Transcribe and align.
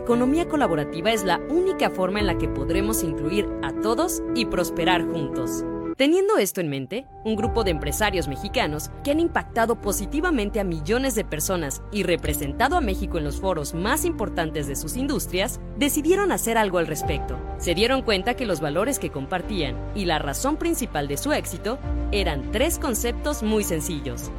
Economía 0.00 0.48
colaborativa 0.48 1.12
es 1.12 1.24
la 1.24 1.38
única 1.48 1.90
forma 1.90 2.20
en 2.20 2.26
la 2.26 2.38
que 2.38 2.48
podremos 2.48 3.02
incluir 3.02 3.48
a 3.62 3.72
todos 3.80 4.22
y 4.34 4.46
prosperar 4.46 5.06
juntos. 5.06 5.64
Teniendo 6.00 6.38
esto 6.38 6.62
en 6.62 6.70
mente, 6.70 7.06
un 7.24 7.36
grupo 7.36 7.62
de 7.62 7.72
empresarios 7.72 8.26
mexicanos 8.26 8.90
que 9.04 9.10
han 9.10 9.20
impactado 9.20 9.82
positivamente 9.82 10.58
a 10.58 10.64
millones 10.64 11.14
de 11.14 11.26
personas 11.26 11.82
y 11.92 12.04
representado 12.04 12.78
a 12.78 12.80
México 12.80 13.18
en 13.18 13.24
los 13.24 13.38
foros 13.38 13.74
más 13.74 14.06
importantes 14.06 14.66
de 14.66 14.76
sus 14.76 14.96
industrias, 14.96 15.60
decidieron 15.76 16.32
hacer 16.32 16.56
algo 16.56 16.78
al 16.78 16.86
respecto. 16.86 17.38
Se 17.58 17.74
dieron 17.74 18.00
cuenta 18.00 18.32
que 18.32 18.46
los 18.46 18.62
valores 18.62 18.98
que 18.98 19.10
compartían 19.10 19.76
y 19.94 20.06
la 20.06 20.18
razón 20.18 20.56
principal 20.56 21.06
de 21.06 21.18
su 21.18 21.34
éxito 21.34 21.78
eran 22.12 22.50
tres 22.50 22.78
conceptos 22.78 23.42
muy 23.42 23.62
sencillos. 23.62 24.30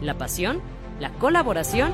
La 0.00 0.16
pasión, 0.16 0.62
la 1.00 1.10
colaboración 1.14 1.90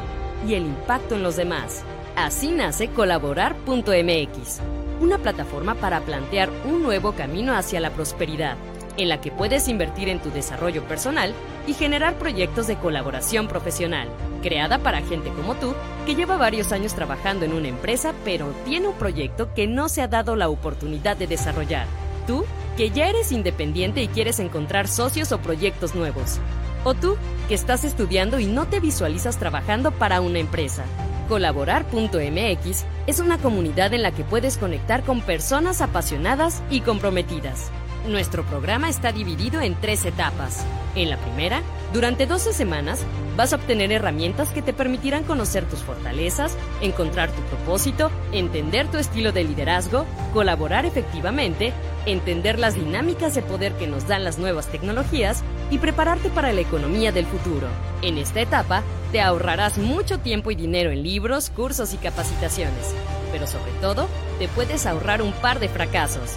y 0.47 0.55
el 0.55 0.67
impacto 0.67 1.15
en 1.15 1.23
los 1.23 1.37
demás. 1.37 1.85
Así 2.17 2.51
nace 2.51 2.89
colaborar.mx, 2.89 4.61
una 5.03 5.19
plataforma 5.19 5.75
para 5.75 6.01
plantear 6.01 6.51
un 6.65 6.83
nuevo 6.83 7.13
camino 7.13 7.55
hacia 7.55 7.79
la 7.79 7.91
prosperidad, 7.91 8.57
en 8.97 9.11
la 9.11 9.21
que 9.21 9.31
puedes 9.31 9.69
invertir 9.69 10.09
en 10.09 10.21
tu 10.21 10.31
desarrollo 10.31 10.83
personal 10.85 11.35
y 11.67 11.75
generar 11.75 12.15
proyectos 12.15 12.69
de 12.69 12.77
colaboración 12.77 13.49
profesional, 13.49 14.09
creada 14.43 14.79
para 14.79 15.03
gente 15.03 15.29
como 15.29 15.57
tú 15.57 15.75
que 16.07 16.15
lleva 16.15 16.39
varios 16.39 16.73
años 16.73 16.95
trabajando 16.95 17.45
en 17.45 17.53
una 17.53 17.69
empresa 17.69 18.15
pero 18.25 18.51
tiene 18.65 18.89
un 18.89 18.95
proyecto 18.95 19.53
que 19.53 19.67
no 19.67 19.91
se 19.91 20.01
ha 20.01 20.09
dado 20.09 20.37
la 20.37 20.49
oportunidad 20.49 21.19
de 21.19 21.27
desarrollar. 21.27 21.87
Tú, 22.27 22.47
que 22.79 22.89
ya 22.89 23.11
eres 23.11 23.31
independiente 23.31 24.03
y 24.03 24.09
quieres 24.09 24.41
encontrar 24.41 24.89
socios 24.89 25.33
o 25.33 25.39
proyectos 25.39 25.95
nuevos. 25.95 26.39
O 26.83 26.95
tú, 26.95 27.17
que 27.49 27.55
estás 27.55 27.85
estudiando 27.85 28.41
y 28.41 28.47
no 28.47 28.67
te 28.67 28.81
visualizas 28.81 29.39
trabajando 29.39 29.91
para 29.91 30.23
una 30.23 30.39
empresa. 30.39 30.85
Colaborar.mx 31.29 32.85
es 33.07 33.21
una 33.21 33.39
comunidad 33.39 33.93
en 33.95 34.03
la 34.03 34.13
que 34.13 34.25
puedes 34.25 34.57
conectar 34.57 35.03
con 35.03 35.21
personas 35.21 35.81
apasionadas 35.81 36.63
y 36.71 36.81
comprometidas. 36.81 37.71
Nuestro 38.07 38.45
programa 38.45 38.89
está 38.89 39.11
dividido 39.11 39.61
en 39.61 39.75
tres 39.75 40.05
etapas. 40.05 40.65
En 40.95 41.11
la 41.11 41.17
primera, 41.17 41.63
durante 41.93 42.27
12 42.27 42.53
semanas, 42.53 43.01
vas 43.37 43.53
a 43.53 43.57
obtener 43.57 43.91
herramientas 43.91 44.51
que 44.51 44.63
te 44.63 44.73
permitirán 44.73 45.25
conocer 45.25 45.69
tus 45.69 45.81
fortalezas, 45.81 46.57
encontrar 46.81 47.33
tu 47.33 47.43
propósito, 47.43 48.13
entender 48.31 48.89
tu 48.89 48.99
estilo 48.99 49.33
de 49.33 49.43
liderazgo, 49.43 50.07
colaborar 50.33 50.87
efectivamente, 50.87 51.73
entender 52.07 52.61
las 52.61 52.77
dinámicas 52.77 53.35
de 53.35 53.43
poder 53.43 53.73
que 53.73 53.89
nos 53.89 54.07
dan 54.07 54.23
las 54.23 54.39
nuevas 54.39 54.69
tecnologías 54.69 55.43
y 55.73 55.79
prepararte 55.79 56.31
para 56.31 56.53
la 56.53 56.61
economía 56.61 57.11
del 57.11 57.27
futuro. 57.27 57.67
En 58.03 58.19
esta 58.19 58.41
etapa, 58.41 58.85
te 59.11 59.21
ahorrarás 59.21 59.79
mucho 59.79 60.21
tiempo 60.21 60.53
y 60.53 60.55
dinero 60.55 60.93
en 60.93 61.03
libros, 61.03 61.51
cursos 61.51 61.93
y 61.93 61.97
capacitaciones, 61.97 62.95
pero 63.33 63.49
sobre 63.49 63.73
todo, 63.81 64.07
te 64.39 64.47
puedes 64.47 64.87
ahorrar 64.87 65.23
un 65.23 65.33
par 65.33 65.59
de 65.59 65.69
fracasos. 65.69 66.37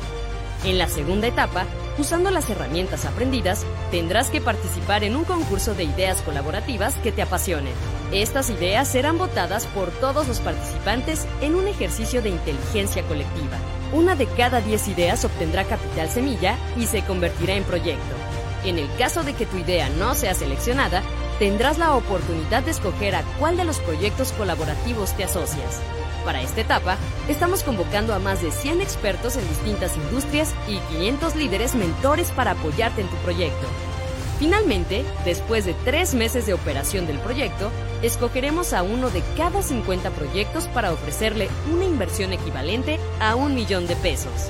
En 0.65 0.77
la 0.77 0.89
segunda 0.89 1.27
etapa, 1.27 1.65
usando 1.97 2.31
las 2.31 2.49
herramientas 2.49 3.05
aprendidas, 3.05 3.65
tendrás 3.91 4.29
que 4.29 4.41
participar 4.41 5.05
en 5.05 5.15
un 5.15 5.23
concurso 5.23 5.73
de 5.73 5.85
ideas 5.85 6.21
colaborativas 6.21 6.95
que 6.97 7.13
te 7.13 7.21
apasionen. 7.21 7.73
Estas 8.11 8.49
ideas 8.49 8.89
serán 8.89 9.17
votadas 9.17 9.67
por 9.67 9.89
todos 9.89 10.27
los 10.27 10.39
participantes 10.39 11.25
en 11.41 11.55
un 11.55 11.67
ejercicio 11.67 12.21
de 12.21 12.29
inteligencia 12.29 13.03
colectiva. 13.03 13.57
Una 13.93 14.15
de 14.15 14.27
cada 14.27 14.59
10 14.59 14.89
ideas 14.89 15.23
obtendrá 15.23 15.63
capital 15.63 16.09
semilla 16.09 16.57
y 16.77 16.87
se 16.87 17.03
convertirá 17.03 17.55
en 17.55 17.63
proyecto. 17.63 18.15
En 18.65 18.77
el 18.77 18.89
caso 18.97 19.23
de 19.23 19.33
que 19.33 19.45
tu 19.45 19.57
idea 19.57 19.89
no 19.89 20.13
sea 20.13 20.33
seleccionada, 20.33 21.01
tendrás 21.39 21.77
la 21.77 21.95
oportunidad 21.95 22.63
de 22.63 22.71
escoger 22.71 23.15
a 23.15 23.23
cuál 23.39 23.55
de 23.55 23.63
los 23.63 23.79
proyectos 23.79 24.33
colaborativos 24.33 25.15
te 25.15 25.23
asocias. 25.23 25.79
Para 26.25 26.41
esta 26.41 26.61
etapa, 26.61 26.97
estamos 27.27 27.63
convocando 27.63 28.13
a 28.13 28.19
más 28.19 28.41
de 28.41 28.51
100 28.51 28.81
expertos 28.81 29.37
en 29.37 29.47
distintas 29.47 29.95
industrias 29.95 30.53
y 30.67 30.77
500 30.93 31.35
líderes 31.35 31.75
mentores 31.75 32.31
para 32.31 32.51
apoyarte 32.51 33.01
en 33.01 33.07
tu 33.07 33.15
proyecto. 33.17 33.67
Finalmente, 34.37 35.03
después 35.25 35.65
de 35.65 35.73
tres 35.73 36.13
meses 36.13 36.45
de 36.45 36.53
operación 36.53 37.05
del 37.07 37.19
proyecto, 37.19 37.71
escogeremos 38.01 38.71
a 38.71 38.83
uno 38.83 39.09
de 39.09 39.21
cada 39.35 39.61
50 39.61 40.11
proyectos 40.11 40.67
para 40.67 40.93
ofrecerle 40.93 41.49
una 41.73 41.83
inversión 41.83 42.31
equivalente 42.31 42.99
a 43.19 43.35
un 43.35 43.53
millón 43.53 43.85
de 43.87 43.97
pesos. 43.97 44.49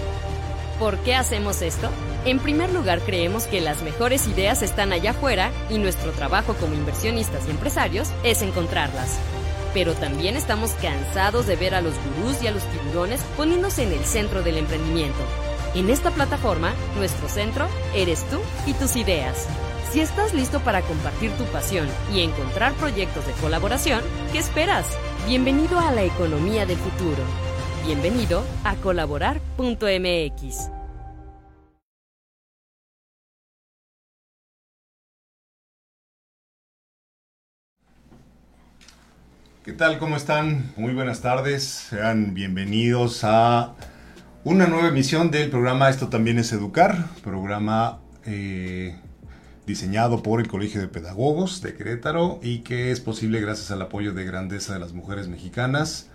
¿Por 0.78 0.98
qué 1.00 1.16
hacemos 1.16 1.62
esto? 1.64 1.90
En 2.26 2.40
primer 2.40 2.72
lugar, 2.72 3.00
creemos 3.00 3.46
que 3.48 3.62
las 3.62 3.82
mejores 3.82 4.28
ideas 4.28 4.62
están 4.62 4.94
allá 4.94 5.12
afuera 5.12 5.52
y 5.70 5.80
nuestro 5.80 6.12
trabajo 6.12 6.54
como 6.54 6.76
inversionistas 6.76 7.48
y 7.48 7.52
empresarios 7.52 8.10
es 8.24 8.42
encontrarlas. 8.44 9.18
Pero 9.74 9.94
también 9.94 10.36
estamos 10.36 10.72
cansados 10.82 11.48
de 11.48 11.56
ver 11.56 11.76
a 11.76 11.82
los 11.82 11.94
gurús 12.18 12.42
y 12.42 12.48
a 12.48 12.52
los 12.52 12.64
tiburones 12.64 13.22
poniéndose 13.38 13.84
en 13.84 13.94
el 13.94 14.06
centro 14.06 14.42
del 14.42 14.58
emprendimiento. 14.58 15.20
En 15.76 15.90
esta 15.90 16.12
plataforma, 16.12 16.74
nuestro 16.98 17.30
centro 17.30 17.68
eres 17.94 18.26
tú 18.30 18.40
y 18.66 18.74
tus 18.74 18.96
ideas. 18.96 19.48
Si 19.92 20.02
estás 20.02 20.34
listo 20.34 20.60
para 20.60 20.82
compartir 20.82 21.32
tu 21.32 21.46
pasión 21.46 21.88
y 22.14 22.22
encontrar 22.22 22.74
proyectos 22.74 23.26
de 23.26 23.34
colaboración, 23.34 24.02
¿qué 24.32 24.40
esperas? 24.40 24.86
Bienvenido 25.28 25.80
a 25.80 25.92
la 25.92 26.04
economía 26.04 26.66
del 26.66 26.78
futuro. 26.78 27.24
Bienvenido 27.86 28.44
a 28.64 28.76
colaborar.mx. 28.76 30.79
¿Qué 39.70 39.76
tal? 39.76 40.00
¿Cómo 40.00 40.16
están? 40.16 40.74
Muy 40.78 40.96
buenas 40.96 41.22
tardes. 41.22 41.62
Sean 41.64 42.34
bienvenidos 42.34 43.24
a 43.24 43.76
una 44.44 44.66
nueva 44.66 44.88
emisión 44.88 45.30
del 45.30 45.52
programa 45.52 45.92
Esto 45.92 46.08
también 46.08 46.40
es 46.40 46.52
Educar, 46.52 47.06
programa 47.24 48.00
eh, 48.26 48.96
diseñado 49.68 50.24
por 50.24 50.40
el 50.40 50.48
Colegio 50.48 50.82
de 50.82 50.88
Pedagogos 50.88 51.62
de 51.62 51.76
Querétaro 51.76 52.40
y 52.42 52.62
que 52.62 52.90
es 52.90 53.00
posible 53.00 53.42
gracias 53.42 53.70
al 53.70 53.84
apoyo 53.84 54.12
de 54.12 54.26
Grandeza 54.26 54.74
de 54.74 54.80
las 54.80 54.94
Mujeres 54.94 55.28
Mexicanas 55.28 56.10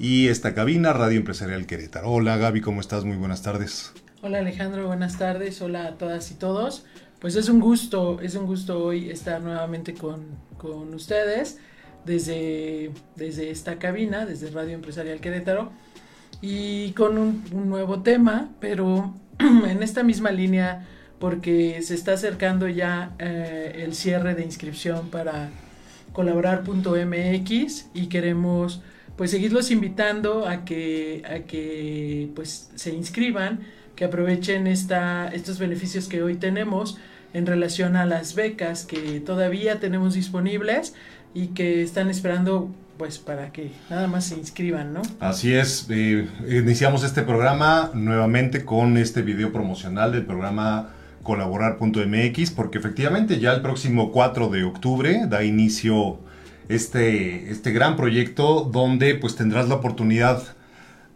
y 0.00 0.26
esta 0.26 0.52
cabina 0.52 0.92
Radio 0.92 1.18
Empresarial 1.18 1.66
Querétaro. 1.66 2.10
Hola 2.10 2.36
Gaby, 2.36 2.62
¿cómo 2.62 2.80
estás? 2.80 3.04
Muy 3.04 3.16
buenas 3.16 3.42
tardes. 3.42 3.92
Hola 4.22 4.38
Alejandro, 4.38 4.88
buenas 4.88 5.18
tardes. 5.18 5.62
Hola 5.62 5.86
a 5.86 5.98
todas 5.98 6.32
y 6.32 6.34
todos. 6.34 6.84
Pues 7.20 7.36
es 7.36 7.48
un 7.48 7.60
gusto, 7.60 8.20
es 8.20 8.34
un 8.34 8.46
gusto 8.46 8.82
hoy 8.82 9.08
estar 9.08 9.40
nuevamente 9.40 9.94
con, 9.94 10.26
con 10.56 10.92
ustedes 10.94 11.60
desde, 12.04 12.90
desde 13.16 13.50
esta 13.50 13.78
cabina, 13.78 14.26
desde 14.26 14.50
Radio 14.50 14.74
Empresarial 14.74 15.20
Querétaro, 15.20 15.72
y 16.40 16.92
con 16.92 17.18
un, 17.18 17.68
nuevo 17.68 18.02
tema, 18.02 18.50
pero 18.60 19.14
en 19.38 19.82
esta 19.82 20.02
misma 20.02 20.30
línea 20.30 20.86
porque 21.18 21.82
se 21.82 21.94
está 21.94 22.12
acercando 22.12 22.68
ya 22.68 23.14
eh, 23.18 23.82
el 23.84 23.94
cierre 23.94 24.34
de 24.34 24.44
inscripción 24.44 25.08
para 25.10 25.50
colaborar.mx 26.12 27.86
y 27.92 28.06
queremos 28.06 28.82
pues 29.16 29.32
seguirlos 29.32 29.72
invitando 29.72 30.46
a 30.46 30.64
que, 30.64 31.22
a 31.28 31.40
que 31.40 32.30
pues 32.36 32.70
se 32.76 32.94
inscriban, 32.94 33.60
que 33.96 34.04
aprovechen 34.04 34.68
esta, 34.68 35.28
estos 35.28 35.58
beneficios 35.58 36.06
que 36.06 36.22
hoy 36.22 36.36
tenemos 36.36 36.98
en 37.34 37.46
relación 37.46 37.96
a 37.96 38.06
las 38.06 38.36
becas 38.36 38.84
que 38.84 39.20
todavía 39.20 39.80
tenemos 39.80 40.14
disponibles 40.14 40.94
y 41.38 41.48
que 41.48 41.82
están 41.82 42.10
esperando 42.10 42.68
pues 42.96 43.18
para 43.18 43.52
que 43.52 43.70
nada 43.90 44.08
más 44.08 44.24
se 44.24 44.36
inscriban, 44.36 44.92
¿no? 44.92 45.02
Así 45.20 45.54
es, 45.54 45.86
eh, 45.88 46.26
iniciamos 46.48 47.04
este 47.04 47.22
programa 47.22 47.92
nuevamente 47.94 48.64
con 48.64 48.96
este 48.96 49.22
video 49.22 49.52
promocional 49.52 50.10
del 50.10 50.26
programa 50.26 50.90
colaborar.mx 51.22 52.50
porque 52.50 52.78
efectivamente 52.78 53.38
ya 53.38 53.52
el 53.52 53.62
próximo 53.62 54.10
4 54.10 54.48
de 54.48 54.64
octubre 54.64 55.26
da 55.28 55.44
inicio 55.44 56.18
este, 56.68 57.52
este 57.52 57.70
gran 57.70 57.96
proyecto 57.96 58.68
donde 58.72 59.14
pues 59.14 59.36
tendrás 59.36 59.68
la 59.68 59.76
oportunidad 59.76 60.42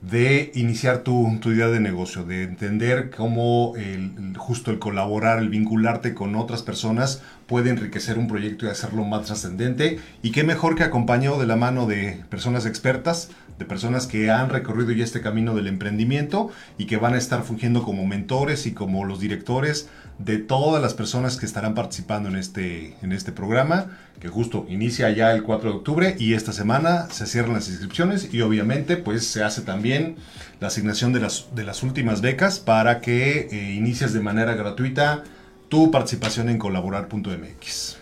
de 0.02 0.50
iniciar 0.56 0.98
tu, 0.98 1.38
tu, 1.40 1.52
idea 1.52 1.68
de 1.68 1.78
negocio, 1.78 2.24
de 2.24 2.42
entender 2.42 3.10
cómo 3.16 3.74
el, 3.76 4.36
justo 4.36 4.72
el 4.72 4.80
colaborar, 4.80 5.38
el 5.38 5.48
vincularte 5.48 6.12
con 6.12 6.34
otras 6.34 6.62
personas 6.62 7.22
puede 7.46 7.70
enriquecer 7.70 8.18
un 8.18 8.26
proyecto 8.26 8.66
y 8.66 8.68
hacerlo 8.68 9.04
más 9.04 9.26
trascendente. 9.26 10.00
Y 10.20 10.32
qué 10.32 10.42
mejor 10.42 10.74
que 10.74 10.82
acompañado 10.82 11.38
de 11.38 11.46
la 11.46 11.54
mano 11.54 11.86
de 11.86 12.24
personas 12.30 12.66
expertas, 12.66 13.30
de 13.60 13.64
personas 13.64 14.08
que 14.08 14.30
han 14.30 14.50
recorrido 14.50 14.90
ya 14.90 15.04
este 15.04 15.20
camino 15.20 15.54
del 15.54 15.68
emprendimiento 15.68 16.50
y 16.78 16.86
que 16.86 16.96
van 16.96 17.14
a 17.14 17.18
estar 17.18 17.44
fungiendo 17.44 17.84
como 17.84 18.04
mentores 18.04 18.66
y 18.66 18.72
como 18.72 19.04
los 19.04 19.20
directores 19.20 19.88
de 20.24 20.38
todas 20.38 20.80
las 20.80 20.94
personas 20.94 21.36
que 21.36 21.46
estarán 21.46 21.74
participando 21.74 22.28
en 22.28 22.36
este, 22.36 22.94
en 23.02 23.12
este 23.12 23.32
programa, 23.32 23.98
que 24.20 24.28
justo 24.28 24.66
inicia 24.68 25.10
ya 25.10 25.32
el 25.32 25.42
4 25.42 25.70
de 25.70 25.76
octubre 25.76 26.16
y 26.18 26.34
esta 26.34 26.52
semana 26.52 27.08
se 27.10 27.26
cierran 27.26 27.54
las 27.54 27.68
inscripciones 27.68 28.32
y 28.32 28.40
obviamente 28.40 28.96
pues 28.96 29.26
se 29.26 29.42
hace 29.42 29.62
también 29.62 30.16
la 30.60 30.68
asignación 30.68 31.12
de 31.12 31.20
las, 31.20 31.46
de 31.54 31.64
las 31.64 31.82
últimas 31.82 32.20
becas 32.20 32.60
para 32.60 33.00
que 33.00 33.48
eh, 33.50 33.74
inicies 33.74 34.12
de 34.12 34.20
manera 34.20 34.54
gratuita 34.54 35.24
tu 35.68 35.90
participación 35.90 36.48
en 36.50 36.58
colaborar.mx. 36.58 38.01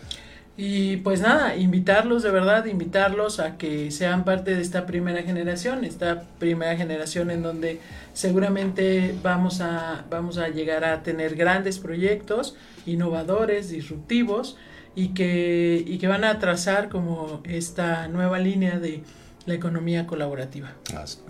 Y 0.63 0.99
pues 0.99 1.23
nada, 1.23 1.57
invitarlos 1.57 2.23
de 2.23 2.31
verdad, 2.31 2.67
invitarlos 2.67 3.41
a 3.41 3.57
que 3.57 3.91
sean 3.91 4.27
parte 4.27 4.55
de 4.55 4.61
esta 4.61 4.85
primera 4.85 5.23
generación, 5.23 5.87
esta 5.87 6.25
primera 6.39 6.77
generación 6.77 7.31
en 7.31 7.41
donde 7.41 7.81
seguramente 8.13 9.15
vamos 9.23 9.63
a, 9.63 10.05
vamos 10.11 10.37
a 10.37 10.49
llegar 10.49 10.85
a 10.85 11.03
tener 11.03 11.35
grandes 11.35 11.79
proyectos 11.79 12.57
innovadores, 12.85 13.71
disruptivos 13.71 14.59
y 14.95 15.15
que, 15.15 15.83
y 15.87 15.97
que 15.97 16.09
van 16.09 16.25
a 16.25 16.39
trazar 16.39 16.91
como 16.91 17.41
esta 17.45 18.09
nueva 18.09 18.39
línea 18.39 18.79
de 18.79 19.03
la 19.47 19.55
economía 19.55 20.07
colaborativa. 20.07 20.75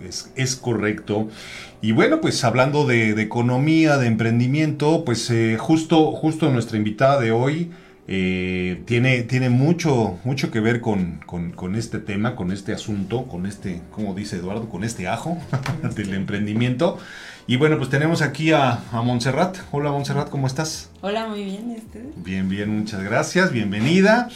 Es, 0.03 0.33
es 0.35 0.57
correcto. 0.57 1.29
Y 1.81 1.93
bueno, 1.93 2.19
pues 2.19 2.43
hablando 2.43 2.85
de, 2.85 3.13
de 3.13 3.21
economía, 3.21 3.97
de 3.97 4.07
emprendimiento, 4.07 5.05
pues 5.05 5.29
eh, 5.29 5.55
justo, 5.57 6.11
justo 6.11 6.49
nuestra 6.49 6.75
invitada 6.75 7.17
de 7.21 7.31
hoy, 7.31 7.71
eh, 8.13 8.81
tiene, 8.83 9.23
tiene 9.23 9.49
mucho, 9.49 10.19
mucho 10.25 10.51
que 10.51 10.59
ver 10.59 10.81
con, 10.81 11.21
este 11.77 11.97
tema, 11.97 12.35
con 12.35 12.51
este 12.51 12.73
asunto, 12.73 13.23
con 13.23 13.45
este, 13.45 13.79
como 13.89 14.13
dice 14.13 14.35
Eduardo, 14.35 14.67
con 14.67 14.83
este 14.83 15.07
ajo 15.07 15.37
del 15.95 16.13
emprendimiento. 16.13 16.97
Y 17.47 17.55
bueno, 17.55 17.77
pues 17.77 17.89
tenemos 17.89 18.21
aquí 18.21 18.51
a, 18.51 18.81
a 18.91 19.01
Montserrat. 19.01 19.59
Hola 19.71 19.91
Montserrat, 19.91 20.29
¿cómo 20.29 20.47
estás? 20.47 20.89
Hola, 20.99 21.25
muy 21.27 21.45
bien, 21.45 21.71
¿y 21.71 22.19
Bien, 22.19 22.49
bien, 22.49 22.79
muchas 22.79 23.01
gracias, 23.01 23.53
bienvenida. 23.53 24.27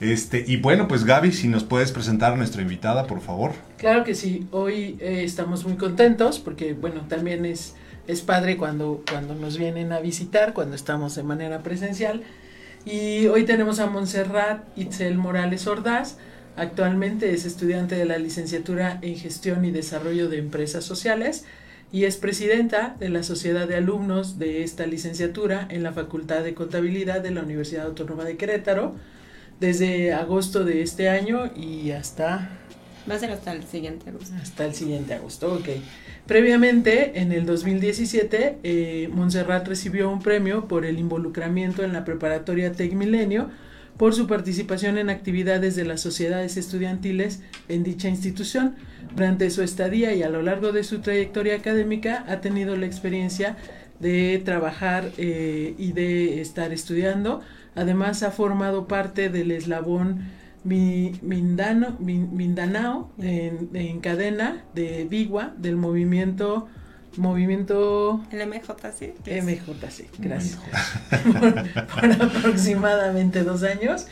Este, 0.00 0.44
y 0.44 0.56
bueno, 0.56 0.88
pues 0.88 1.04
Gaby, 1.04 1.30
si 1.30 1.46
nos 1.46 1.62
puedes 1.62 1.92
presentar 1.92 2.32
a 2.32 2.36
nuestra 2.36 2.62
invitada, 2.62 3.06
por 3.06 3.20
favor. 3.20 3.52
Claro 3.76 4.02
que 4.02 4.16
sí, 4.16 4.48
hoy 4.50 4.96
eh, 4.98 5.22
estamos 5.22 5.64
muy 5.64 5.76
contentos 5.76 6.40
porque, 6.40 6.72
bueno, 6.72 7.02
también 7.02 7.44
es, 7.44 7.76
es 8.08 8.22
padre 8.22 8.56
cuando, 8.56 9.04
cuando 9.08 9.36
nos 9.36 9.56
vienen 9.56 9.92
a 9.92 10.00
visitar, 10.00 10.52
cuando 10.52 10.74
estamos 10.74 11.14
de 11.14 11.22
manera 11.22 11.62
presencial. 11.62 12.24
Y 12.84 13.26
hoy 13.26 13.44
tenemos 13.44 13.78
a 13.78 13.86
Montserrat 13.86 14.62
Itzel 14.76 15.18
Morales 15.18 15.66
Ordaz. 15.66 16.16
Actualmente 16.56 17.32
es 17.32 17.44
estudiante 17.44 17.94
de 17.94 18.06
la 18.06 18.18
licenciatura 18.18 18.98
en 19.02 19.16
Gestión 19.16 19.64
y 19.64 19.70
Desarrollo 19.70 20.28
de 20.28 20.38
Empresas 20.38 20.84
Sociales 20.84 21.44
y 21.92 22.04
es 22.04 22.16
presidenta 22.16 22.96
de 22.98 23.08
la 23.08 23.22
Sociedad 23.22 23.68
de 23.68 23.76
Alumnos 23.76 24.38
de 24.38 24.62
esta 24.62 24.86
licenciatura 24.86 25.66
en 25.70 25.82
la 25.82 25.92
Facultad 25.92 26.42
de 26.42 26.54
Contabilidad 26.54 27.20
de 27.20 27.32
la 27.32 27.42
Universidad 27.42 27.86
Autónoma 27.86 28.24
de 28.24 28.36
Querétaro 28.36 28.94
desde 29.58 30.14
agosto 30.14 30.64
de 30.64 30.82
este 30.82 31.08
año 31.08 31.50
y 31.54 31.90
hasta... 31.90 32.50
Va 33.10 33.14
a 33.14 33.18
ser 33.18 33.30
hasta 33.30 33.52
el 33.52 33.64
siguiente 33.64 34.08
agosto. 34.08 34.34
Hasta 34.40 34.64
el 34.64 34.74
siguiente 34.74 35.14
agosto, 35.14 35.52
ok. 35.54 35.68
Previamente, 36.26 37.20
en 37.20 37.32
el 37.32 37.44
2017, 37.44 38.58
eh, 38.62 39.08
Montserrat 39.12 39.66
recibió 39.66 40.10
un 40.10 40.22
premio 40.22 40.68
por 40.68 40.84
el 40.84 40.98
involucramiento 40.98 41.82
en 41.82 41.92
la 41.92 42.04
preparatoria 42.04 42.72
Tec 42.72 42.92
Milenio 42.92 43.50
por 43.96 44.14
su 44.14 44.26
participación 44.26 44.96
en 44.96 45.10
actividades 45.10 45.76
de 45.76 45.84
las 45.84 46.00
sociedades 46.00 46.56
estudiantiles 46.56 47.42
en 47.68 47.82
dicha 47.82 48.08
institución. 48.08 48.76
Durante 49.14 49.50
su 49.50 49.62
estadía 49.62 50.14
y 50.14 50.22
a 50.22 50.30
lo 50.30 50.40
largo 50.40 50.72
de 50.72 50.84
su 50.84 51.00
trayectoria 51.00 51.56
académica 51.56 52.24
ha 52.26 52.40
tenido 52.40 52.76
la 52.76 52.86
experiencia 52.86 53.56
de 53.98 54.40
trabajar 54.42 55.10
eh, 55.18 55.74
y 55.76 55.92
de 55.92 56.40
estar 56.40 56.72
estudiando. 56.72 57.42
Además 57.74 58.22
ha 58.22 58.30
formado 58.30 58.88
parte 58.88 59.28
del 59.28 59.50
eslabón 59.50 60.20
Mindano, 60.64 61.96
Mindanao 62.00 63.10
en, 63.18 64.00
cadena 64.00 64.64
de 64.74 65.06
Bigua 65.08 65.54
del 65.56 65.76
movimiento 65.76 66.68
movimiento 67.16 68.20
el 68.30 68.46
MJC 68.46 69.14
MJC 69.26 70.04
gracias 70.18 70.58
por, 71.32 71.58
aproximadamente 72.22 73.42
dos 73.42 73.62
años. 73.62 74.06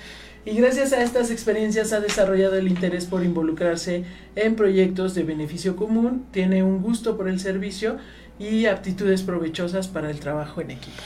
Y 0.45 0.55
gracias 0.55 0.93
a 0.93 1.03
estas 1.03 1.31
experiencias 1.31 1.93
ha 1.93 2.01
desarrollado 2.01 2.57
el 2.57 2.69
interés 2.69 3.05
por 3.05 3.23
involucrarse 3.23 4.05
en 4.35 4.57
proyectos 4.57 5.15
de 5.15 5.23
beneficio 5.25 5.77
común 5.77 6.27
tiene 6.31 6.63
un 6.63 6.81
gusto 6.81 7.17
por 7.17 7.29
el 7.29 7.39
servicio 7.39 7.99
y 8.39 8.67
aptitudes 8.67 9.23
provechosas 9.23 9.89
para 9.89 10.11
el 10.11 10.21
trabajo 10.21 10.61
en 10.63 10.71
equipo 10.71 11.03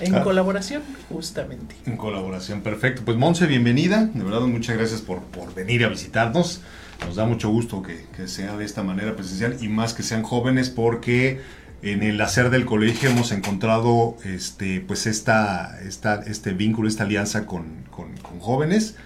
en 0.00 0.14
ah. 0.14 0.22
colaboración, 0.22 0.82
justamente. 1.08 1.74
En 1.86 1.96
colaboración, 1.96 2.62
perfecto. 2.62 3.02
Pues 3.04 3.16
Monse, 3.16 3.46
bienvenida. 3.46 4.10
De 4.12 4.24
verdad, 4.24 4.40
muchas 4.40 4.76
gracias 4.76 5.00
por, 5.00 5.20
venir 5.54 5.84
a 5.84 5.88
visitarnos. 5.88 6.60
Nos 7.06 7.16
da 7.16 7.26
mucho 7.26 7.50
gusto 7.50 7.82
que, 7.82 8.28
sea 8.28 8.56
de 8.56 8.64
esta 8.64 8.82
manera 8.82 9.14
presencial 9.14 9.56
y 9.60 9.68
más 9.68 9.94
que 9.94 10.02
sean 10.02 10.22
jóvenes 10.22 10.70
porque 10.70 11.40
en 11.82 12.02
el 12.02 12.20
hacer 12.20 12.50
del 12.50 12.64
colegio 12.64 13.10
hemos 13.10 13.32
encontrado 13.32 14.16
este, 14.24 14.80
pues 14.80 15.06
esta, 15.06 15.78
esta, 15.82 16.22
este 16.22 16.52
vínculo, 16.52 16.88
esta 16.88 17.04
alianza 17.04 17.46
con, 17.46 17.84
con, 17.90 18.16
con 18.16 18.40
jóvenes 18.40 18.96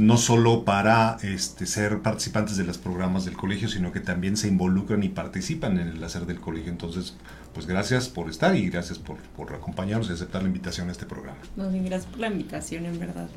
no 0.00 0.16
solo 0.16 0.64
para 0.64 1.18
este, 1.22 1.66
ser 1.66 2.00
participantes 2.00 2.56
de 2.56 2.64
los 2.64 2.78
programas 2.78 3.26
del 3.26 3.36
colegio, 3.36 3.68
sino 3.68 3.92
que 3.92 4.00
también 4.00 4.38
se 4.38 4.48
involucran 4.48 5.02
y 5.02 5.10
participan 5.10 5.78
en 5.78 5.88
el 5.88 6.02
hacer 6.02 6.24
del 6.24 6.40
colegio. 6.40 6.72
Entonces, 6.72 7.16
pues 7.54 7.66
gracias 7.66 8.08
por 8.08 8.30
estar 8.30 8.54
y 8.54 8.68
gracias 8.68 8.98
por, 8.98 9.18
acompañarnos 9.52 10.08
y 10.10 10.12
aceptar 10.12 10.42
la 10.42 10.48
invitación 10.48 10.88
a 10.88 10.92
este 10.92 11.06
programa. 11.06 11.38
No, 11.56 11.70
gracias 11.70 12.06
por 12.06 12.20
la 12.20 12.28
invitación, 12.28 12.86
en 12.86 12.98
verdad. 12.98 13.28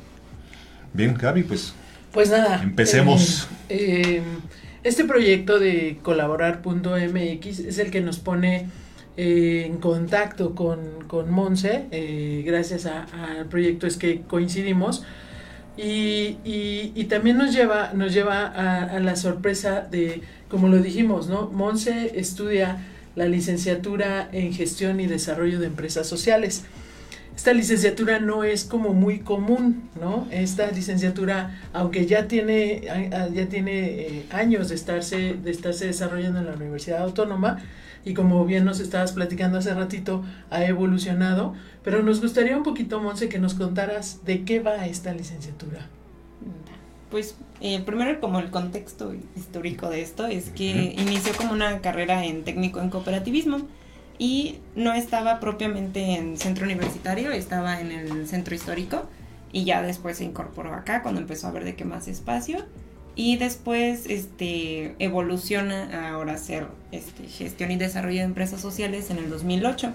Bien, 0.92 1.14
Gaby, 1.14 1.42
pues. 1.42 1.74
Pues 2.12 2.30
nada. 2.30 2.62
Empecemos. 2.62 3.48
Eh, 3.68 4.18
eh, 4.18 4.22
este 4.84 5.04
proyecto 5.04 5.58
de 5.58 5.98
colaborar.mx 6.02 7.58
es 7.58 7.78
el 7.78 7.90
que 7.90 8.00
nos 8.00 8.18
pone 8.18 8.68
eh, 9.16 9.64
en 9.66 9.78
contacto 9.78 10.54
con, 10.54 11.04
con 11.08 11.30
Monse. 11.30 11.86
gracias 12.44 12.86
al 12.86 13.46
proyecto 13.46 13.86
es 13.86 13.96
que 13.96 14.22
coincidimos 14.22 15.04
y, 15.76 16.38
y, 16.44 17.04
también 17.04 17.36
nos 17.36 17.52
lleva, 17.52 17.92
nos 17.94 18.14
lleva 18.14 18.46
a, 18.46 19.00
la 19.00 19.16
sorpresa 19.16 19.80
de, 19.80 20.22
como 20.48 20.68
lo 20.68 20.78
dijimos, 20.78 21.28
¿no? 21.28 21.50
Monse 21.50 22.12
estudia 22.14 22.78
la 23.16 23.26
licenciatura 23.26 24.28
en 24.32 24.52
gestión 24.52 25.00
y 25.00 25.06
desarrollo 25.06 25.60
de 25.60 25.66
empresas 25.66 26.06
sociales. 26.06 26.64
Esta 27.36 27.52
licenciatura 27.52 28.20
no 28.20 28.44
es 28.44 28.64
como 28.64 28.94
muy 28.94 29.18
común, 29.18 29.90
¿no? 30.00 30.28
Esta 30.30 30.70
licenciatura, 30.70 31.60
aunque 31.72 32.06
ya 32.06 32.28
tiene, 32.28 32.82
ya 33.32 33.46
tiene 33.48 33.86
eh, 33.86 34.26
años 34.30 34.68
de 34.68 34.76
estarse, 34.76 35.34
de 35.34 35.50
estarse 35.50 35.86
desarrollando 35.86 36.38
en 36.38 36.46
la 36.46 36.52
Universidad 36.52 37.02
Autónoma, 37.02 37.60
y 38.04 38.14
como 38.14 38.44
bien 38.44 38.64
nos 38.64 38.80
estabas 38.80 39.12
platicando 39.12 39.58
hace 39.58 39.74
ratito, 39.74 40.22
ha 40.50 40.64
evolucionado, 40.64 41.54
pero 41.82 42.02
nos 42.02 42.20
gustaría 42.20 42.56
un 42.56 42.62
poquito, 42.62 43.00
Monse, 43.00 43.28
que 43.28 43.38
nos 43.38 43.54
contaras 43.54 44.24
de 44.24 44.44
qué 44.44 44.60
va 44.60 44.86
esta 44.86 45.12
licenciatura. 45.12 45.88
Pues 47.14 47.36
eh, 47.60 47.80
primero 47.86 48.18
como 48.20 48.40
el 48.40 48.50
contexto 48.50 49.14
histórico 49.36 49.88
de 49.88 50.02
esto 50.02 50.26
es 50.26 50.50
que 50.50 50.96
inició 50.98 51.32
como 51.36 51.52
una 51.52 51.80
carrera 51.80 52.24
en 52.24 52.42
técnico 52.42 52.80
en 52.80 52.90
cooperativismo. 52.90 53.68
y 54.18 54.56
no 54.74 54.92
estaba 54.92 55.38
propiamente 55.38 56.16
en 56.16 56.36
centro 56.36 56.64
universitario, 56.64 57.30
estaba 57.30 57.80
en 57.80 57.92
el 57.92 58.26
centro 58.26 58.56
histórico 58.56 59.08
y 59.52 59.62
ya 59.62 59.80
después 59.80 60.16
se 60.16 60.24
incorporó 60.24 60.74
acá 60.74 61.02
cuando 61.02 61.20
empezó 61.20 61.46
a 61.46 61.52
ver 61.52 61.62
de 61.62 61.76
qué 61.76 61.84
más 61.84 62.08
espacio 62.08 62.64
y 63.14 63.36
después 63.36 64.06
este 64.06 64.96
evoluciona 64.98 66.10
ahora 66.10 66.32
a 66.32 66.38
ser 66.38 66.66
este, 66.90 67.28
gestión 67.28 67.70
y 67.70 67.76
desarrollo 67.76 68.18
de 68.18 68.24
empresas 68.24 68.60
sociales 68.60 69.10
en 69.10 69.18
el 69.18 69.30
2008. 69.30 69.92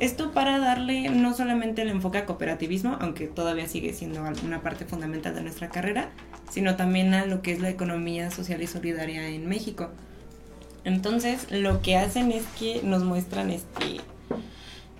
Esto 0.00 0.32
para 0.32 0.58
darle 0.58 1.10
no 1.10 1.34
solamente 1.34 1.82
el 1.82 1.90
enfoque 1.90 2.16
a 2.16 2.26
cooperativismo, 2.26 2.96
aunque 3.00 3.26
todavía 3.26 3.68
sigue 3.68 3.92
siendo 3.92 4.22
una 4.44 4.62
parte 4.62 4.86
fundamental 4.86 5.34
de 5.34 5.42
nuestra 5.42 5.68
carrera, 5.68 6.08
sino 6.50 6.76
también 6.76 7.12
a 7.12 7.26
lo 7.26 7.42
que 7.42 7.52
es 7.52 7.60
la 7.60 7.68
economía 7.68 8.30
social 8.30 8.62
y 8.62 8.66
solidaria 8.66 9.28
en 9.28 9.46
México. 9.46 9.90
Entonces, 10.84 11.52
lo 11.52 11.82
que 11.82 11.98
hacen 11.98 12.32
es 12.32 12.44
que 12.58 12.80
nos 12.82 13.04
muestran 13.04 13.50
este 13.50 14.00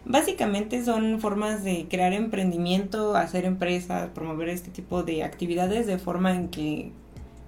básicamente 0.04 0.84
son 0.84 1.20
formas 1.20 1.62
de 1.64 1.86
crear 1.88 2.12
emprendimiento, 2.12 3.14
hacer 3.16 3.44
empresas, 3.44 4.10
promover 4.10 4.48
este 4.48 4.70
tipo 4.70 5.02
de 5.02 5.22
actividades 5.22 5.86
de 5.86 5.98
forma 5.98 6.34
en 6.34 6.48
que 6.48 6.92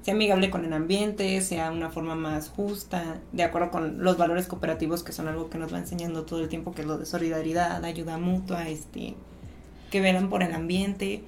sea 0.02 0.14
amigable 0.14 0.50
con 0.50 0.64
el 0.64 0.73
ambiente, 0.73 1.40
sea 1.40 1.71
una 1.71 1.90
forma 1.90 2.14
más 2.14 2.49
justa, 2.49 3.21
de 3.32 3.44
acuerdo 3.44 3.71
con 3.71 4.02
los 4.02 4.18
valores 4.18 4.47
cooperativos 4.47 5.02
que 5.02 5.12
son 5.12 5.28
algo 5.28 5.49
que 5.49 5.59
nos 5.59 5.73
va 5.73 5.78
enseñando 5.78 6.25
todo 6.25 6.40
el 6.40 6.49
tiempo, 6.49 6.73
que 6.73 6.82
es 6.82 6.88
lo 6.88 6.99
de 6.99 7.06
solidaridad, 7.06 7.85
ayuda 7.85 8.18
mutua, 8.18 8.68
este, 8.68 9.14
que 9.90 10.00
velan 10.00 10.28
por 10.28 10.42
el 10.42 10.52
ambiente. 10.52 11.23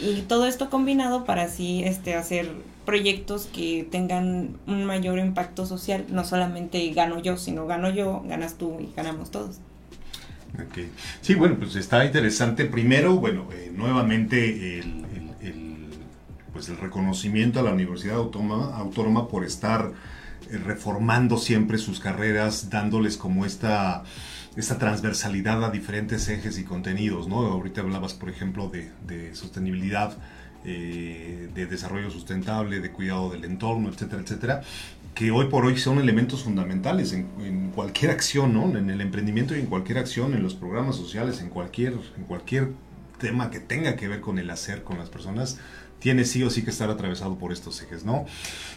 Y 0.00 0.22
todo 0.22 0.46
esto 0.46 0.70
combinado 0.70 1.24
para 1.24 1.42
así 1.42 1.82
este, 1.84 2.14
hacer 2.14 2.50
proyectos 2.84 3.46
que 3.46 3.86
tengan 3.90 4.56
un 4.66 4.84
mayor 4.84 5.18
impacto 5.18 5.66
social, 5.66 6.06
no 6.08 6.24
solamente 6.24 6.88
gano 6.92 7.20
yo, 7.20 7.36
sino 7.36 7.66
gano 7.66 7.90
yo, 7.90 8.22
ganas 8.26 8.56
tú 8.56 8.78
y 8.80 8.90
ganamos 8.96 9.30
todos. 9.30 9.58
Sí, 11.20 11.34
bueno, 11.34 11.56
pues 11.58 11.76
está 11.76 12.04
interesante. 12.04 12.64
Primero, 12.64 13.16
bueno, 13.16 13.48
eh, 13.52 13.70
nuevamente 13.74 14.78
el, 14.78 15.05
pues 16.56 16.70
el 16.70 16.78
reconocimiento 16.78 17.60
a 17.60 17.62
la 17.62 17.70
Universidad 17.70 18.16
Autónoma, 18.16 19.28
por 19.28 19.44
estar 19.44 19.92
eh, 20.50 20.56
reformando 20.56 21.36
siempre 21.36 21.76
sus 21.76 22.00
carreras, 22.00 22.70
dándoles 22.70 23.18
como 23.18 23.44
esta, 23.44 24.04
esta 24.56 24.78
transversalidad 24.78 25.62
a 25.62 25.70
diferentes 25.70 26.26
ejes 26.30 26.58
y 26.58 26.64
contenidos, 26.64 27.28
¿no? 27.28 27.40
Ahorita 27.40 27.82
hablabas, 27.82 28.14
por 28.14 28.30
ejemplo, 28.30 28.70
de, 28.70 29.34
sostenibilidad, 29.34 30.16
eh, 30.64 31.50
de 31.54 31.66
desarrollo 31.66 32.10
sustentable, 32.10 32.80
de 32.80 32.90
cuidado 32.90 33.28
del 33.28 33.44
entorno, 33.44 33.90
etcétera, 33.90 34.22
etcétera, 34.22 34.62
que 35.14 35.32
hoy 35.32 35.48
por 35.50 35.66
hoy 35.66 35.76
son 35.76 35.98
elementos 35.98 36.42
fundamentales 36.42 37.12
en, 37.12 37.28
en, 37.40 37.70
cualquier 37.72 38.12
acción, 38.12 38.54
¿no? 38.54 38.78
En 38.78 38.88
el 38.88 39.02
emprendimiento 39.02 39.54
y 39.54 39.60
en 39.60 39.66
cualquier 39.66 39.98
acción, 39.98 40.32
en 40.32 40.42
los 40.42 40.54
programas 40.54 40.96
sociales, 40.96 41.42
en 41.42 41.50
cualquier, 41.50 41.92
en 42.16 42.24
cualquier 42.26 42.70
tema 43.18 43.50
que 43.50 43.60
tenga 43.60 43.96
que 43.96 44.08
ver 44.08 44.22
con 44.22 44.38
el 44.38 44.48
hacer 44.48 44.84
con 44.84 44.98
las 44.98 45.10
personas, 45.10 45.58
tiene 46.06 46.24
sí 46.24 46.44
o 46.44 46.50
sí 46.50 46.62
que 46.62 46.70
estar 46.70 46.88
atravesado 46.88 47.36
por 47.36 47.52
estos 47.52 47.82
ejes, 47.82 48.04
¿no? 48.04 48.26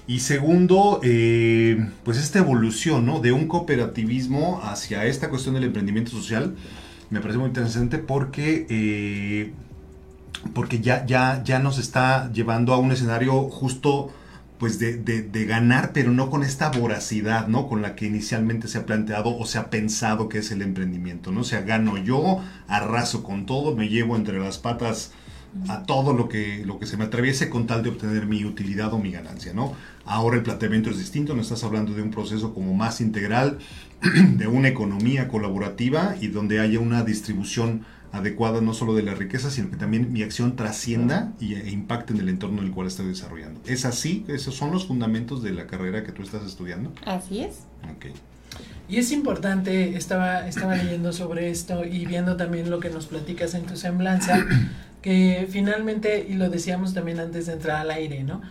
Y 0.08 0.22
segundo, 0.22 1.00
eh, 1.04 1.88
pues 2.04 2.18
esta 2.18 2.40
evolución, 2.40 3.06
¿no? 3.06 3.20
De 3.20 3.32
un 3.32 3.48
cooperativismo 3.48 4.62
hacia 4.64 5.06
esta 5.06 5.30
cuestión 5.30 5.54
del 5.54 5.66
emprendimiento 5.66 6.10
social, 6.10 6.56
me 7.12 7.20
parece 7.22 7.38
muy 7.38 7.50
interesante 7.50 8.00
porque, 8.00 8.66
eh, 8.72 9.54
porque 10.56 10.80
ya, 10.80 11.06
ya, 11.06 11.44
ya 11.44 11.60
nos 11.60 11.78
está 11.78 12.32
llevando 12.34 12.74
a 12.74 12.80
un 12.80 12.92
escenario 12.94 13.44
justo 13.44 14.12
pues 14.58 14.80
de, 14.80 14.98
de, 14.98 15.46
ganar, 15.46 15.92
pero 15.94 16.12
no 16.12 16.32
con 16.32 16.42
esta 16.42 16.70
voracidad, 16.72 17.48
¿no? 17.48 17.68
Con 17.68 17.84
la 17.84 17.96
que 17.96 18.08
inicialmente 18.08 18.68
se 18.68 18.80
ha 18.80 18.88
planteado 18.88 19.38
o 19.38 19.46
se 19.46 19.60
ha 19.60 19.70
pensado 19.70 20.30
que 20.30 20.40
es 20.40 20.50
el 20.50 20.64
emprendimiento, 20.64 21.32
¿no? 21.32 21.42
O 21.42 21.44
sea, 21.44 21.62
gano 21.62 21.96
yo, 22.00 22.44
arraso 22.68 23.22
con 23.24 23.46
todo, 23.46 23.76
me 23.76 23.88
llevo 23.88 24.16
entre 24.16 24.40
las 24.40 24.58
patas 24.58 25.12
a 25.68 25.84
todo 25.84 26.14
lo 26.14 26.30
que, 26.30 26.64
lo 26.66 26.80
que 26.80 26.86
se 26.86 26.98
me 26.98 27.06
atraviese 27.06 27.50
con 27.50 27.68
tal 27.68 27.84
de 27.84 27.90
obtener 27.90 28.26
mi 28.26 28.46
utilidad 28.46 28.94
o 28.94 29.00
mi 29.00 29.12
ganancia, 29.12 29.54
¿no? 29.54 29.74
Ahora 30.06 30.38
el 30.38 30.44
planteamiento 30.44 30.90
es 30.90 30.98
distinto, 30.98 31.36
no 31.36 31.42
estás 31.42 31.64
hablando 31.64 31.94
de 31.94 32.02
un 32.02 32.12
proceso 32.12 32.54
como 32.54 32.74
más 32.74 33.02
integral, 33.02 33.60
de 34.38 34.48
una 34.48 34.68
economía 34.68 35.28
colaborativa 35.28 36.16
y 36.22 36.28
donde 36.28 36.60
haya 36.60 36.80
una 36.80 37.04
distribución 37.04 37.86
adecuada 38.12 38.62
no 38.62 38.74
solo 38.74 38.96
de 38.96 39.04
la 39.04 39.14
riqueza, 39.14 39.52
sino 39.52 39.70
que 39.70 39.78
también 39.78 40.12
mi 40.12 40.24
acción 40.24 40.56
trascienda 40.56 41.34
y, 41.40 41.54
e 41.56 41.70
impacte 41.70 42.14
en 42.14 42.20
el 42.20 42.30
entorno 42.30 42.62
en 42.62 42.68
el 42.68 42.74
cual 42.74 42.88
estoy 42.88 43.08
desarrollando. 43.08 43.62
¿Es 43.66 43.86
así? 43.86 44.26
¿Esos 44.28 44.56
son 44.56 44.72
los 44.72 44.88
fundamentos 44.88 45.44
de 45.44 45.52
la 45.52 45.68
carrera 45.68 46.04
que 46.04 46.12
tú 46.12 46.24
estás 46.24 46.44
estudiando? 46.46 46.92
Así 47.06 47.42
es. 47.42 47.66
Okay. 47.96 48.14
Y 48.88 48.98
es 48.98 49.12
importante, 49.12 49.96
estaba, 49.96 50.48
estaba 50.48 50.76
leyendo 50.76 51.14
sobre 51.14 51.52
esto 51.52 51.86
y 51.86 52.08
viendo 52.08 52.38
también 52.38 52.72
lo 52.72 52.80
que 52.80 52.90
nos 52.90 53.06
platicas 53.06 53.54
en 53.54 53.66
tu 53.66 53.78
semblanza, 53.78 54.44
que 55.02 55.48
finalmente, 55.50 56.26
y 56.28 56.34
lo 56.34 56.50
decíamos 56.50 56.94
también 56.94 57.20
antes 57.20 57.46
de 57.46 57.54
entrar 57.54 57.78
al 57.82 57.92
aire, 57.92 58.24
¿no? 58.24 58.42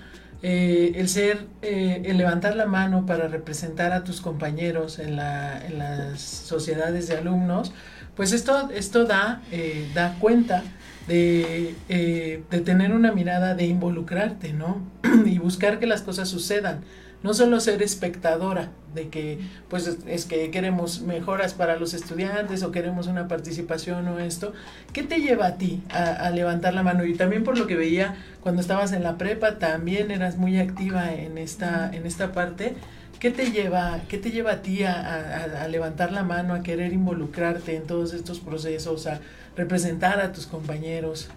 Eh, 0.42 0.92
el 0.94 1.08
ser, 1.08 1.46
eh, 1.62 2.02
el 2.04 2.16
levantar 2.16 2.54
la 2.54 2.66
mano 2.66 3.06
para 3.06 3.26
representar 3.26 3.92
a 3.92 4.04
tus 4.04 4.20
compañeros 4.20 5.00
en, 5.00 5.16
la, 5.16 5.66
en 5.66 5.78
las 5.78 6.20
sociedades 6.20 7.08
de 7.08 7.16
alumnos, 7.16 7.72
pues 8.14 8.32
esto, 8.32 8.70
esto 8.72 9.04
da, 9.04 9.42
eh, 9.50 9.90
da 9.94 10.16
cuenta 10.20 10.62
de, 11.08 11.74
de 11.88 12.60
tener 12.60 12.92
una 12.92 13.12
mirada 13.12 13.54
de 13.54 13.66
involucrarte, 13.66 14.52
¿no? 14.52 14.82
y 15.26 15.38
buscar 15.38 15.80
que 15.80 15.86
las 15.86 16.02
cosas 16.02 16.28
sucedan 16.28 16.80
no 17.22 17.34
solo 17.34 17.60
ser 17.60 17.82
espectadora 17.82 18.70
de 18.94 19.08
que 19.08 19.38
pues 19.68 19.98
es 20.06 20.24
que 20.24 20.50
queremos 20.50 21.02
mejoras 21.02 21.54
para 21.54 21.76
los 21.76 21.94
estudiantes 21.94 22.62
o 22.62 22.70
queremos 22.70 23.06
una 23.06 23.28
participación 23.28 24.06
o 24.08 24.18
esto, 24.18 24.52
¿qué 24.92 25.02
te 25.02 25.20
lleva 25.20 25.46
a 25.46 25.54
ti 25.56 25.82
a, 25.90 26.30
levantar 26.30 26.74
la 26.74 26.82
mano? 26.82 27.04
Y 27.04 27.14
también 27.14 27.44
por 27.44 27.58
lo 27.58 27.66
que 27.66 27.76
veía 27.76 28.16
cuando 28.40 28.60
estabas 28.60 28.92
en 28.92 29.02
la 29.02 29.18
prepa, 29.18 29.58
también 29.58 30.10
eras 30.10 30.36
muy 30.36 30.58
activa 30.58 31.12
en 31.12 31.38
esta, 31.38 31.90
en 31.92 32.06
esta 32.06 32.32
parte. 32.32 32.74
¿Qué 33.18 33.32
te 33.32 33.50
lleva, 33.50 34.00
qué 34.08 34.16
te 34.16 34.30
lleva 34.30 34.52
a 34.52 34.62
ti 34.62 34.84
a, 34.84 35.64
a 35.64 35.68
levantar 35.68 36.12
la 36.12 36.22
mano, 36.22 36.54
a 36.54 36.62
querer 36.62 36.92
involucrarte 36.92 37.74
en 37.74 37.82
todos 37.82 38.14
estos 38.14 38.38
procesos, 38.38 39.08
a 39.08 39.20
representar 39.56 40.20
a 40.20 40.32
tus 40.32 40.46
compañeros? 40.46 41.28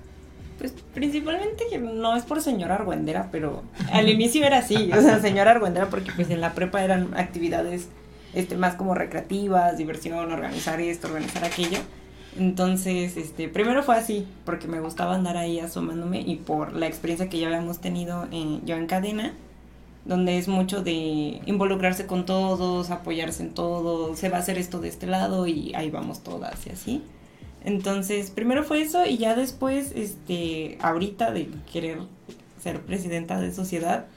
Pues 0.62 0.76
principalmente 0.94 1.64
no 1.80 2.16
es 2.16 2.22
por 2.22 2.40
señora 2.40 2.76
argüendera, 2.76 3.30
pero 3.32 3.64
al 3.92 4.08
inicio 4.10 4.46
era 4.46 4.60
así, 4.60 4.92
o 4.94 5.02
sea, 5.02 5.20
señora 5.20 5.50
argüendera 5.50 5.88
porque 5.90 6.12
pues 6.16 6.30
en 6.30 6.40
la 6.40 6.54
prepa 6.54 6.84
eran 6.84 7.18
actividades 7.18 7.88
este 8.36 8.56
más 8.58 8.76
como 8.76 8.94
recreativas, 8.94 9.80
diversión, 9.80 10.32
organizar 10.32 10.80
esto, 10.80 11.08
organizar 11.08 11.44
aquello. 11.44 11.80
Entonces, 12.38 13.18
este, 13.18 13.50
primero 13.50 13.82
fue 13.82 13.96
así, 13.96 14.28
porque 14.46 14.68
me 14.68 14.80
gustaba 14.80 15.16
andar 15.16 15.36
ahí 15.36 15.60
asomándome 15.60 16.22
y 16.22 16.36
por 16.36 16.74
la 16.74 16.86
experiencia 16.86 17.28
que 17.28 17.40
ya 17.40 17.48
habíamos 17.48 17.80
tenido 17.80 18.28
en, 18.32 18.64
yo 18.64 18.76
en 18.76 18.86
cadena, 18.86 19.34
donde 20.06 20.38
es 20.38 20.48
mucho 20.48 20.84
de 20.84 21.42
involucrarse 21.48 22.06
con 22.06 22.28
todos, 22.28 22.92
apoyarse 22.92 23.42
en 23.42 23.56
todo, 23.56 24.16
se 24.16 24.30
va 24.30 24.38
a 24.38 24.42
hacer 24.42 24.60
esto 24.60 24.80
de 24.80 24.90
este 24.90 25.08
lado 25.08 25.48
y 25.48 25.74
ahí 25.74 25.90
vamos 25.90 26.22
todas 26.22 26.68
y 26.68 26.70
así. 26.70 27.04
Entonces, 27.64 28.32
primero 28.32 28.64
fue 28.64 28.82
eso 28.82 29.06
y 29.06 29.18
ya 29.18 29.36
después, 29.36 29.92
este, 29.96 30.78
ahorita 30.82 31.32
de 31.32 31.50
querer 31.72 32.00
ser 32.62 32.82
presidenta 32.82 33.40
de 33.40 33.54
sociedad, 33.54 34.08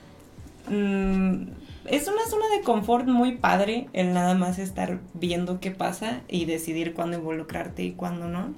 mm, 0.68 1.48
es 1.86 2.08
una 2.08 2.24
zona 2.28 2.46
de 2.56 2.62
confort 2.62 3.06
muy 3.06 3.36
padre 3.36 3.88
el 3.92 4.14
nada 4.14 4.34
más 4.34 4.58
estar 4.58 5.00
viendo 5.12 5.60
qué 5.60 5.70
pasa 5.70 6.22
y 6.28 6.46
decidir 6.46 6.94
cuándo 6.94 7.18
involucrarte 7.18 7.84
y 7.84 7.92
cuándo 7.92 8.28
no. 8.28 8.54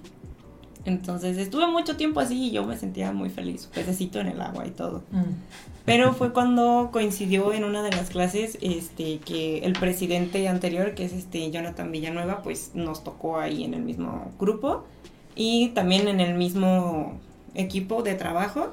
Entonces 0.84 1.36
estuve 1.36 1.66
mucho 1.66 1.96
tiempo 1.96 2.20
así 2.20 2.46
y 2.46 2.50
yo 2.52 2.64
me 2.64 2.76
sentía 2.76 3.12
muy 3.12 3.28
feliz, 3.28 3.66
pececito 3.74 4.20
en 4.20 4.28
el 4.28 4.40
agua 4.40 4.66
y 4.66 4.70
todo. 4.70 5.02
Mm. 5.10 5.24
Pero 5.86 6.12
fue 6.14 6.32
cuando 6.32 6.90
coincidió 6.92 7.52
en 7.52 7.62
una 7.62 7.80
de 7.80 7.92
las 7.92 8.10
clases 8.10 8.58
este 8.60 9.18
que 9.20 9.58
el 9.58 9.74
presidente 9.74 10.48
anterior, 10.48 10.96
que 10.96 11.04
es 11.04 11.12
este 11.12 11.48
Jonathan 11.52 11.92
Villanueva, 11.92 12.42
pues 12.42 12.72
nos 12.74 13.04
tocó 13.04 13.38
ahí 13.38 13.62
en 13.62 13.72
el 13.72 13.82
mismo 13.82 14.32
grupo 14.36 14.84
y 15.36 15.68
también 15.68 16.08
en 16.08 16.18
el 16.18 16.34
mismo 16.34 17.20
equipo 17.54 18.02
de 18.02 18.16
trabajo. 18.16 18.72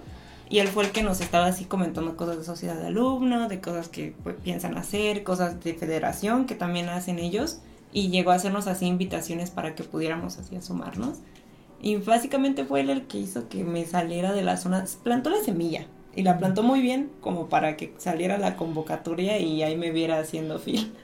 Y 0.50 0.58
él 0.58 0.68
fue 0.68 0.86
el 0.86 0.92
que 0.92 1.04
nos 1.04 1.22
estaba 1.22 1.46
así 1.46 1.66
comentando 1.66 2.18
cosas 2.18 2.38
de 2.38 2.44
sociedad 2.44 2.76
de 2.76 2.88
alumnos, 2.88 3.48
de 3.48 3.62
cosas 3.62 3.90
que 3.90 4.16
pues, 4.24 4.36
piensan 4.44 4.76
hacer, 4.76 5.24
cosas 5.24 5.64
de 5.64 5.76
federación 5.76 6.48
que 6.48 6.56
también 6.56 6.90
hacen 6.90 7.20
ellos. 7.20 7.60
Y 7.92 8.10
llegó 8.10 8.32
a 8.32 8.36
hacernos 8.36 8.66
así 8.66 8.88
invitaciones 8.88 9.52
para 9.52 9.76
que 9.76 9.84
pudiéramos 9.84 10.40
así 10.40 10.56
asomarnos. 10.56 11.20
Y 11.80 11.98
básicamente 11.98 12.66
fue 12.66 12.82
él 12.82 12.90
el 12.90 13.06
que 13.06 13.20
hizo 13.20 13.50
que 13.50 13.64
me 13.64 13.86
saliera 13.86 14.34
de 14.34 14.42
la 14.42 14.58
zona, 14.58 14.86
plantó 15.04 15.30
la 15.30 15.44
semilla 15.44 15.86
y 16.16 16.24
la 16.24 16.38
plantó 16.38 16.64
muy 16.64 16.82
bien 16.82 17.10
como 17.22 17.50
para 17.50 17.76
que 17.76 17.94
saliera 17.98 18.38
la 18.38 18.56
convocatoria 18.56 19.40
y 19.40 19.64
ahí 19.64 19.76
me 19.76 19.92
viera 19.92 20.20
haciendo 20.20 20.60
fil. 20.60 20.94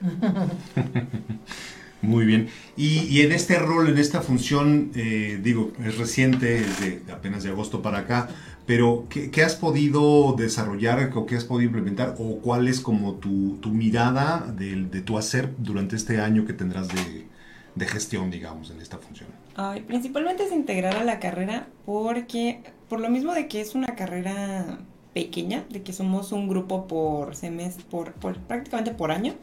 Muy 2.02 2.24
bien. 2.24 2.48
Y, 2.76 3.20
en 3.20 3.32
este 3.32 3.58
rol, 3.58 3.88
en 3.90 3.98
esta 3.98 4.22
función, 4.22 4.90
eh, 4.94 5.38
digo, 5.42 5.72
es 5.84 5.98
reciente, 5.98 6.60
es 6.60 6.80
de 6.80 7.12
apenas 7.12 7.42
de 7.42 7.50
agosto 7.50 7.82
para 7.82 7.98
acá, 7.98 8.28
pero 8.64 9.06
¿qué, 9.10 9.42
has 9.42 9.54
podido 9.54 10.34
desarrollar 10.36 11.10
o 11.14 11.26
qué 11.26 11.36
has 11.36 11.44
podido 11.44 11.66
implementar 11.66 12.14
o 12.18 12.38
cuál 12.38 12.68
es 12.68 12.80
como 12.80 13.14
tu, 13.14 13.58
tu 13.60 13.70
mirada 13.70 14.46
de, 14.56 14.76
de, 14.84 15.00
tu 15.02 15.18
hacer 15.18 15.54
durante 15.58 15.96
este 15.96 16.20
año 16.20 16.46
que 16.46 16.54
tendrás 16.54 16.88
de, 16.88 17.26
de 17.74 17.86
gestión, 17.86 18.30
digamos, 18.30 18.70
en 18.70 18.80
esta 18.80 18.96
función? 18.98 19.28
Ay, 19.56 19.82
principalmente 19.82 20.44
es 20.44 20.52
integrar 20.52 20.96
a 20.96 21.04
la 21.04 21.18
carrera 21.18 21.68
porque, 21.84 22.62
por 22.88 23.00
lo 23.00 23.10
mismo 23.10 23.34
de 23.34 23.46
que 23.46 23.60
es 23.60 23.74
una 23.74 23.94
carrera 23.94 24.78
pequeña, 25.12 25.64
de 25.70 25.82
que 25.82 25.92
somos 25.92 26.32
un 26.32 26.48
grupo 26.48 26.86
por 26.86 27.34
semestre, 27.34 27.84
por, 27.90 28.12
prácticamente 28.12 28.92
por 28.92 29.10
año, 29.10 29.34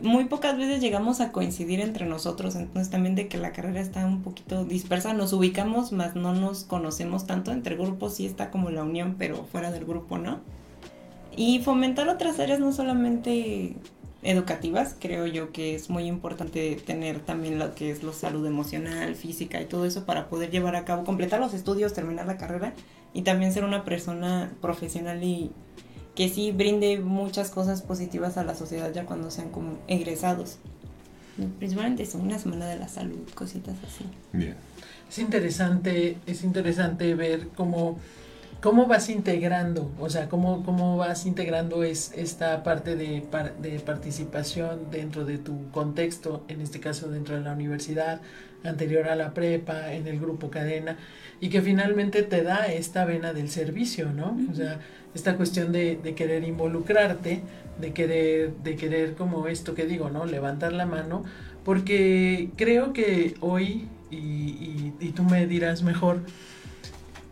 muy 0.00 0.26
pocas 0.26 0.56
veces 0.56 0.80
llegamos 0.80 1.20
a 1.20 1.32
coincidir 1.32 1.80
entre 1.80 2.06
nosotros, 2.06 2.54
entonces 2.54 2.90
también 2.90 3.16
de 3.16 3.26
que 3.26 3.36
la 3.36 3.52
carrera 3.52 3.80
está 3.80 4.06
un 4.06 4.22
poquito 4.22 4.64
dispersa, 4.64 5.12
nos 5.12 5.32
ubicamos, 5.32 5.90
más 5.92 6.14
no 6.14 6.34
nos 6.34 6.64
conocemos 6.64 7.26
tanto, 7.26 7.50
entre 7.50 7.76
grupos 7.76 8.14
sí 8.14 8.26
está 8.26 8.50
como 8.50 8.70
la 8.70 8.84
unión, 8.84 9.16
pero 9.18 9.44
fuera 9.44 9.72
del 9.72 9.84
grupo 9.84 10.18
no. 10.18 10.40
Y 11.36 11.58
fomentar 11.60 12.08
otras 12.08 12.38
áreas 12.38 12.60
no 12.60 12.72
solamente 12.72 13.74
educativas, 14.22 14.96
creo 14.98 15.26
yo 15.26 15.52
que 15.52 15.74
es 15.74 15.90
muy 15.90 16.04
importante 16.04 16.76
tener 16.76 17.20
también 17.20 17.58
lo 17.58 17.74
que 17.74 17.90
es 17.90 18.04
la 18.04 18.12
salud 18.12 18.46
emocional, 18.46 19.16
física 19.16 19.60
y 19.60 19.66
todo 19.66 19.84
eso 19.84 20.04
para 20.04 20.28
poder 20.28 20.50
llevar 20.50 20.76
a 20.76 20.84
cabo, 20.84 21.04
completar 21.04 21.40
los 21.40 21.54
estudios, 21.54 21.92
terminar 21.92 22.26
la 22.26 22.36
carrera 22.36 22.72
y 23.16 23.22
también 23.22 23.50
ser 23.50 23.64
una 23.64 23.82
persona 23.82 24.52
profesional 24.60 25.24
y 25.24 25.50
que 26.14 26.28
sí 26.28 26.52
brinde 26.52 26.98
muchas 26.98 27.48
cosas 27.48 27.80
positivas 27.80 28.36
a 28.36 28.44
la 28.44 28.54
sociedad 28.54 28.92
ya 28.92 29.06
cuando 29.06 29.30
sean 29.30 29.48
como 29.48 29.78
egresados. 29.88 30.58
Principalmente 31.58 32.02
es 32.02 32.14
una 32.14 32.38
semana 32.38 32.68
de 32.68 32.76
la 32.76 32.88
salud, 32.88 33.26
cositas 33.34 33.74
así. 33.86 34.04
Bien. 34.34 34.54
Es 35.08 35.18
interesante, 35.18 36.18
es 36.26 36.44
interesante 36.44 37.14
ver 37.14 37.48
cómo, 37.56 37.98
cómo 38.60 38.86
vas 38.86 39.08
integrando, 39.08 39.90
o 39.98 40.10
sea, 40.10 40.28
cómo, 40.28 40.62
cómo 40.62 40.98
vas 40.98 41.24
integrando 41.24 41.84
es, 41.84 42.12
esta 42.14 42.62
parte 42.62 42.96
de, 42.96 43.26
de 43.62 43.80
participación 43.80 44.90
dentro 44.90 45.24
de 45.24 45.38
tu 45.38 45.70
contexto, 45.70 46.44
en 46.48 46.60
este 46.60 46.80
caso 46.80 47.08
dentro 47.08 47.34
de 47.34 47.40
la 47.40 47.54
universidad, 47.54 48.20
anterior 48.64 49.08
a 49.08 49.16
la 49.16 49.34
prepa, 49.34 49.92
en 49.92 50.06
el 50.06 50.18
grupo 50.18 50.50
cadena, 50.50 50.96
y 51.40 51.48
que 51.48 51.60
finalmente 51.62 52.22
te 52.22 52.42
da 52.42 52.66
esta 52.66 53.04
vena 53.04 53.32
del 53.32 53.50
servicio, 53.50 54.12
¿no? 54.12 54.38
O 54.50 54.54
sea, 54.54 54.80
esta 55.14 55.36
cuestión 55.36 55.72
de, 55.72 55.96
de, 55.96 56.14
querer 56.14 56.44
involucrarte, 56.44 57.42
de 57.80 57.92
querer, 57.92 58.52
de 58.62 58.76
querer 58.76 59.14
como 59.14 59.48
esto 59.48 59.74
que 59.74 59.86
digo, 59.86 60.10
¿no? 60.10 60.26
Levantar 60.26 60.72
la 60.72 60.86
mano, 60.86 61.24
porque 61.64 62.50
creo 62.56 62.92
que 62.92 63.34
hoy, 63.40 63.88
y, 64.10 64.92
y, 65.00 65.12
tú 65.14 65.24
me 65.24 65.46
dirás 65.46 65.82
mejor, 65.82 66.20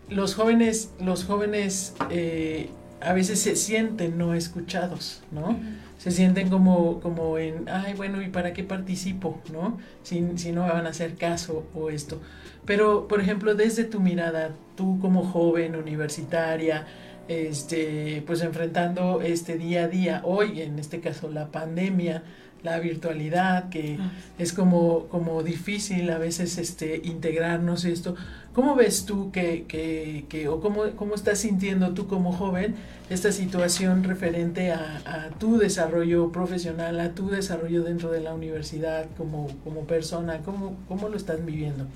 los 0.08 0.34
jóvenes, 0.34 0.90
los 1.00 1.24
jóvenes 1.24 1.94
eh, 2.10 2.68
a 3.00 3.12
veces 3.12 3.40
se 3.40 3.56
sienten 3.56 4.18
no 4.18 4.34
escuchados, 4.34 5.22
¿no? 5.30 5.58
Se 6.04 6.10
sienten 6.10 6.50
como, 6.50 7.00
como 7.00 7.38
en, 7.38 7.66
ay, 7.66 7.94
bueno, 7.94 8.20
¿y 8.20 8.28
para 8.28 8.52
qué 8.52 8.62
participo, 8.62 9.40
no? 9.50 9.78
Si, 10.02 10.22
si 10.36 10.52
no 10.52 10.66
me 10.66 10.70
van 10.70 10.84
a 10.84 10.90
hacer 10.90 11.14
caso 11.14 11.64
o 11.74 11.88
esto. 11.88 12.20
Pero, 12.66 13.08
por 13.08 13.22
ejemplo, 13.22 13.54
desde 13.54 13.84
tu 13.84 14.00
mirada, 14.00 14.50
tú 14.76 14.98
como 15.00 15.24
joven 15.24 15.76
universitaria, 15.76 16.86
este, 17.26 18.22
pues 18.26 18.42
enfrentando 18.42 19.22
este 19.22 19.56
día 19.56 19.84
a 19.84 19.88
día, 19.88 20.20
hoy 20.24 20.60
en 20.60 20.78
este 20.78 21.00
caso 21.00 21.30
la 21.30 21.50
pandemia, 21.50 22.22
la 22.62 22.78
virtualidad, 22.80 23.70
que 23.70 23.96
ah. 23.98 24.12
es 24.38 24.52
como, 24.52 25.06
como 25.08 25.42
difícil 25.42 26.10
a 26.10 26.18
veces 26.18 26.58
este, 26.58 27.00
integrarnos 27.02 27.86
esto. 27.86 28.14
¿Cómo 28.54 28.76
ves 28.76 29.04
tú 29.04 29.32
que, 29.32 29.64
que, 29.66 30.26
que 30.28 30.46
o 30.46 30.60
cómo, 30.60 30.84
cómo, 30.94 31.16
estás 31.16 31.40
sintiendo 31.40 31.92
tú 31.92 32.06
como 32.06 32.32
joven 32.32 32.76
esta 33.10 33.32
situación 33.32 34.04
referente 34.04 34.70
a, 34.70 35.02
a, 35.04 35.30
tu 35.40 35.58
desarrollo 35.58 36.30
profesional, 36.30 37.00
a 37.00 37.14
tu 37.14 37.28
desarrollo 37.28 37.82
dentro 37.82 38.12
de 38.12 38.20
la 38.20 38.32
universidad 38.32 39.06
como, 39.16 39.48
como 39.64 39.80
persona? 39.86 40.38
¿Cómo, 40.44 40.76
¿Cómo 40.86 41.08
lo 41.08 41.16
estás 41.16 41.44
viviendo? 41.44 41.86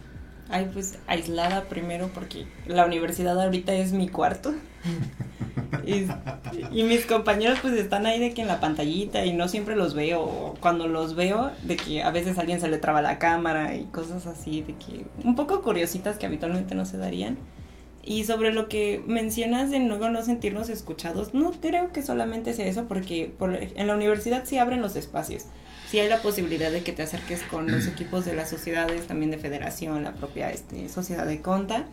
Ay, 0.50 0.69
pues 0.73 0.99
aislada 1.07 1.69
primero 1.69 2.11
porque 2.12 2.47
la 2.67 2.87
universidad 2.87 3.41
ahorita 3.41 3.75
es 3.75 3.93
mi 3.93 4.09
cuarto. 4.09 4.53
Y, 5.85 6.06
y, 6.78 6.82
mis 6.84 7.06
compañeros 7.06 7.58
pues 7.60 7.75
están 7.75 8.06
ahí 8.06 8.21
de 8.21 8.32
que 8.32 8.43
en 8.43 8.49
la 8.49 8.60
pantallita 8.60 9.25
y 9.25 9.32
no 9.32 9.49
siempre 9.49 9.76
los 9.76 9.95
veo. 9.95 10.54
Cuando 10.60 10.89
los 10.89 11.15
veo, 11.15 11.50
de 11.65 11.76
que 11.76 12.02
a 12.02 12.10
veces 12.10 12.39
a 12.39 12.43
alguien 12.43 12.60
se 12.60 12.69
le 12.69 12.78
traba 12.78 13.02
la 13.02 13.19
cámara 13.19 13.75
y 13.75 13.84
cosas 13.84 14.26
así, 14.26 14.63
de 14.63 14.75
que 14.75 15.04
un 15.25 15.34
poco 15.34 15.63
curiositas 15.63 16.19
que 16.19 16.26
habitualmente 16.26 16.75
no 16.75 16.84
se 16.84 16.99
darían. 16.99 17.39
Y 18.02 18.25
sobre 18.25 18.52
lo 18.52 18.69
que 18.69 19.02
mencionas 19.06 19.71
de 19.71 19.80
luego 19.80 20.08
no 20.08 20.23
sentirnos 20.23 20.71
escuchados, 20.71 21.34
no 21.34 21.50
creo 21.52 21.93
que 21.93 22.02
solamente 22.02 22.54
sea 22.54 22.67
eso, 22.67 22.86
porque 22.89 23.30
por, 23.39 23.54
en 23.54 23.86
la 23.86 23.95
universidad 23.95 24.45
sí 24.47 24.56
abren 24.56 24.80
los 24.80 24.97
espacios 24.97 25.45
sí 25.91 25.99
hay 25.99 26.08
la 26.08 26.21
posibilidad 26.21 26.71
de 26.71 26.82
que 26.82 26.93
te 26.93 27.02
acerques 27.02 27.43
con 27.45 27.71
los 27.71 27.86
equipos 27.86 28.25
de 28.25 28.34
las 28.34 28.50
sociedades, 28.50 29.06
también 29.06 29.30
de 29.30 29.39
federación, 29.39 30.04
la 30.04 30.13
propia 30.13 30.50
este, 30.50 30.89
sociedad 30.89 31.26
de 31.26 31.41
conta, 31.41 31.86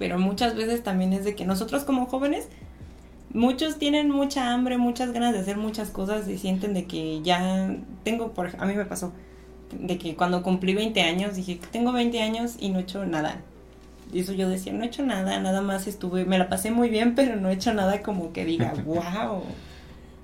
pero 0.00 0.18
muchas 0.18 0.56
veces 0.56 0.82
también 0.82 1.12
es 1.12 1.26
de 1.26 1.34
que 1.34 1.44
nosotros 1.44 1.84
como 1.84 2.06
jóvenes, 2.06 2.48
muchos 3.34 3.76
tienen 3.76 4.10
mucha 4.10 4.50
hambre, 4.50 4.78
muchas 4.78 5.12
ganas 5.12 5.34
de 5.34 5.40
hacer 5.40 5.58
muchas 5.58 5.90
cosas 5.90 6.26
y 6.26 6.38
sienten 6.38 6.72
de 6.72 6.86
que 6.86 7.20
ya 7.20 7.76
tengo, 8.02 8.32
por 8.32 8.50
a 8.58 8.64
mí 8.64 8.74
me 8.74 8.86
pasó, 8.86 9.12
de 9.78 9.98
que 9.98 10.16
cuando 10.16 10.42
cumplí 10.42 10.72
20 10.72 11.02
años 11.02 11.36
dije, 11.36 11.60
tengo 11.70 11.92
20 11.92 12.22
años 12.22 12.56
y 12.58 12.70
no 12.70 12.78
he 12.78 12.82
hecho 12.82 13.04
nada. 13.04 13.42
Y 14.10 14.20
eso 14.20 14.32
yo 14.32 14.48
decía, 14.48 14.72
no 14.72 14.84
he 14.84 14.86
hecho 14.86 15.04
nada, 15.04 15.38
nada 15.38 15.60
más 15.60 15.86
estuve, 15.86 16.24
me 16.24 16.38
la 16.38 16.48
pasé 16.48 16.70
muy 16.70 16.88
bien, 16.88 17.14
pero 17.14 17.36
no 17.36 17.50
he 17.50 17.52
hecho 17.52 17.74
nada 17.74 18.00
como 18.00 18.32
que 18.32 18.46
diga, 18.46 18.72
wow. 18.86 19.42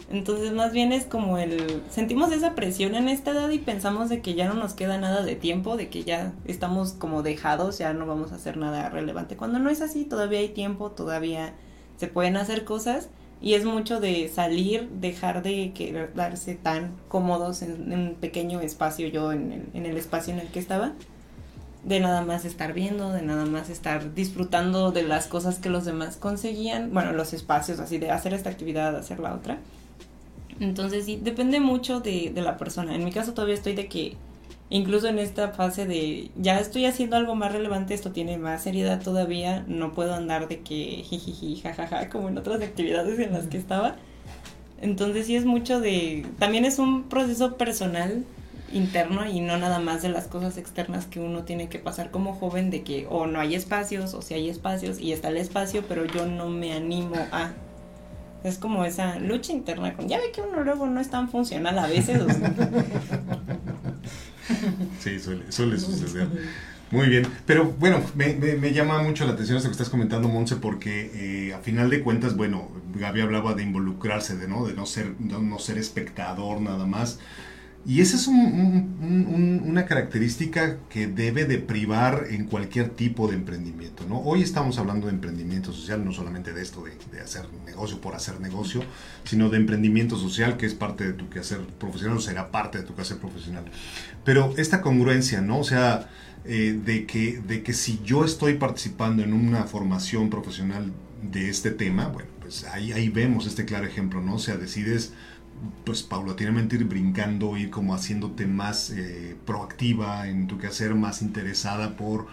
Entonces 0.08 0.52
más 0.52 0.72
bien 0.72 0.92
es 0.92 1.04
como 1.04 1.36
el 1.36 1.82
sentimos 1.90 2.30
esa 2.30 2.54
presión 2.54 2.94
en 2.94 3.08
esta 3.08 3.32
edad 3.32 3.50
y 3.50 3.58
pensamos 3.58 4.08
de 4.08 4.20
que 4.20 4.34
ya 4.34 4.46
no 4.48 4.54
nos 4.54 4.74
queda 4.74 4.98
nada 4.98 5.22
de 5.22 5.34
tiempo, 5.34 5.76
de 5.76 5.88
que 5.88 6.04
ya 6.04 6.32
estamos 6.44 6.92
como 6.92 7.22
dejados, 7.22 7.78
ya 7.78 7.92
no 7.92 8.06
vamos 8.06 8.30
a 8.30 8.36
hacer 8.36 8.56
nada 8.56 8.88
relevante. 8.88 9.36
Cuando 9.36 9.58
no 9.58 9.68
es 9.68 9.80
así, 9.80 10.04
todavía 10.04 10.38
hay 10.38 10.50
tiempo, 10.50 10.92
todavía 10.92 11.54
se 11.96 12.06
pueden 12.06 12.36
hacer 12.36 12.64
cosas 12.64 13.08
y 13.42 13.54
es 13.54 13.64
mucho 13.64 13.98
de 14.00 14.28
salir, 14.28 14.88
dejar 14.90 15.42
de 15.42 15.72
quedarse 15.72 16.54
tan 16.54 16.92
cómodos 17.08 17.62
en, 17.62 17.92
un 17.92 18.14
pequeño 18.14 18.60
espacio, 18.60 19.08
yo 19.08 19.32
en 19.32 19.50
el, 19.52 19.66
en 19.74 19.86
el 19.86 19.96
espacio 19.96 20.32
en 20.32 20.38
el 20.38 20.48
que 20.48 20.60
estaba, 20.60 20.92
de 21.82 21.98
nada 21.98 22.22
más 22.22 22.44
estar 22.44 22.72
viendo, 22.72 23.12
de 23.12 23.22
nada 23.22 23.44
más 23.44 23.70
estar 23.70 24.14
disfrutando 24.14 24.92
de 24.92 25.02
las 25.02 25.26
cosas 25.26 25.58
que 25.58 25.68
los 25.68 25.84
demás 25.84 26.16
conseguían, 26.16 26.92
bueno, 26.94 27.12
los 27.12 27.32
espacios 27.32 27.80
así 27.80 27.98
de 27.98 28.12
hacer 28.12 28.34
esta 28.34 28.50
actividad, 28.50 28.96
hacer 28.96 29.18
la 29.18 29.34
otra 29.34 29.58
entonces 30.60 31.04
sí, 31.04 31.18
depende 31.22 31.60
mucho 31.60 32.00
de, 32.00 32.32
la 32.34 32.56
persona. 32.56 32.94
En 32.94 33.04
mi 33.04 33.12
caso 33.12 33.34
todavía 33.34 33.54
estoy 33.54 33.74
de 33.74 33.88
que 33.88 34.16
incluso 34.70 35.08
en 35.08 35.18
esta 35.18 35.50
fase 35.50 35.86
de 35.86 36.30
ya 36.36 36.58
estoy 36.58 36.86
haciendo 36.86 37.16
algo 37.16 37.34
más 37.34 37.52
relevante, 37.52 37.94
esto 37.94 38.12
tiene 38.12 38.38
más 38.38 38.62
seriedad 38.62 39.02
todavía, 39.02 39.64
no 39.68 39.92
puedo 39.92 40.14
andar 40.14 40.48
de 40.48 40.60
que 40.60 41.04
jijiji, 41.04 41.60
jajaja, 41.60 42.08
como 42.08 42.28
en 42.28 42.38
otras 42.38 42.62
actividades 42.62 43.18
en 43.18 43.32
las 43.32 43.46
que 43.46 43.58
estaba. 43.58 43.96
Entonces 44.80 45.26
sí 45.26 45.36
es 45.36 45.44
mucho 45.44 45.80
de, 45.80 46.26
también 46.38 46.64
es 46.64 46.78
un 46.78 47.04
proceso 47.04 47.56
personal 47.56 48.24
interno 48.72 49.26
y 49.26 49.40
no 49.40 49.56
nada 49.56 49.78
más 49.78 50.02
de 50.02 50.08
las 50.08 50.26
cosas 50.26 50.58
externas 50.58 51.06
que 51.06 51.20
uno 51.20 51.44
tiene 51.44 51.68
que 51.68 51.78
pasar 51.78 52.10
como 52.10 52.34
joven 52.34 52.70
de 52.70 52.82
que 52.82 53.06
o 53.08 53.26
no 53.26 53.40
hay 53.40 53.54
espacios 53.54 54.12
o 54.14 54.22
si 54.22 54.34
hay 54.34 54.50
espacios 54.50 54.98
y 54.98 55.12
está 55.12 55.28
el 55.28 55.36
espacio, 55.36 55.84
pero 55.88 56.04
yo 56.04 56.26
no 56.26 56.48
me 56.48 56.72
animo 56.72 57.16
a 57.32 57.52
es 58.44 58.58
como 58.58 58.84
esa 58.84 59.18
lucha 59.18 59.52
interna 59.52 59.94
con, 59.94 60.08
ya 60.08 60.18
ve 60.18 60.30
que 60.32 60.40
uno 60.40 60.62
luego 60.62 60.86
no 60.86 61.00
es 61.00 61.10
tan 61.10 61.28
funcional 61.28 61.78
a 61.78 61.86
veces. 61.86 62.22
sí, 65.00 65.18
suele, 65.18 65.50
suele 65.50 65.78
suceder. 65.78 66.28
Muy 66.90 67.08
bien, 67.08 67.26
pero 67.46 67.64
bueno, 67.64 68.00
me, 68.14 68.34
me, 68.34 68.72
llama 68.72 69.02
mucho 69.02 69.26
la 69.26 69.32
atención 69.32 69.58
eso 69.58 69.66
que 69.66 69.72
estás 69.72 69.88
comentando, 69.88 70.28
Monse, 70.28 70.54
porque 70.54 71.10
eh, 71.48 71.52
a 71.52 71.58
final 71.58 71.90
de 71.90 72.00
cuentas, 72.00 72.36
bueno, 72.36 72.68
Gaby 72.94 73.22
hablaba 73.22 73.54
de 73.54 73.64
involucrarse, 73.64 74.36
de 74.36 74.46
no, 74.46 74.64
de 74.64 74.74
no 74.74 74.86
ser, 74.86 75.14
no 75.18 75.58
ser 75.58 75.78
espectador 75.78 76.60
nada 76.60 76.86
más. 76.86 77.18
Y 77.86 78.00
esa 78.00 78.16
es 78.16 78.26
una 78.26 79.86
característica 79.86 80.78
que 80.90 81.06
debe 81.06 81.44
de 81.44 81.58
privar 81.58 82.24
en 82.30 82.46
cualquier 82.46 82.88
tipo 82.88 83.28
de 83.28 83.36
emprendimiento. 83.36 84.04
¿no? 84.08 84.18
Hoy 84.18 84.42
estamos 84.42 84.78
hablando 84.78 85.06
de 85.06 85.12
emprendimiento 85.12 85.72
social, 85.72 86.04
no 86.04 86.12
solamente 86.12 86.52
de 86.52 86.62
esto 86.62 86.82
de, 87.12 87.20
hacer 87.20 87.46
negocio 87.64 88.00
por 88.00 88.16
hacer 88.16 88.40
negocio, 88.40 88.82
sino 89.22 89.50
de 89.50 89.58
emprendimiento 89.58 90.16
social, 90.16 90.56
que 90.56 90.66
es 90.66 90.74
parte 90.74 91.04
de 91.04 91.12
tu 91.12 91.30
quehacer 91.30 91.60
profesional 91.78 92.18
o 92.18 92.20
será 92.20 92.50
parte 92.50 92.78
de 92.78 92.84
tu 92.84 92.96
quehacer 92.96 93.18
profesional. 93.18 93.64
Pero 94.24 94.52
esta 94.56 94.80
congruencia, 94.80 95.40
¿no? 95.40 95.60
O 95.60 95.64
sea, 95.64 96.08
eh, 96.44 96.76
de, 96.84 97.06
que, 97.06 97.40
de 97.40 97.62
que 97.62 97.72
si 97.72 98.00
yo 98.04 98.24
estoy 98.24 98.54
participando 98.54 99.22
en 99.22 99.32
una 99.32 99.62
formación 99.62 100.28
profesional 100.28 100.92
de 101.22 101.50
este 101.50 101.70
tema, 101.70 102.08
bueno, 102.08 102.30
pues 102.40 102.64
ahí, 102.64 102.92
ahí 102.92 103.10
vemos 103.10 103.46
este 103.46 103.64
claro 103.64 103.86
ejemplo, 103.86 104.20
¿no? 104.20 104.34
O 104.34 104.38
sea, 104.40 104.56
decides 104.56 105.12
pues 105.84 106.02
paulatinamente 106.02 106.76
ir 106.76 106.84
brincando, 106.84 107.56
ir 107.56 107.70
como 107.70 107.94
haciéndote 107.94 108.46
más 108.46 108.90
eh, 108.90 109.36
proactiva 109.44 110.28
en 110.28 110.46
tu 110.48 110.58
quehacer, 110.58 110.94
más 110.94 111.22
interesada 111.22 111.96
por 111.96 112.26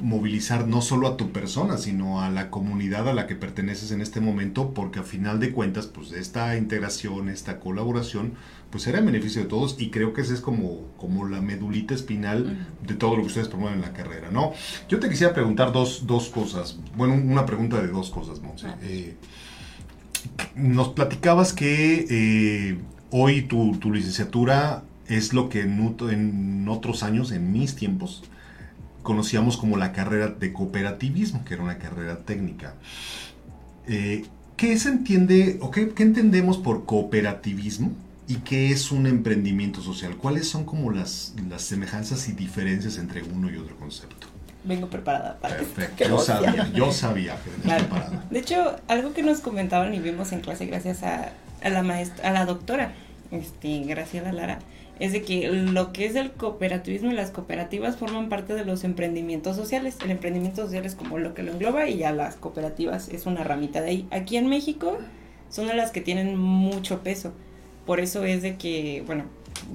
movilizar 0.00 0.66
no 0.66 0.82
solo 0.82 1.06
a 1.06 1.16
tu 1.16 1.30
persona, 1.30 1.78
sino 1.78 2.20
a 2.20 2.30
la 2.30 2.50
comunidad 2.50 3.08
a 3.08 3.14
la 3.14 3.26
que 3.26 3.36
perteneces 3.36 3.92
en 3.92 4.00
este 4.00 4.20
momento, 4.20 4.74
porque 4.74 4.98
a 4.98 5.04
final 5.04 5.40
de 5.40 5.52
cuentas, 5.52 5.86
pues 5.86 6.12
esta 6.12 6.56
integración, 6.56 7.28
esta 7.28 7.60
colaboración, 7.60 8.34
pues 8.70 8.82
será 8.82 8.98
en 8.98 9.06
beneficio 9.06 9.42
de 9.42 9.48
todos 9.48 9.76
y 9.78 9.90
creo 9.90 10.12
que 10.12 10.22
esa 10.22 10.34
es 10.34 10.40
como, 10.40 10.88
como 10.96 11.28
la 11.28 11.40
medulita 11.40 11.94
espinal 11.94 12.66
de 12.82 12.94
todo 12.94 13.16
lo 13.16 13.22
que 13.22 13.28
ustedes 13.28 13.48
promueven 13.48 13.78
en 13.78 13.82
la 13.82 13.92
carrera, 13.92 14.30
¿no? 14.30 14.52
Yo 14.88 14.98
te 14.98 15.08
quisiera 15.08 15.32
preguntar 15.32 15.72
dos, 15.72 16.06
dos 16.06 16.28
cosas, 16.28 16.78
bueno, 16.96 17.14
una 17.14 17.46
pregunta 17.46 17.80
de 17.80 17.88
dos 17.88 18.10
cosas, 18.10 18.40
Monse. 18.40 18.66
Eh, 18.82 19.16
nos 20.54 20.90
platicabas 20.90 21.52
que 21.52 22.06
eh, 22.08 22.78
hoy 23.10 23.42
tu, 23.42 23.76
tu, 23.76 23.92
licenciatura 23.92 24.82
es 25.08 25.32
lo 25.32 25.48
que 25.48 25.60
en, 25.60 26.66
otros 26.68 27.02
años, 27.02 27.32
en 27.32 27.52
mis 27.52 27.76
tiempos, 27.76 28.24
conocíamos 29.02 29.56
como 29.56 29.76
la 29.76 29.92
carrera 29.92 30.28
de 30.28 30.52
cooperativismo, 30.52 31.44
que 31.44 31.54
era 31.54 31.62
una 31.62 31.78
carrera 31.78 32.18
técnica. 32.24 32.74
Eh, 33.86 34.24
¿Qué 34.56 34.78
se 34.78 34.88
entiende 34.88 35.58
o 35.60 35.70
qué, 35.70 35.90
qué, 35.90 36.02
entendemos 36.02 36.56
por 36.56 36.86
cooperativismo 36.86 37.92
y 38.26 38.36
qué 38.36 38.70
es 38.70 38.90
un 38.90 39.06
emprendimiento 39.06 39.82
social? 39.82 40.16
¿Cuáles 40.16 40.48
son 40.48 40.64
como 40.64 40.90
las, 40.90 41.34
las 41.48 41.62
semejanzas 41.62 42.28
y 42.28 42.32
diferencias 42.32 42.98
entre 42.98 43.22
uno 43.22 43.50
y 43.50 43.56
otro 43.56 43.76
concepto? 43.76 44.35
Vengo 44.66 44.88
preparada 44.88 45.38
para 45.40 45.56
Perfecto. 45.56 46.04
Yo 46.08 46.18
sabía, 46.18 46.70
yo 46.72 46.92
sabía 46.92 47.36
que 47.42 47.50
venías 47.50 47.82
preparada. 47.82 48.24
De 48.30 48.38
hecho, 48.38 48.76
algo 48.88 49.12
que 49.14 49.22
nos 49.22 49.40
comentaban 49.40 49.94
y 49.94 49.98
vimos 49.98 50.32
en 50.32 50.40
clase 50.40 50.66
gracias 50.66 51.02
a, 51.02 51.32
a 51.62 51.68
la 51.68 51.82
maestra, 51.82 52.28
a 52.28 52.32
la 52.32 52.44
doctora, 52.44 52.92
este, 53.30 53.80
Graciela 53.84 54.32
Lara, 54.32 54.58
es 54.98 55.12
de 55.12 55.22
que 55.22 55.48
lo 55.50 55.92
que 55.92 56.06
es 56.06 56.16
el 56.16 56.32
cooperativismo 56.32 57.10
y 57.10 57.14
las 57.14 57.30
cooperativas 57.30 57.96
forman 57.96 58.28
parte 58.28 58.54
de 58.54 58.64
los 58.64 58.82
emprendimientos 58.84 59.56
sociales. 59.56 59.96
El 60.02 60.10
emprendimiento 60.10 60.64
social 60.64 60.86
es 60.86 60.94
como 60.94 61.18
lo 61.18 61.34
que 61.34 61.42
lo 61.42 61.52
engloba 61.52 61.88
y 61.88 61.98
ya 61.98 62.12
las 62.12 62.36
cooperativas 62.36 63.08
es 63.08 63.26
una 63.26 63.44
ramita 63.44 63.82
de 63.82 63.90
ahí. 63.90 64.08
Aquí 64.10 64.36
en 64.36 64.48
México 64.48 64.98
son 65.50 65.66
de 65.66 65.74
las 65.74 65.90
que 65.90 66.00
tienen 66.00 66.36
mucho 66.36 67.02
peso. 67.02 67.32
Por 67.84 68.00
eso 68.00 68.24
es 68.24 68.42
de 68.42 68.56
que, 68.56 69.04
bueno, 69.06 69.24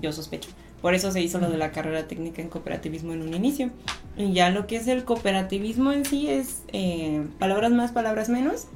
yo 0.02 0.12
sospecho 0.12 0.50
por 0.82 0.96
eso 0.96 1.12
se 1.12 1.22
hizo 1.22 1.40
lo 1.40 1.50
de 1.50 1.58
la 1.58 1.72
carrera 1.72 2.08
técnica 2.08 2.42
en 2.42 2.50
cooperativismo 2.50 3.14
en 3.14 3.22
un 3.22 3.34
inicio. 3.34 3.70
Y 4.18 4.34
ya 4.34 4.50
lo 4.50 4.68
que 4.68 4.78
es 4.78 4.88
el 4.88 5.04
cooperativismo 5.04 5.92
en 5.92 6.06
sí 6.06 6.28
es 6.28 6.64
eh, 6.74 7.26
palabras 7.40 7.72
más, 7.72 7.92
palabras 7.92 8.30
menos. 8.30 8.68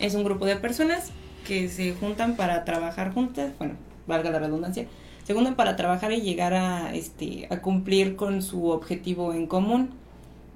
Es 0.00 0.14
un 0.14 0.24
grupo 0.24 0.44
de 0.44 0.56
personas 0.56 1.10
que 1.46 1.68
se 1.68 1.94
juntan 1.94 2.36
para 2.36 2.64
trabajar 2.64 3.12
juntas, 3.12 3.52
bueno, 3.58 3.74
valga 4.06 4.30
la 4.30 4.38
redundancia, 4.38 4.86
se 5.24 5.34
juntan 5.34 5.54
para 5.54 5.76
trabajar 5.76 6.12
y 6.12 6.20
llegar 6.20 6.54
a, 6.54 6.94
este, 6.94 7.46
a 7.50 7.60
cumplir 7.60 8.16
con 8.16 8.42
su 8.42 8.68
objetivo 8.68 9.32
en 9.32 9.46
común, 9.46 9.90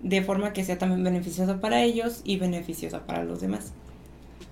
de 0.03 0.23
forma 0.23 0.53
que 0.53 0.65
sea 0.65 0.79
también 0.79 1.05
beneficiosa 1.05 1.61
para 1.61 1.83
ellos 1.83 2.21
y 2.25 2.37
beneficiosa 2.37 3.07
para 3.07 3.25
los 3.25 3.41
demás. 3.41 3.73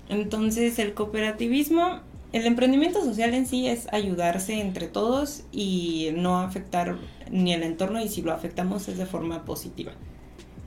Entonces 0.08 0.78
el 0.78 0.94
cooperativismo 0.94 2.00
el 2.32 2.46
emprendimiento 2.46 3.04
social 3.04 3.34
en 3.34 3.46
sí 3.46 3.68
es 3.68 3.92
ayudarse 3.92 4.60
entre 4.60 4.88
todos 4.88 5.42
y 5.52 6.10
no 6.14 6.38
afectar 6.38 6.96
ni 7.30 7.52
el 7.52 7.62
entorno 7.62 8.00
y 8.02 8.08
si 8.08 8.22
lo 8.22 8.32
afectamos 8.32 8.88
es 8.88 8.98
de 8.98 9.06
forma 9.06 9.44
positiva. 9.44 9.92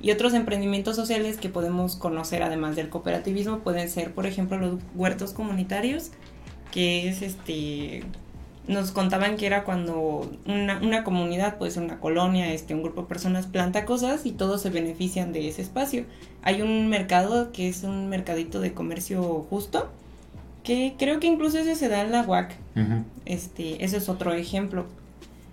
Y 0.02 0.12
otros 0.12 0.36
emprendimientos 0.36 0.96
sociales 0.96 1.38
que 1.38 1.50
podemos 1.50 1.96
conocer 1.96 2.44
además 2.44 2.76
del 2.76 2.90
cooperativismo 2.90 3.60
pueden 3.60 3.90
ser, 3.90 4.14
por 4.14 4.28
ejemplo, 4.28 4.58
los 4.58 4.80
huertos 4.94 5.34
comunitarios, 5.34 6.12
que 6.72 7.10
es 7.10 7.22
este 7.24 8.04
nos 8.68 8.92
contaban 8.92 9.38
que 9.38 9.46
era 9.46 9.64
cuando 9.64 10.30
una, 10.48 10.80
una 10.80 11.04
comunidad, 11.04 11.58
pues 11.58 11.78
una 11.78 12.00
colonia, 12.00 12.52
este, 12.52 12.74
un 12.74 12.82
grupo 12.82 13.02
de 13.02 13.08
personas 13.08 13.46
planta 13.46 13.86
cosas 13.86 14.26
y 14.26 14.32
todos 14.32 14.62
se 14.62 14.70
benefician 14.72 15.34
de 15.34 15.48
ese 15.48 15.62
espacio. 15.62 16.06
Hay 16.42 16.62
un 16.62 16.88
mercado 16.88 17.52
que 17.52 17.70
es 17.70 17.84
un 17.84 18.10
mercadito 18.10 18.60
de 18.60 18.74
comercio 18.74 19.46
justo, 19.50 19.90
que 20.66 20.96
creo 20.98 21.22
que 21.22 21.28
incluso 21.28 21.60
ese 21.60 21.76
se 21.76 21.88
da 21.88 22.02
en 22.02 22.12
la 22.12 22.24
UAC. 22.24 22.54
Este, 23.24 23.86
ese 23.86 23.98
es 23.98 24.10
otro 24.10 24.34
ejemplo. 24.34 24.86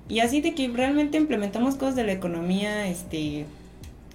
Y 0.08 0.18
así 0.20 0.40
de 0.40 0.54
que 0.54 0.66
realmente 0.68 1.16
implementamos 1.16 1.76
cosas 1.76 1.94
de 1.94 2.04
la 2.04 2.12
economía, 2.12 2.88
este, 2.88 3.46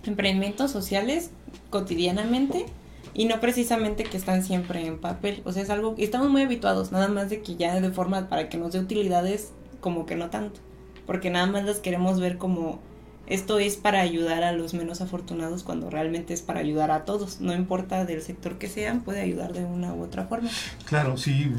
emprendimientos 0.06 0.72
sociales 0.72 1.32
cotidianamente 1.70 2.66
y 3.14 3.26
no 3.26 3.40
precisamente 3.40 4.04
que 4.04 4.18
están 4.18 4.44
siempre 4.44 4.86
en 4.86 5.00
papel. 5.00 5.42
O 5.46 5.54
sea, 5.54 5.64
es 5.64 5.70
algo 5.70 5.96
que 5.96 6.04
estamos 6.04 6.30
muy 6.30 6.42
habituados, 6.42 6.92
nada 6.92 7.08
más 7.08 7.30
de 7.30 7.42
que 7.42 7.56
ya 7.56 7.80
de 7.80 7.92
forma 7.92 8.28
para 8.28 8.50
que 8.50 8.58
nos 8.58 8.74
dé 8.74 8.80
utilidades, 8.80 9.52
como 9.80 10.06
que 10.06 10.16
no 10.16 10.30
tanto. 10.30 10.60
Porque 11.06 11.30
nada 11.30 11.46
más 11.46 11.64
las 11.64 11.78
queremos 11.78 12.20
ver 12.20 12.38
como 12.38 12.80
esto 13.28 13.60
es 13.60 13.76
para 13.76 14.02
ayudar 14.02 14.44
a 14.44 14.52
los 14.54 14.74
menos 14.74 15.02
afortunados 15.02 15.64
cuando 15.64 15.90
realmente 15.90 16.34
es 16.34 16.42
para 16.42 16.60
ayudar 16.60 16.92
a 16.92 17.06
todos. 17.06 17.42
No 17.42 17.54
importa 17.54 18.06
del 18.06 18.22
sector 18.22 18.58
que 18.58 18.68
sean, 18.68 19.02
puede 19.02 19.22
ayudar 19.22 19.54
de 19.54 19.66
una 19.66 19.94
u 19.94 20.04
otra 20.04 20.26
forma. 20.26 20.50
Claro, 20.86 21.18
sí, 21.18 21.52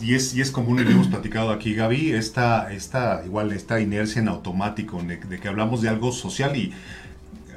y 0.00 0.14
es, 0.14 0.34
y 0.34 0.40
es 0.40 0.50
común, 0.50 0.80
y 0.80 0.84
lo 0.84 0.90
hemos 0.90 1.08
platicado 1.08 1.50
aquí, 1.50 1.74
Gaby, 1.74 2.12
esta, 2.12 2.72
esta, 2.72 3.22
igual 3.24 3.52
esta 3.52 3.80
inercia 3.80 4.20
en 4.20 4.28
automático, 4.28 5.00
de 5.02 5.40
que 5.40 5.48
hablamos 5.48 5.80
de 5.80 5.88
algo 5.88 6.12
social 6.12 6.56
y 6.56 6.72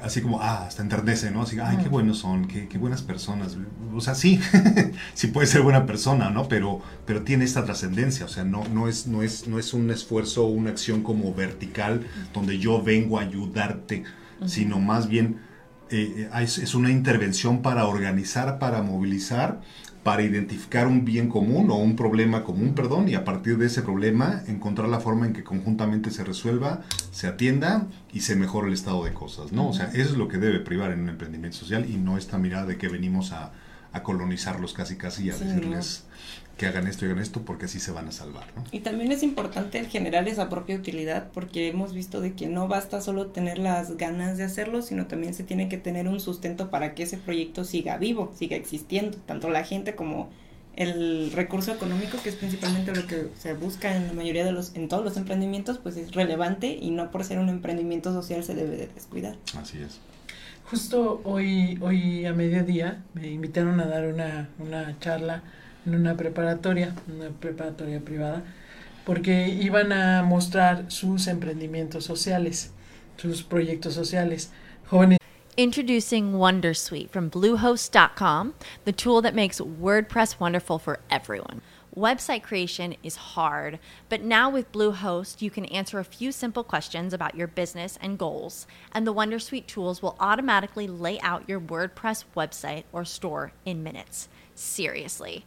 así 0.06 0.20
como, 0.20 0.40
ah, 0.40 0.66
hasta 0.66 0.82
enternece, 0.82 1.30
¿no? 1.30 1.42
Así, 1.42 1.58
ay, 1.60 1.78
qué 1.82 1.88
buenos 1.88 2.18
son, 2.18 2.46
qué, 2.46 2.68
qué 2.68 2.78
buenas 2.78 3.02
personas. 3.02 3.56
O 3.94 4.00
sea, 4.00 4.14
sí, 4.14 4.40
sí 5.14 5.26
puede 5.28 5.46
ser 5.46 5.62
buena 5.62 5.86
persona, 5.86 6.30
¿no? 6.30 6.48
Pero, 6.48 6.80
pero 7.04 7.22
tiene 7.22 7.44
esta 7.44 7.64
trascendencia, 7.64 8.26
o 8.26 8.28
sea, 8.28 8.44
no, 8.44 8.66
no, 8.68 8.88
es, 8.88 9.06
no, 9.06 9.22
es, 9.22 9.46
no 9.48 9.58
es 9.58 9.74
un 9.74 9.90
esfuerzo 9.90 10.44
o 10.44 10.48
una 10.48 10.70
acción 10.70 11.02
como 11.02 11.34
vertical 11.34 12.06
donde 12.32 12.58
yo 12.58 12.82
vengo 12.82 13.18
a 13.18 13.22
ayudarte, 13.22 14.04
sino 14.46 14.78
más 14.78 15.08
bien 15.08 15.40
eh, 15.90 16.28
eh, 16.32 16.42
es, 16.42 16.58
es, 16.58 16.74
una 16.74 16.90
intervención 16.90 17.62
para 17.62 17.86
organizar, 17.86 18.58
para 18.58 18.82
movilizar 18.82 19.60
para 20.06 20.22
identificar 20.22 20.86
un 20.86 21.04
bien 21.04 21.28
común 21.28 21.68
o 21.68 21.74
un 21.74 21.96
problema 21.96 22.44
común, 22.44 22.76
perdón, 22.76 23.08
y 23.08 23.16
a 23.16 23.24
partir 23.24 23.58
de 23.58 23.66
ese 23.66 23.82
problema 23.82 24.40
encontrar 24.46 24.88
la 24.88 25.00
forma 25.00 25.26
en 25.26 25.32
que 25.32 25.42
conjuntamente 25.42 26.12
se 26.12 26.22
resuelva, 26.22 26.82
se 27.10 27.26
atienda 27.26 27.88
y 28.12 28.20
se 28.20 28.36
mejore 28.36 28.68
el 28.68 28.74
estado 28.74 29.02
de 29.02 29.12
cosas, 29.12 29.50
¿no? 29.50 29.68
O 29.68 29.72
sea, 29.72 29.86
eso 29.86 30.12
es 30.12 30.16
lo 30.16 30.28
que 30.28 30.38
debe 30.38 30.60
privar 30.60 30.92
en 30.92 31.00
un 31.00 31.08
emprendimiento 31.08 31.58
social 31.58 31.90
y 31.90 31.96
no 31.96 32.18
esta 32.18 32.38
mirada 32.38 32.66
de 32.66 32.78
que 32.78 32.86
venimos 32.86 33.32
a, 33.32 33.50
a 33.92 34.04
colonizarlos 34.04 34.74
casi 34.74 34.94
casi 34.94 35.24
y 35.24 35.30
a 35.30 35.36
decirles 35.36 36.04
que 36.56 36.66
hagan 36.66 36.86
esto 36.86 37.04
y 37.04 37.08
hagan 37.08 37.22
esto 37.22 37.42
porque 37.42 37.66
así 37.66 37.80
se 37.80 37.92
van 37.92 38.08
a 38.08 38.12
salvar. 38.12 38.46
¿no? 38.56 38.64
Y 38.72 38.80
también 38.80 39.12
es 39.12 39.22
importante 39.22 39.84
generar 39.84 40.26
esa 40.28 40.48
propia 40.48 40.76
utilidad 40.76 41.28
porque 41.32 41.68
hemos 41.68 41.92
visto 41.92 42.20
de 42.20 42.32
que 42.32 42.46
no 42.46 42.66
basta 42.66 43.00
solo 43.00 43.26
tener 43.26 43.58
las 43.58 43.96
ganas 43.96 44.38
de 44.38 44.44
hacerlo, 44.44 44.82
sino 44.82 45.06
también 45.06 45.34
se 45.34 45.44
tiene 45.44 45.68
que 45.68 45.76
tener 45.76 46.08
un 46.08 46.20
sustento 46.20 46.70
para 46.70 46.94
que 46.94 47.02
ese 47.02 47.18
proyecto 47.18 47.64
siga 47.64 47.98
vivo, 47.98 48.32
siga 48.36 48.56
existiendo, 48.56 49.18
tanto 49.18 49.50
la 49.50 49.64
gente 49.64 49.94
como 49.94 50.30
el 50.76 51.32
recurso 51.32 51.72
económico, 51.72 52.18
que 52.22 52.28
es 52.28 52.34
principalmente 52.36 52.94
lo 52.94 53.06
que 53.06 53.28
se 53.38 53.54
busca 53.54 53.96
en 53.96 54.08
la 54.08 54.12
mayoría 54.12 54.44
de 54.44 54.52
los, 54.52 54.74
en 54.74 54.88
todos 54.88 55.02
los 55.04 55.16
emprendimientos, 55.16 55.78
pues 55.78 55.96
es 55.96 56.12
relevante 56.12 56.78
y 56.80 56.90
no 56.90 57.10
por 57.10 57.24
ser 57.24 57.38
un 57.38 57.48
emprendimiento 57.48 58.12
social 58.12 58.44
se 58.44 58.54
debe 58.54 58.76
de 58.76 58.86
descuidar. 58.88 59.36
Así 59.58 59.78
es. 59.80 60.00
Justo 60.70 61.20
hoy, 61.24 61.78
hoy 61.80 62.26
a 62.26 62.32
mediodía 62.32 63.02
me 63.14 63.28
invitaron 63.28 63.80
a 63.80 63.86
dar 63.86 64.06
una, 64.06 64.50
una 64.58 64.98
charla 64.98 65.44
en 65.86 65.94
una 65.94 66.16
preparatoria, 66.16 66.94
una 67.08 67.30
preparatoria 67.30 68.00
privada, 68.00 68.42
porque 69.04 69.48
iban 69.48 69.92
a 69.92 70.22
mostrar 70.22 70.90
sus 70.90 71.28
emprendimientos 71.28 72.04
sociales, 72.04 72.72
sus 73.16 73.42
proyectos 73.42 73.94
sociales. 73.94 74.50
Jóvenes. 74.90 75.18
Introducing 75.56 76.34
Wondersuite 76.34 77.08
from 77.08 77.30
Bluehost.com, 77.30 78.54
the 78.84 78.92
tool 78.92 79.22
that 79.22 79.34
makes 79.34 79.58
WordPress 79.58 80.38
wonderful 80.38 80.78
for 80.78 80.98
everyone. 81.08 81.62
Website 81.96 82.42
creation 82.42 82.94
is 83.02 83.16
hard, 83.16 83.78
but 84.10 84.20
now 84.20 84.50
with 84.50 84.70
Bluehost, 84.70 85.40
you 85.40 85.50
can 85.50 85.64
answer 85.66 85.98
a 85.98 86.04
few 86.04 86.30
simple 86.30 86.62
questions 86.62 87.14
about 87.14 87.34
your 87.34 87.46
business 87.46 87.98
and 88.02 88.18
goals, 88.18 88.66
and 88.92 89.06
the 89.06 89.14
Wondersuite 89.14 89.66
tools 89.66 90.02
will 90.02 90.14
automatically 90.20 90.86
lay 90.86 91.18
out 91.20 91.48
your 91.48 91.58
WordPress 91.58 92.24
website 92.36 92.84
or 92.92 93.06
store 93.06 93.52
in 93.64 93.82
minutes. 93.82 94.28
Seriously. 94.54 95.46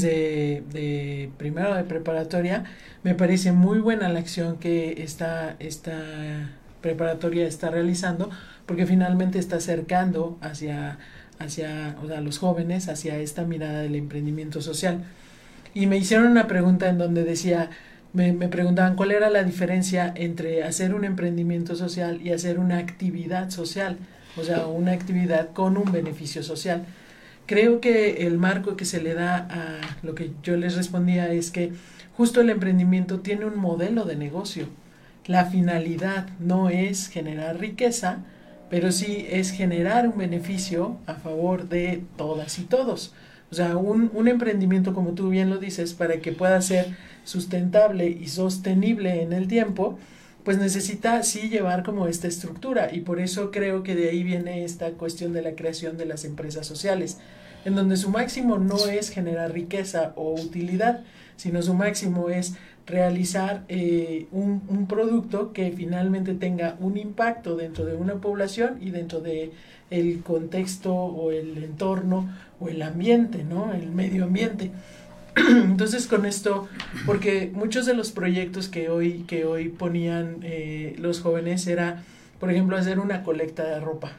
De, 0.00 1.30
primero 1.38 1.74
de 1.74 1.84
preparatoria, 1.84 2.64
me 3.02 3.14
parece 3.14 3.52
muy 3.52 3.78
buena 3.78 4.08
la 4.08 4.18
acción 4.18 4.58
que 4.58 5.02
esta, 5.02 5.56
esta 5.58 6.00
preparatoria 6.80 7.46
está 7.46 7.70
realizando, 7.70 8.30
porque 8.66 8.86
finalmente 8.86 9.38
está 9.38 9.56
acercando 9.56 10.38
hacia, 10.40 10.98
hacia 11.38 11.96
o 12.02 12.08
sea, 12.08 12.20
los 12.20 12.38
jóvenes, 12.38 12.88
hacia 12.88 13.18
esta 13.18 13.44
mirada 13.44 13.80
del 13.80 13.94
emprendimiento 13.94 14.60
social. 14.60 15.04
Y 15.74 15.86
me 15.86 15.96
hicieron 15.96 16.26
una 16.26 16.46
pregunta 16.46 16.88
en 16.88 16.98
donde 16.98 17.24
decía, 17.24 17.70
me, 18.12 18.32
me, 18.32 18.48
preguntaban 18.48 18.96
cuál 18.96 19.10
era 19.10 19.28
la 19.28 19.42
diferencia 19.42 20.12
entre 20.14 20.62
hacer 20.62 20.94
un 20.94 21.04
emprendimiento 21.04 21.74
social 21.74 22.20
y 22.22 22.32
hacer 22.32 22.58
una 22.58 22.78
actividad 22.78 23.50
social, 23.50 23.98
o 24.36 24.44
sea, 24.44 24.66
una 24.66 24.92
actividad 24.92 25.52
con 25.52 25.76
un 25.76 25.90
beneficio 25.90 26.42
social. 26.42 26.84
Creo 27.46 27.80
que 27.80 28.26
el 28.26 28.38
marco 28.38 28.76
que 28.76 28.86
se 28.86 29.02
le 29.02 29.14
da 29.14 29.36
a 29.50 29.80
lo 30.02 30.14
que 30.14 30.30
yo 30.42 30.56
les 30.56 30.76
respondía 30.76 31.30
es 31.32 31.50
que 31.50 31.72
justo 32.16 32.40
el 32.40 32.48
emprendimiento 32.48 33.20
tiene 33.20 33.44
un 33.44 33.58
modelo 33.58 34.04
de 34.04 34.16
negocio. 34.16 34.66
La 35.26 35.44
finalidad 35.46 36.28
no 36.38 36.70
es 36.70 37.08
generar 37.08 37.58
riqueza, 37.58 38.24
pero 38.70 38.92
sí 38.92 39.26
es 39.30 39.50
generar 39.50 40.08
un 40.08 40.18
beneficio 40.18 40.96
a 41.06 41.14
favor 41.14 41.68
de 41.68 42.02
todas 42.16 42.58
y 42.58 42.62
todos. 42.62 43.12
O 43.50 43.54
sea, 43.54 43.76
un, 43.76 44.10
un, 44.14 44.26
emprendimiento, 44.28 44.94
como 44.94 45.10
tú 45.12 45.28
bien 45.28 45.50
lo 45.50 45.58
dices, 45.58 45.92
para 45.92 46.20
que 46.20 46.32
pueda 46.32 46.60
ser 46.62 46.96
sustentable 47.24 48.08
y 48.08 48.26
sostenible 48.28 49.22
en 49.22 49.32
el 49.32 49.48
tiempo, 49.48 49.98
pues 50.44 50.58
necesita 50.58 51.22
sí 51.22 51.48
llevar 51.48 51.82
como 51.82 52.06
esta 52.06 52.28
estructura 52.28 52.90
y 52.92 53.00
por 53.00 53.18
eso 53.18 53.50
creo 53.50 53.82
que 53.82 53.94
de 53.94 54.10
ahí 54.10 54.22
viene 54.22 54.64
esta 54.64 54.90
cuestión 54.90 55.32
de 55.32 55.42
la 55.42 55.54
creación 55.54 55.96
de 55.96 56.04
las 56.04 56.24
empresas 56.24 56.66
sociales, 56.66 57.18
en 57.64 57.74
donde 57.74 57.96
su 57.96 58.10
máximo 58.10 58.58
no 58.58 58.86
es 58.86 59.08
generar 59.08 59.52
riqueza 59.52 60.12
o 60.16 60.34
utilidad, 60.34 61.00
sino 61.36 61.62
su 61.62 61.72
máximo 61.72 62.28
es 62.28 62.54
realizar 62.86 63.64
eh, 63.68 64.26
un, 64.30 64.62
un, 64.68 64.86
producto 64.86 65.54
que 65.54 65.72
finalmente 65.72 66.34
tenga 66.34 66.76
un 66.78 66.98
impacto 66.98 67.56
dentro 67.56 67.86
de 67.86 67.96
una 67.96 68.16
población 68.16 68.76
y 68.82 68.90
dentro 68.90 69.20
de 69.20 69.52
el 69.90 70.22
contexto 70.22 70.94
o 70.94 71.30
el 71.30 71.64
entorno 71.64 72.28
o 72.60 72.68
el 72.68 72.82
ambiente, 72.82 73.44
¿no? 73.44 73.72
El 73.72 73.90
medio 73.90 74.24
ambiente. 74.24 74.70
Entonces 75.48 76.06
con 76.06 76.26
esto, 76.26 76.68
porque 77.06 77.50
muchos 77.52 77.86
de 77.86 77.94
los 77.94 78.12
proyectos 78.12 78.68
que 78.68 78.88
hoy, 78.88 79.24
que 79.26 79.44
hoy 79.44 79.68
ponían 79.68 80.38
eh, 80.42 80.94
los 80.98 81.20
jóvenes 81.20 81.66
era, 81.66 82.04
por 82.38 82.50
ejemplo, 82.50 82.76
hacer 82.76 83.00
una 83.00 83.22
colecta 83.22 83.64
de 83.64 83.80
ropa. 83.80 84.12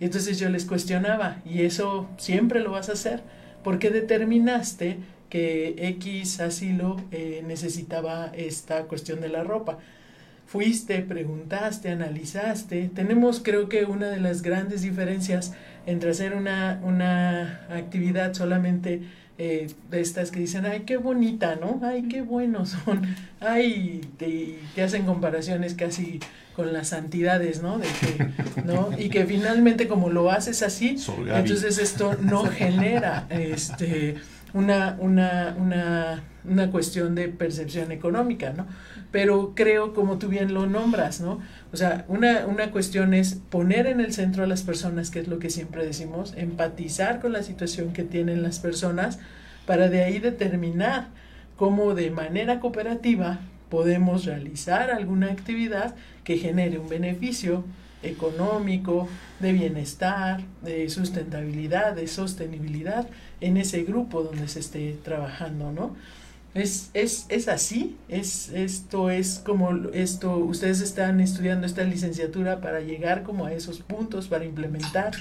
Y 0.00 0.04
entonces 0.06 0.40
yo 0.40 0.48
les 0.48 0.64
cuestionaba, 0.64 1.36
¿y 1.44 1.62
eso 1.62 2.08
siempre 2.16 2.60
lo 2.60 2.72
vas 2.72 2.88
a 2.88 2.94
hacer? 2.94 3.22
¿Por 3.62 3.78
qué 3.78 3.90
determinaste 3.90 4.98
que 5.30 5.76
X 5.78 6.40
asilo 6.40 7.00
eh, 7.12 7.44
necesitaba 7.46 8.32
esta 8.34 8.82
cuestión 8.84 9.20
de 9.20 9.28
la 9.28 9.44
ropa? 9.44 9.78
Fuiste, 10.46 10.98
preguntaste, 11.02 11.90
analizaste. 11.90 12.90
Tenemos 12.92 13.40
creo 13.42 13.68
que 13.68 13.84
una 13.84 14.08
de 14.08 14.20
las 14.20 14.42
grandes 14.42 14.82
diferencias 14.82 15.54
entre 15.86 16.10
hacer 16.10 16.34
una, 16.34 16.80
una 16.82 17.60
actividad 17.70 18.34
solamente 18.34 19.02
eh, 19.44 19.66
de 19.90 20.00
estas 20.00 20.30
que 20.30 20.38
dicen, 20.38 20.66
ay, 20.66 20.84
qué 20.86 20.98
bonita, 20.98 21.56
¿no? 21.56 21.80
Ay, 21.82 22.04
qué 22.04 22.22
buenos 22.22 22.76
son. 22.84 23.02
Ay, 23.40 24.00
te, 24.16 24.60
te, 24.72 24.82
hacen 24.84 25.04
comparaciones 25.04 25.74
casi 25.74 26.20
con 26.54 26.72
las 26.72 26.90
santidades, 26.90 27.60
¿no? 27.60 27.80
De 27.80 27.88
que, 27.88 28.62
¿no? 28.64 28.90
Y 28.96 29.08
que 29.08 29.26
finalmente 29.26 29.88
como 29.88 30.10
lo 30.10 30.30
haces 30.30 30.62
así, 30.62 30.96
entonces 31.26 31.78
esto 31.78 32.16
no 32.20 32.44
genera 32.60 33.26
este 33.30 34.14
una, 34.54 34.96
una, 35.00 35.56
una, 35.58 36.22
una 36.44 36.70
cuestión 36.70 37.16
de 37.16 37.26
percepción 37.28 37.90
económica, 37.90 38.52
¿no? 38.52 38.68
Pero 39.12 39.52
creo, 39.54 39.94
como 39.94 40.18
tú 40.18 40.28
bien 40.28 40.52
lo 40.52 40.66
nombras, 40.66 41.20
¿no? 41.20 41.40
O 41.72 41.76
sea, 41.76 42.04
una, 42.08 42.46
una 42.46 42.72
cuestión 42.72 43.14
es 43.14 43.34
poner 43.34 43.86
en 43.86 44.00
el 44.00 44.12
centro 44.12 44.42
a 44.42 44.48
las 44.48 44.62
personas, 44.62 45.10
que 45.10 45.20
es 45.20 45.28
lo 45.28 45.38
que 45.38 45.50
siempre 45.50 45.86
decimos, 45.86 46.34
empatizar 46.36 47.20
con 47.20 47.32
la 47.32 47.44
situación 47.44 47.92
que 47.92 48.02
tienen 48.02 48.42
las 48.42 48.58
personas, 48.58 49.20
para 49.66 49.88
de 49.88 50.02
ahí 50.02 50.18
determinar 50.18 51.08
cómo 51.56 51.94
de 51.94 52.10
manera 52.10 52.58
cooperativa 52.58 53.38
podemos 53.68 54.24
realizar 54.24 54.90
alguna 54.90 55.30
actividad 55.30 55.94
que 56.24 56.38
genere 56.38 56.78
un 56.78 56.88
beneficio 56.88 57.64
económico, 58.02 59.08
de 59.40 59.52
bienestar, 59.52 60.42
de 60.62 60.88
sustentabilidad, 60.90 61.94
de 61.94 62.06
sostenibilidad 62.06 63.06
en 63.40 63.56
ese 63.56 63.82
grupo 63.84 64.22
donde 64.22 64.48
se 64.48 64.60
esté 64.60 64.96
trabajando, 65.02 65.72
¿no? 65.72 65.96
Es, 66.54 66.90
es, 66.92 67.24
es 67.30 67.48
así, 67.48 67.96
es, 68.08 68.50
esto 68.50 69.08
es 69.08 69.40
como 69.42 69.70
esto, 69.94 70.36
ustedes 70.36 70.82
están 70.82 71.20
estudiando 71.20 71.66
esta 71.66 71.82
licenciatura 71.82 72.60
para 72.60 72.80
llegar 72.80 73.22
como 73.22 73.46
a 73.46 73.54
esos 73.54 73.80
puntos, 73.80 74.28
para 74.28 74.44
implementar 74.44 75.12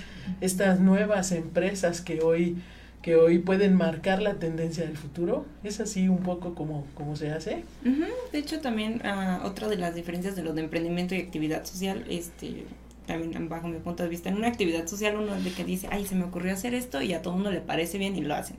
estas 0.42 0.82
nuevas 0.82 1.32
empresas 1.32 2.02
que 2.02 2.20
hoy, 2.22 2.58
que 3.02 3.16
hoy 3.16 3.40
pueden 3.40 3.76
marcar 3.76 4.22
la 4.22 4.36
tendencia 4.36 4.86
del 4.86 4.98
futuro. 4.98 5.46
Es 5.64 5.80
así 5.80 6.10
un 6.10 6.18
poco 6.20 6.54
como, 6.54 6.86
como 6.96 7.16
se 7.16 7.32
hace. 7.32 7.64
Uh. 7.86 8.32
De 8.34 8.40
hecho, 8.40 8.60
también 8.60 9.02
uh, 9.06 9.46
otra 9.46 9.70
de 9.70 9.78
las 9.78 9.96
diferencias 9.96 10.36
de 10.36 10.44
lo 10.44 10.52
de 10.54 10.64
emprendimiento 10.64 11.16
y 11.16 11.20
actividad 11.20 11.64
social, 11.64 12.06
este 12.10 12.66
también 13.06 13.50
bajo 13.50 13.68
mi 13.68 13.80
punto 13.80 14.04
de 14.04 14.10
vista, 14.10 14.30
en 14.30 14.36
una 14.36 14.48
actividad 14.48 14.88
social 14.88 15.18
uno 15.18 15.40
de 15.40 15.52
que 15.52 15.64
dice, 15.64 15.88
ay, 15.92 16.06
se 16.06 16.16
me 16.16 16.26
ocurrió 16.26 16.54
hacer 16.54 16.74
esto 16.74 17.02
y 17.02 17.14
a 17.14 17.22
todo 17.22 17.34
mundo 17.34 17.52
le 17.52 17.62
parece 17.62 17.98
bien 17.98 18.16
y 18.16 18.22
lo 18.22 18.36
hacen. 18.36 18.58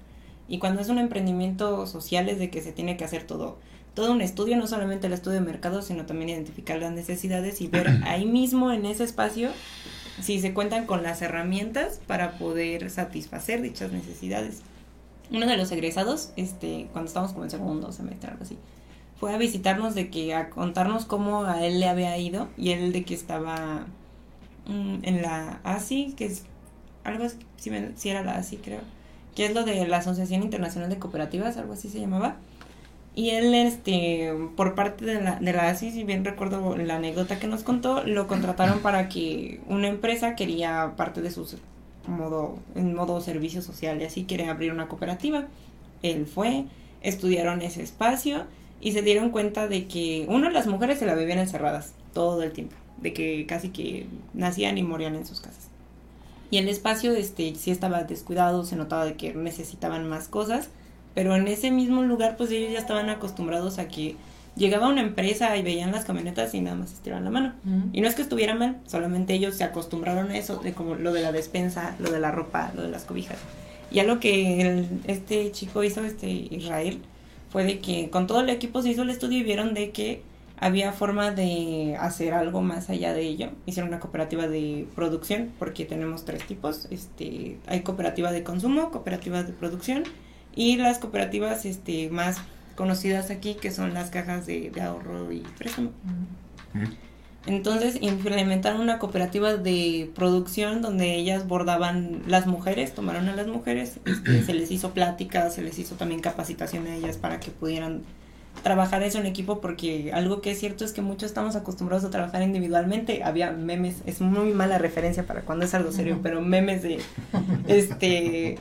Y 0.49 0.59
cuando 0.59 0.81
es 0.81 0.89
un 0.89 0.99
emprendimiento 0.99 1.87
social 1.87 2.29
es 2.29 2.39
de 2.39 2.51
que 2.51 2.61
se 2.61 2.73
tiene 2.73 2.97
que 2.97 3.05
hacer 3.05 3.25
todo, 3.25 3.59
todo 3.95 4.13
un 4.13 4.21
estudio, 4.21 4.57
no 4.57 4.67
solamente 4.67 5.07
el 5.07 5.13
estudio 5.13 5.41
de 5.41 5.47
mercado, 5.47 5.83
sino 5.83 6.07
también 6.07 6.31
identificar 6.31 6.79
las 6.79 6.93
necesidades 6.93 7.61
y 7.61 7.69
ver 7.69 7.89
ahí 8.05 8.27
mismo 8.27 8.73
en 8.73 8.87
ese 8.87 9.05
espacio 9.05 9.51
si 10.21 10.41
se 10.41 10.53
cuentan 10.53 10.87
con 10.87 11.03
las 11.03 11.23
herramientas 11.23 12.01
para 12.07 12.39
poder 12.39 12.91
satisfacer 12.91 13.63
dichas 13.63 13.93
necesidades. 13.93 14.63
Uno 15.31 15.47
de 15.47 15.57
los 15.57 15.73
egresados, 15.73 16.33
este, 16.37 16.89
cuando 16.93 17.09
estábamos 17.09 17.33
como 17.33 17.45
en 17.45 17.51
segundo 17.51 17.93
semestre, 17.93 18.31
algo 18.31 18.45
así, 18.45 18.59
fue 19.19 19.33
a 19.33 19.39
visitarnos 19.39 19.95
de 19.95 20.11
que 20.11 20.35
a 20.35 20.51
contarnos 20.51 21.07
cómo 21.07 21.45
a 21.45 21.65
él 21.65 21.81
le 21.81 21.89
había 21.89 22.19
ido 22.19 22.49
y 22.59 22.73
él 22.73 22.93
de 22.93 23.05
que 23.05 23.15
estaba 23.15 23.87
mmm, 24.67 24.99
en 25.03 25.23
la 25.23 25.61
ASI, 25.65 26.13
que 26.17 26.27
es 26.27 26.45
algo 27.05 27.25
así, 27.25 27.39
si, 27.57 27.71
me, 27.71 27.97
si 27.97 28.11
era 28.11 28.23
la 28.23 28.37
ASI 28.37 28.57
creo 28.57 28.81
que 29.35 29.47
es 29.47 29.55
lo 29.55 29.65
de 29.65 29.87
la 29.87 29.99
Asociación 29.99 30.43
Internacional 30.43 30.91
de 30.91 30.99
Cooperativas, 30.99 31.57
algo 31.57 31.73
así 31.73 31.89
se 31.89 32.01
llamaba. 32.01 32.37
Y 33.15 33.31
él, 33.31 33.55
este, 33.55 34.33
por 34.57 34.75
parte 34.75 35.05
de 35.05 35.21
la, 35.21 35.37
de 35.39 35.53
la 35.53 35.69
ASI, 35.69 35.91
si 35.91 36.05
bien 36.05 36.25
recuerdo 36.25 36.77
la 36.77 36.97
anécdota 36.97 37.39
que 37.39 37.47
nos 37.47 37.63
contó, 37.63 38.05
lo 38.05 38.27
contrataron 38.27 38.81
para 38.81 39.09
que 39.09 39.61
una 39.67 39.89
empresa 39.89 40.35
quería 40.35 40.95
parte 40.97 41.21
de 41.21 41.31
su 41.31 41.47
modo, 42.07 42.59
en 42.75 42.95
modo 42.95 43.21
servicio 43.21 43.61
social 43.61 44.01
y 44.01 44.05
así 44.05 44.25
quería 44.25 44.51
abrir 44.51 44.73
una 44.73 44.89
cooperativa. 44.89 45.47
Él 46.03 46.27
fue, 46.27 46.65
estudiaron 47.03 47.61
ese 47.61 47.83
espacio 47.83 48.45
y 48.81 48.93
se 48.93 49.03
dieron 49.03 49.31
cuenta 49.31 49.69
de 49.69 49.87
que, 49.87 50.25
uno, 50.29 50.49
las 50.49 50.67
mujeres 50.67 50.99
se 50.99 51.07
la 51.07 51.15
vivían 51.15 51.39
encerradas 51.39 51.95
todo 52.15 52.43
el 52.43 52.53
tiempo, 52.53 52.77
de 52.97 53.13
que 53.13 53.45
casi 53.47 53.69
que 53.69 54.07
nacían 54.33 54.79
y 54.79 54.83
morían 54.83 55.15
en 55.17 55.27
sus 55.27 55.41
casas 55.41 55.72
y 56.53 56.59
el 56.59 56.69
espacio 56.69 57.13
este 57.15 57.55
sí 57.57 57.73
estaba 57.73 58.05
descuidado, 58.05 58.65
se 58.65 58.77
notaba 58.77 59.05
de 59.07 59.15
que 59.15 59.35
necesitaban 59.35 60.09
más 60.09 60.29
cosas, 60.29 60.69
pero 61.15 61.35
en 61.35 61.49
ese 61.49 61.71
mismo 61.73 62.03
lugar 62.03 62.37
pues 62.37 62.51
ellos 62.53 62.71
ya 62.73 62.79
estaban 62.79 63.09
acostumbrados 63.11 63.79
a 63.79 63.89
que 63.89 64.15
llegaba 64.55 64.89
una 64.89 65.01
empresa 65.01 65.57
y 65.57 65.63
veían 65.63 65.93
las 65.93 66.05
camionetas 66.05 66.53
y 66.55 66.61
nada 66.61 66.77
más 66.77 66.93
estiraban 66.93 67.25
la 67.25 67.31
mano. 67.31 67.53
Y 67.95 68.03
no 68.03 68.07
es 68.07 68.15
que 68.15 68.21
estuviera 68.23 68.55
mal, 68.55 68.77
solamente 68.87 69.33
ellos 69.35 69.57
se 69.57 69.65
acostumbraron 69.65 70.31
a 70.31 70.37
eso, 70.37 70.59
de 70.59 70.75
como 70.75 70.95
lo 70.95 71.13
de 71.15 71.23
la 71.23 71.33
despensa, 71.33 71.97
lo 71.99 72.11
de 72.11 72.21
la 72.21 72.31
ropa, 72.31 72.71
lo 72.77 72.83
de 72.83 72.91
las 72.91 73.05
cobijas. 73.05 73.39
Y 73.91 73.99
algo 74.01 74.21
que 74.21 74.61
el- 74.61 74.89
este 75.07 75.51
chico 75.53 75.83
hizo, 75.85 76.05
este 76.05 76.29
Israel, 76.31 76.99
fue 77.51 77.65
de 77.65 77.81
que 77.81 78.09
con 78.11 78.27
todo 78.27 78.41
el 78.41 78.51
equipo 78.51 78.83
se 78.83 78.91
hizo 78.91 79.03
el 79.03 79.11
estudio 79.11 79.39
y 79.39 79.43
vieron 79.43 79.75
de 79.75 79.91
que 79.91 80.23
había 80.63 80.93
forma 80.93 81.33
de 81.33 81.97
hacer 81.99 82.35
algo 82.35 82.63
más 82.63 82.89
allá 82.89 83.13
de 83.13 83.23
ello. 83.23 83.51
Hicieron 83.67 83.89
una 83.89 83.99
cooperativa 83.99 84.47
de 84.47 84.87
producción, 84.95 85.51
porque 85.59 85.85
tenemos 85.85 86.25
tres 86.25 86.47
tipos. 86.47 86.87
Este, 86.91 87.59
hay 87.67 87.81
cooperativa 87.81 88.31
de 88.31 88.45
consumo, 88.45 88.93
cooperativa 88.93 89.43
de 89.43 89.53
producción 89.53 90.05
y 90.55 90.77
las 90.77 91.01
cooperativas 91.01 91.65
este, 91.65 92.11
más 92.11 92.37
conocidas 92.77 93.33
aquí, 93.33 93.55
que 93.55 93.73
son 93.73 93.93
las 93.93 94.11
cajas 94.11 94.47
de, 94.47 94.71
de 94.71 94.81
ahorro 94.81 95.33
y 95.33 95.41
préstamo. 95.59 95.91
Entonces 97.47 97.99
implementaron 98.01 98.81
una 98.81 99.01
cooperativa 99.01 99.57
de 99.57 100.13
producción 100.15 100.81
donde 100.81 101.17
ellas 101.17 101.49
bordaban 101.49 102.23
las 102.29 102.47
mujeres, 102.47 102.95
tomaron 102.95 103.29
a 103.29 103.35
las 103.35 103.49
mujeres, 103.49 103.99
este, 104.05 104.45
se 104.45 104.55
les 104.55 104.71
hizo 104.71 104.93
pláticas, 104.93 105.57
se 105.57 105.63
les 105.63 105.77
hizo 105.81 105.97
también 105.97 106.21
capacitación 106.21 106.87
a 106.87 106.95
ellas 106.95 107.17
para 107.17 107.41
que 107.41 107.51
pudieran 107.51 108.03
trabajar 108.63 109.03
eso 109.03 109.19
en 109.19 109.27
equipo 109.27 109.61
porque 109.61 110.13
algo 110.13 110.41
que 110.41 110.53
es 110.53 110.61
cierto 110.61 110.85
es 110.85 110.93
que 110.93 111.03
muchos 111.03 111.25
estamos 111.25 111.57
acostumbrados 111.57 112.05
a 112.05 112.11
trabajar 112.11 112.43
individualmente. 112.43 113.23
Había 113.25 113.51
memes, 113.51 113.97
es 114.07 114.21
muy 114.21 114.53
mala 114.53 114.79
referencia 114.79 115.27
para 115.27 115.43
cuando 115.43 115.65
es 115.65 115.75
algo 115.75 115.93
serio, 115.93 116.21
pero 116.23 116.41
memes 116.41 116.83
de 116.83 117.01
este 117.69 118.59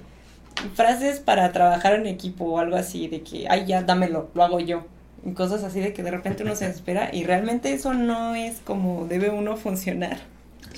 frases 0.76 1.20
para 1.20 1.52
trabajar 1.52 1.94
en 1.94 2.08
equipo 2.08 2.46
o 2.46 2.60
algo 2.60 2.76
así 2.76 3.08
de 3.08 3.22
que, 3.22 3.48
ay, 3.50 3.66
ya 3.66 3.84
dámelo, 3.84 4.30
lo 4.34 4.44
hago 4.44 4.60
yo. 4.60 4.86
Y 5.26 5.34
cosas 5.34 5.64
así 5.64 5.80
de 5.80 5.94
que 5.94 6.04
de 6.04 6.12
repente 6.12 6.44
uno 6.44 6.56
se 6.56 6.68
desespera 6.68 7.10
y 7.14 7.24
realmente 7.24 7.74
eso 7.74 7.94
no 7.94 8.36
es 8.36 8.60
como 8.60 9.06
debe 9.08 9.30
uno 9.30 9.56
funcionar. 9.56 10.18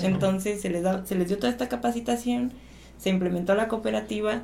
Entonces 0.01 0.61
se 0.61 0.69
les, 0.69 0.83
da, 0.83 1.05
se 1.05 1.15
les 1.15 1.27
dio 1.27 1.37
toda 1.37 1.51
esta 1.51 1.69
capacitación, 1.69 2.51
se 2.97 3.09
implementó 3.09 3.55
la 3.55 3.67
cooperativa 3.67 4.41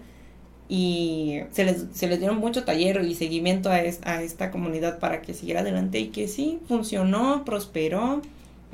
y 0.70 1.40
se 1.52 1.66
les, 1.66 1.86
se 1.94 2.08
les 2.08 2.20
dieron 2.20 2.38
mucho 2.38 2.64
taller 2.64 3.04
y 3.04 3.16
seguimiento 3.16 3.70
a, 3.72 3.82
es- 3.82 4.00
a 4.04 4.22
esta 4.22 4.52
comunidad 4.52 5.00
para 5.00 5.22
que 5.22 5.34
siguiera 5.34 5.62
adelante 5.62 6.00
y 6.00 6.10
que 6.10 6.28
sí, 6.28 6.60
funcionó, 6.68 7.44
prosperó. 7.44 8.22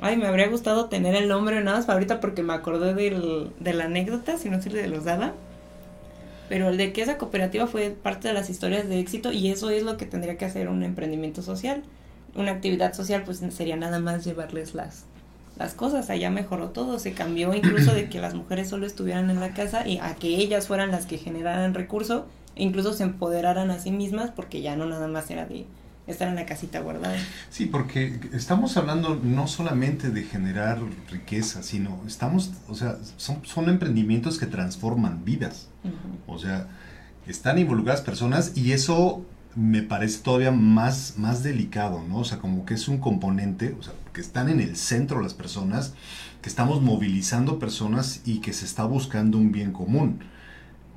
Ay, 0.00 0.16
me 0.18 0.26
habría 0.26 0.48
gustado 0.48 0.86
tener 0.90 1.14
el 1.14 1.26
nombre 1.28 1.62
nada 1.64 1.78
más 1.78 1.88
ahorita 1.88 2.20
porque 2.20 2.42
me 2.42 2.52
acordé 2.52 2.92
del, 2.94 3.50
de 3.60 3.72
la 3.72 3.84
anécdota, 3.86 4.36
si 4.36 4.50
no 4.50 4.60
se 4.60 4.68
de 4.70 4.88
los 4.88 5.04
daba. 5.04 5.32
Pero 6.48 6.68
el 6.68 6.76
de 6.76 6.92
que 6.92 7.02
esa 7.02 7.18
cooperativa 7.18 7.66
fue 7.66 7.90
parte 7.90 8.28
de 8.28 8.34
las 8.34 8.50
historias 8.50 8.88
de 8.88 9.00
éxito 9.00 9.32
y 9.32 9.48
eso 9.50 9.70
es 9.70 9.82
lo 9.82 9.96
que 9.96 10.06
tendría 10.06 10.36
que 10.36 10.44
hacer 10.44 10.68
un 10.68 10.82
emprendimiento 10.84 11.42
social. 11.42 11.82
Una 12.36 12.52
actividad 12.52 12.92
social 12.92 13.22
pues 13.24 13.38
sería 13.50 13.76
nada 13.76 13.98
más 13.98 14.24
llevarles 14.24 14.74
las, 14.74 15.06
las 15.56 15.74
cosas. 15.74 16.10
Allá 16.10 16.30
mejoró 16.30 16.70
todo, 16.70 16.98
se 16.98 17.12
cambió 17.12 17.54
incluso 17.54 17.94
de 17.94 18.08
que 18.08 18.20
las 18.20 18.34
mujeres 18.34 18.68
solo 18.68 18.86
estuvieran 18.86 19.30
en 19.30 19.40
la 19.40 19.54
casa 19.54 19.86
y 19.86 19.98
a 19.98 20.14
que 20.14 20.28
ellas 20.28 20.66
fueran 20.66 20.90
las 20.90 21.06
que 21.06 21.18
generaran 21.18 21.74
recurso 21.74 22.26
e 22.54 22.62
incluso 22.62 22.92
se 22.92 23.04
empoderaran 23.04 23.70
a 23.70 23.78
sí 23.78 23.90
mismas 23.90 24.30
porque 24.30 24.62
ya 24.62 24.76
no 24.76 24.86
nada 24.86 25.08
más 25.08 25.30
era 25.30 25.46
de 25.46 25.66
estar 26.06 26.28
en 26.28 26.36
la 26.36 26.46
casita 26.46 26.80
guardada. 26.80 27.16
Sí, 27.50 27.66
porque 27.66 28.20
estamos 28.32 28.76
hablando 28.76 29.18
no 29.22 29.48
solamente 29.48 30.10
de 30.10 30.22
generar 30.22 30.78
riqueza, 31.10 31.62
sino 31.62 32.00
estamos, 32.06 32.52
o 32.68 32.74
sea, 32.74 32.96
son, 33.16 33.44
son 33.44 33.68
emprendimientos 33.68 34.38
que 34.38 34.46
transforman 34.46 35.24
vidas. 35.24 35.68
O 36.26 36.38
sea, 36.38 36.68
están 37.26 37.58
involucradas 37.58 38.02
personas 38.02 38.52
y 38.56 38.72
eso 38.72 39.24
me 39.54 39.82
parece 39.82 40.22
todavía 40.22 40.50
más, 40.50 41.14
más 41.16 41.42
delicado, 41.42 42.02
¿no? 42.08 42.18
O 42.18 42.24
sea, 42.24 42.38
como 42.38 42.66
que 42.66 42.74
es 42.74 42.88
un 42.88 42.98
componente, 42.98 43.74
o 43.78 43.82
sea, 43.82 43.94
que 44.16 44.22
están 44.22 44.48
en 44.48 44.60
el 44.60 44.76
centro 44.76 45.20
las 45.20 45.34
personas, 45.34 45.92
que 46.40 46.48
estamos 46.48 46.80
movilizando 46.80 47.58
personas 47.58 48.22
y 48.24 48.38
que 48.38 48.54
se 48.54 48.64
está 48.64 48.86
buscando 48.86 49.36
un 49.36 49.52
bien 49.52 49.72
común. 49.72 50.20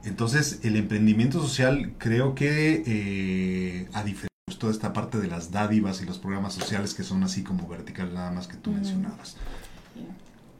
Entonces, 0.05 0.61
el 0.63 0.77
emprendimiento 0.77 1.41
social 1.41 1.95
creo 1.97 2.33
que, 2.33 2.81
eh, 2.87 3.89
a 3.91 4.05
diferencia 4.05 4.29
de 4.47 4.55
toda 4.55 4.71
esta 4.71 4.93
parte 4.93 5.17
de 5.17 5.27
las 5.27 5.51
dádivas 5.51 6.01
y 6.01 6.05
los 6.05 6.17
programas 6.17 6.53
sociales 6.53 6.93
que 6.93 7.03
son 7.03 7.21
así 7.23 7.43
como 7.43 7.67
vertical, 7.67 8.13
nada 8.13 8.31
más 8.31 8.47
que 8.47 8.55
tú 8.55 8.71
mencionabas. 8.71 9.35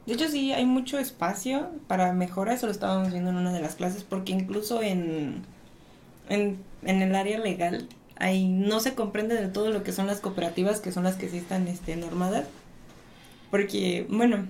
De 0.04 0.12
hecho, 0.12 0.28
sí, 0.28 0.52
hay 0.52 0.66
mucho 0.66 0.98
espacio 0.98 1.70
para 1.86 2.12
mejora, 2.12 2.52
eso 2.52 2.66
lo 2.66 2.72
estábamos 2.72 3.10
viendo 3.10 3.30
en 3.30 3.36
una 3.36 3.54
de 3.54 3.62
las 3.62 3.76
clases, 3.76 4.04
porque 4.04 4.32
incluso 4.32 4.82
en, 4.82 5.44
en, 6.28 6.58
en 6.82 7.00
el 7.00 7.14
área 7.14 7.38
legal 7.38 7.88
ahí 8.20 8.46
no 8.46 8.80
se 8.80 8.94
comprende 8.94 9.34
de 9.34 9.48
todo 9.48 9.70
lo 9.70 9.82
que 9.82 9.92
son 9.92 10.06
las 10.06 10.20
cooperativas, 10.20 10.80
que 10.80 10.92
son 10.92 11.04
las 11.04 11.16
que 11.16 11.28
sí 11.28 11.38
están 11.38 11.66
este, 11.66 11.96
normadas. 11.96 12.46
Porque, 13.50 14.06
bueno, 14.08 14.46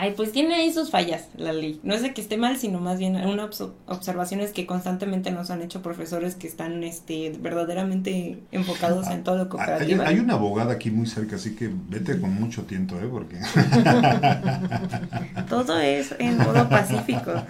ay, 0.00 0.14
pues 0.16 0.32
tiene 0.32 0.54
ahí 0.54 0.72
sus 0.72 0.90
fallas 0.90 1.26
la 1.36 1.52
ley. 1.52 1.80
No 1.82 1.92
es 1.92 2.02
de 2.02 2.14
que 2.14 2.20
esté 2.22 2.38
mal, 2.38 2.56
sino 2.56 2.78
más 2.80 2.98
bien 2.98 3.16
unas 3.16 3.60
obs- 3.60 3.72
observaciones 3.86 4.52
que 4.52 4.64
constantemente 4.64 5.30
nos 5.32 5.50
han 5.50 5.60
hecho 5.60 5.82
profesores 5.82 6.36
que 6.36 6.46
están 6.46 6.82
este, 6.84 7.32
verdaderamente 7.40 8.38
enfocados 8.52 9.08
en 9.08 9.24
todo 9.24 9.36
lo 9.36 9.42
Hay, 9.42 9.48
cooperativo. 9.48 10.02
hay 10.06 10.18
una 10.20 10.34
abogada 10.34 10.72
aquí 10.74 10.90
muy 10.90 11.06
cerca, 11.06 11.36
así 11.36 11.54
que 11.56 11.68
vete 11.88 12.18
con 12.20 12.32
mucho 12.32 12.62
tiento, 12.62 12.96
¿eh? 13.00 13.08
Porque... 13.10 13.38
Todo 15.48 15.78
es 15.78 16.14
en 16.18 16.38
modo 16.38 16.68
pacífico. 16.68 17.32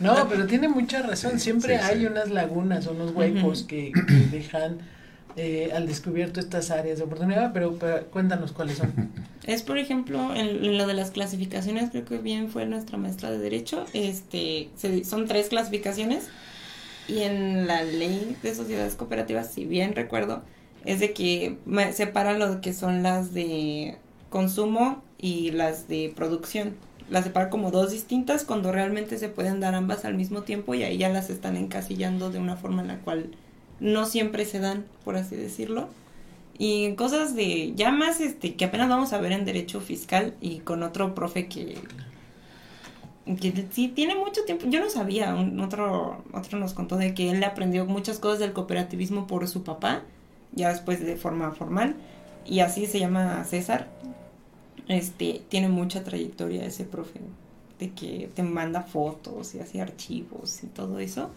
No, 0.00 0.26
pero 0.30 0.46
tiene 0.46 0.66
mucha 0.66 1.02
razón. 1.02 1.32
Sí, 1.32 1.40
Siempre 1.50 1.78
sí, 1.78 1.84
hay 1.84 1.98
sí. 2.00 2.06
unas 2.06 2.30
lagunas, 2.30 2.86
unos 2.86 3.12
huecos 3.14 3.64
que, 3.64 3.92
que 4.08 4.14
dejan 4.38 4.78
eh, 5.36 5.70
al 5.74 5.86
descubierto 5.86 6.40
estas 6.40 6.70
áreas 6.70 6.98
de 6.98 7.04
oportunidad, 7.04 7.52
pero, 7.52 7.78
cuéntanos 8.10 8.52
cuáles 8.52 8.78
son. 8.78 8.92
Es, 9.44 9.62
por 9.62 9.78
ejemplo, 9.78 10.34
en, 10.34 10.76
lo 10.76 10.86
de 10.86 10.94
las 10.94 11.10
clasificaciones, 11.10 11.90
creo 11.90 12.04
que 12.04 12.18
bien 12.18 12.48
fue 12.50 12.66
nuestra 12.66 12.98
maestra 12.98 13.30
de 13.30 13.38
Derecho, 13.38 13.84
este, 13.92 14.68
se- 14.76 15.04
son 15.04 15.26
tres 15.26 15.48
clasificaciones, 15.48 16.28
y 17.08 17.20
en 17.20 17.66
la 17.66 17.82
ley 17.82 18.36
de 18.42 18.54
sociedades 18.54 18.94
cooperativas, 18.94 19.50
si 19.52 19.64
bien 19.64 19.94
recuerdo, 19.96 20.42
es 20.84 21.00
de 21.00 21.12
que 21.12 21.56
separan 21.92 22.38
lo 22.38 22.60
que 22.60 22.72
son 22.72 23.02
las 23.02 23.34
de 23.34 23.96
consumo 24.28 25.02
y 25.18 25.50
las 25.50 25.88
de 25.88 26.12
producción. 26.14 26.74
Las 27.10 27.24
separan 27.24 27.50
como 27.50 27.72
dos 27.72 27.90
distintas 27.90 28.44
cuando 28.44 28.70
realmente 28.70 29.18
se 29.18 29.28
pueden 29.28 29.58
dar 29.58 29.74
ambas 29.74 30.04
al 30.04 30.14
mismo 30.14 30.42
tiempo 30.42 30.74
y 30.74 30.84
ahí 30.84 30.98
ya 30.98 31.08
las 31.08 31.28
están 31.28 31.56
encasillando 31.56 32.30
de 32.30 32.38
una 32.38 32.56
forma 32.56 32.82
en 32.82 32.88
la 32.88 32.98
cual 32.98 33.30
no 33.80 34.06
siempre 34.06 34.44
se 34.44 34.60
dan, 34.60 34.84
por 35.04 35.16
así 35.16 35.36
decirlo. 35.36 35.88
Y 36.58 36.94
cosas 36.94 37.34
de, 37.34 37.72
ya 37.74 37.90
más 37.90 38.20
este, 38.20 38.54
que 38.54 38.66
apenas 38.66 38.88
vamos 38.88 39.12
a 39.12 39.18
ver 39.18 39.32
en 39.32 39.46
Derecho 39.46 39.80
Fiscal 39.80 40.34
y 40.42 40.58
con 40.58 40.82
otro 40.82 41.14
profe 41.14 41.48
que, 41.48 41.78
que 43.36 43.66
sí 43.70 43.88
tiene 43.88 44.14
mucho 44.14 44.44
tiempo, 44.44 44.66
yo 44.68 44.80
no 44.80 44.90
sabía, 44.90 45.34
un, 45.34 45.58
otro, 45.60 46.22
otro 46.34 46.58
nos 46.58 46.74
contó 46.74 46.96
de 46.96 47.14
que 47.14 47.30
él 47.30 47.42
aprendió 47.44 47.86
muchas 47.86 48.18
cosas 48.18 48.40
del 48.40 48.52
cooperativismo 48.52 49.26
por 49.26 49.48
su 49.48 49.62
papá, 49.62 50.02
ya 50.52 50.68
después 50.70 51.00
de 51.00 51.16
forma 51.16 51.52
formal, 51.52 51.96
y 52.44 52.60
así 52.60 52.86
se 52.86 52.98
llama 52.98 53.44
César, 53.44 53.88
este, 54.88 55.40
tiene 55.48 55.68
mucha 55.68 56.04
trayectoria 56.04 56.64
ese 56.64 56.84
profe, 56.84 57.20
de 57.78 57.90
que 57.92 58.30
te 58.34 58.42
manda 58.42 58.82
fotos 58.82 59.54
y 59.54 59.60
así 59.60 59.80
archivos 59.80 60.62
y 60.62 60.66
todo 60.66 60.98
eso. 60.98 61.30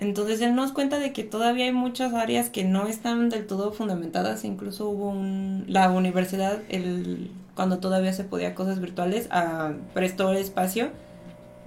Entonces 0.00 0.40
él 0.40 0.54
nos 0.54 0.72
cuenta 0.72 0.98
de 0.98 1.12
que 1.12 1.24
todavía 1.24 1.66
hay 1.66 1.72
muchas 1.72 2.14
áreas 2.14 2.48
que 2.48 2.64
no 2.64 2.86
están 2.86 3.28
del 3.28 3.46
todo 3.46 3.70
fundamentadas, 3.70 4.46
incluso 4.46 4.88
hubo 4.88 5.10
un, 5.10 5.66
la 5.68 5.90
universidad, 5.90 6.62
el, 6.70 7.30
cuando 7.54 7.80
todavía 7.80 8.14
se 8.14 8.24
podía 8.24 8.54
cosas 8.54 8.80
virtuales, 8.80 9.28
ah, 9.30 9.74
prestó 9.92 10.30
el 10.30 10.38
espacio 10.38 10.88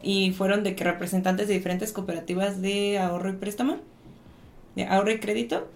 y 0.01 0.31
fueron 0.31 0.63
de 0.63 0.75
que 0.75 0.83
representantes 0.83 1.47
de 1.47 1.53
diferentes 1.53 1.93
cooperativas 1.93 2.59
de 2.59 2.97
ahorro 2.97 3.29
y 3.29 3.33
préstamo, 3.33 3.77
de 4.75 4.85
ahorro 4.87 5.11
y 5.11 5.19
crédito, 5.19 5.67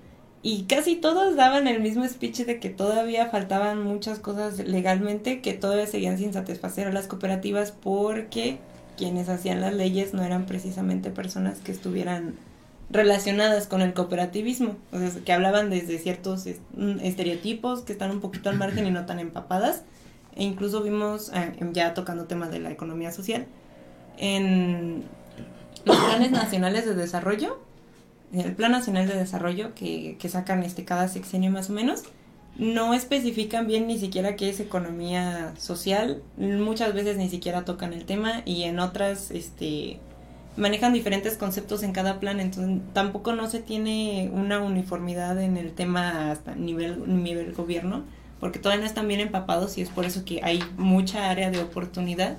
y 0.41 0.63
casi 0.63 0.95
todos 0.95 1.35
daban 1.35 1.67
el 1.67 1.79
mismo 1.79 2.07
speech 2.07 2.39
de 2.39 2.59
que 2.59 2.71
todavía 2.71 3.27
faltaban 3.27 3.83
muchas 3.83 4.17
cosas 4.17 4.57
legalmente 4.57 5.41
que 5.41 5.53
todavía 5.53 5.85
seguían 5.85 6.17
sin 6.17 6.33
satisfacer 6.33 6.87
a 6.87 6.91
las 6.91 7.05
cooperativas 7.05 7.71
porque 7.71 8.57
quienes 8.97 9.29
hacían 9.29 9.61
las 9.61 9.75
leyes 9.75 10.15
no 10.15 10.23
eran 10.23 10.47
precisamente 10.47 11.11
personas 11.11 11.59
que 11.59 11.71
estuvieran 11.71 12.46
relacionadas 12.89 13.67
con 13.67 13.81
el 13.81 13.93
cooperativismo, 13.93 14.77
o 14.91 14.97
sea, 14.97 15.11
que 15.23 15.33
hablaban 15.33 15.69
desde 15.69 15.97
ciertos 15.99 16.45
mm, 16.75 16.99
estereotipos 17.01 17.81
que 17.81 17.91
están 17.91 18.11
un 18.11 18.21
poquito 18.21 18.49
al 18.49 18.57
margen 18.57 18.87
y 18.87 18.91
no 18.91 19.05
tan 19.05 19.19
empapadas, 19.19 19.83
e 20.35 20.43
incluso 20.43 20.83
vimos, 20.83 21.31
eh, 21.33 21.53
ya 21.73 21.93
tocando 21.93 22.25
temas 22.25 22.51
de 22.51 22.59
la 22.59 22.71
economía 22.71 23.11
social, 23.11 23.45
en 24.17 25.03
los 25.85 25.97
planes 25.97 26.31
nacionales 26.31 26.85
de 26.85 26.95
desarrollo, 26.95 27.59
el 28.33 28.53
Plan 28.55 28.71
Nacional 28.71 29.07
de 29.07 29.15
Desarrollo 29.15 29.73
que, 29.73 30.17
que 30.19 30.29
sacan 30.29 30.63
este 30.63 30.83
cada 30.83 31.07
sexenio 31.07 31.49
más 31.49 31.69
o 31.69 31.73
menos, 31.73 32.03
no 32.57 32.93
especifican 32.93 33.67
bien 33.67 33.87
ni 33.87 33.99
siquiera 33.99 34.35
qué 34.35 34.49
es 34.49 34.59
economía 34.59 35.53
social, 35.57 36.23
muchas 36.37 36.93
veces 36.93 37.17
ni 37.17 37.29
siquiera 37.29 37.65
tocan 37.65 37.93
el 37.93 38.05
tema 38.05 38.41
y 38.45 38.63
en 38.63 38.79
otras 38.79 39.31
este 39.31 39.99
manejan 40.57 40.93
diferentes 40.93 41.37
conceptos 41.37 41.83
en 41.83 41.93
cada 41.93 42.19
plan, 42.19 42.39
entonces 42.39 42.81
tampoco 42.93 43.33
no 43.33 43.49
se 43.49 43.59
tiene 43.59 44.29
una 44.33 44.59
uniformidad 44.59 45.39
en 45.41 45.55
el 45.55 45.71
tema 45.71 46.31
hasta 46.31 46.55
nivel, 46.55 47.23
nivel 47.23 47.53
gobierno, 47.53 48.03
porque 48.39 48.59
todavía 48.59 48.81
no 48.81 48.87
están 48.87 49.07
bien 49.07 49.19
empapados 49.19 49.77
y 49.77 49.81
es 49.81 49.89
por 49.89 50.05
eso 50.05 50.25
que 50.25 50.41
hay 50.43 50.63
mucha 50.77 51.29
área 51.29 51.51
de 51.51 51.59
oportunidad 51.59 52.37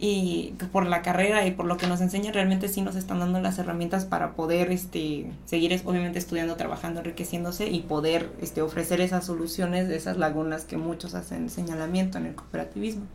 y 0.00 0.54
por 0.70 0.86
la 0.86 1.02
carrera 1.02 1.44
y 1.46 1.50
por 1.50 1.66
lo 1.66 1.76
que 1.76 1.88
nos 1.88 2.00
enseña 2.00 2.30
realmente 2.30 2.68
sí 2.68 2.82
nos 2.82 2.94
están 2.94 3.18
dando 3.18 3.40
las 3.40 3.58
herramientas 3.58 4.04
para 4.04 4.34
poder 4.34 4.70
este 4.70 5.32
seguir 5.44 5.78
obviamente 5.84 6.20
estudiando, 6.20 6.54
trabajando, 6.54 7.00
enriqueciéndose 7.00 7.68
y 7.68 7.80
poder 7.80 8.30
este 8.40 8.62
ofrecer 8.62 9.00
esas 9.00 9.26
soluciones 9.26 9.88
de 9.88 9.96
esas 9.96 10.16
lagunas 10.16 10.64
que 10.64 10.76
muchos 10.76 11.14
hacen 11.14 11.50
señalamiento 11.50 12.16
en 12.18 12.26
el 12.26 12.34
cooperativismo. 12.36 13.06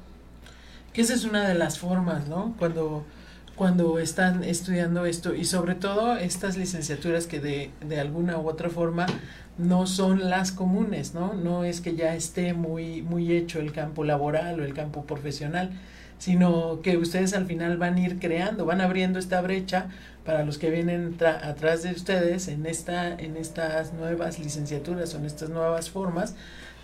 Que 0.91 1.01
esa 1.01 1.13
es 1.13 1.23
una 1.23 1.47
de 1.47 1.55
las 1.55 1.79
formas, 1.79 2.27
¿no? 2.27 2.53
Cuando 2.59 3.05
cuando 3.55 3.99
están 3.99 4.43
estudiando 4.43 5.05
esto 5.05 5.35
y 5.35 5.45
sobre 5.45 5.75
todo 5.75 6.17
estas 6.17 6.57
licenciaturas 6.57 7.27
que 7.27 7.39
de, 7.39 7.71
de 7.85 7.99
alguna 7.99 8.37
u 8.37 8.49
otra 8.49 8.69
forma 8.69 9.05
no 9.57 9.85
son 9.85 10.29
las 10.29 10.51
comunes, 10.51 11.13
¿no? 11.13 11.33
No 11.33 11.63
es 11.63 11.79
que 11.79 11.95
ya 11.95 12.15
esté 12.15 12.53
muy, 12.53 13.01
muy 13.03 13.31
hecho 13.31 13.59
el 13.59 13.71
campo 13.71 14.03
laboral 14.03 14.59
o 14.59 14.63
el 14.63 14.73
campo 14.73 15.05
profesional, 15.05 15.71
sino 16.17 16.81
que 16.81 16.97
ustedes 16.97 17.33
al 17.33 17.45
final 17.45 17.77
van 17.77 17.95
a 17.95 17.99
ir 17.99 18.19
creando, 18.19 18.65
van 18.65 18.81
abriendo 18.81 19.19
esta 19.19 19.41
brecha 19.41 19.87
para 20.25 20.43
los 20.43 20.57
que 20.57 20.69
vienen 20.69 21.17
atrás 21.21 21.83
de 21.83 21.91
ustedes 21.91 22.47
en, 22.47 22.65
esta, 22.65 23.13
en 23.13 23.37
estas 23.37 23.93
nuevas 23.93 24.39
licenciaturas 24.39 25.13
o 25.13 25.17
en 25.17 25.25
estas 25.25 25.49
nuevas 25.49 25.89
formas 25.89 26.35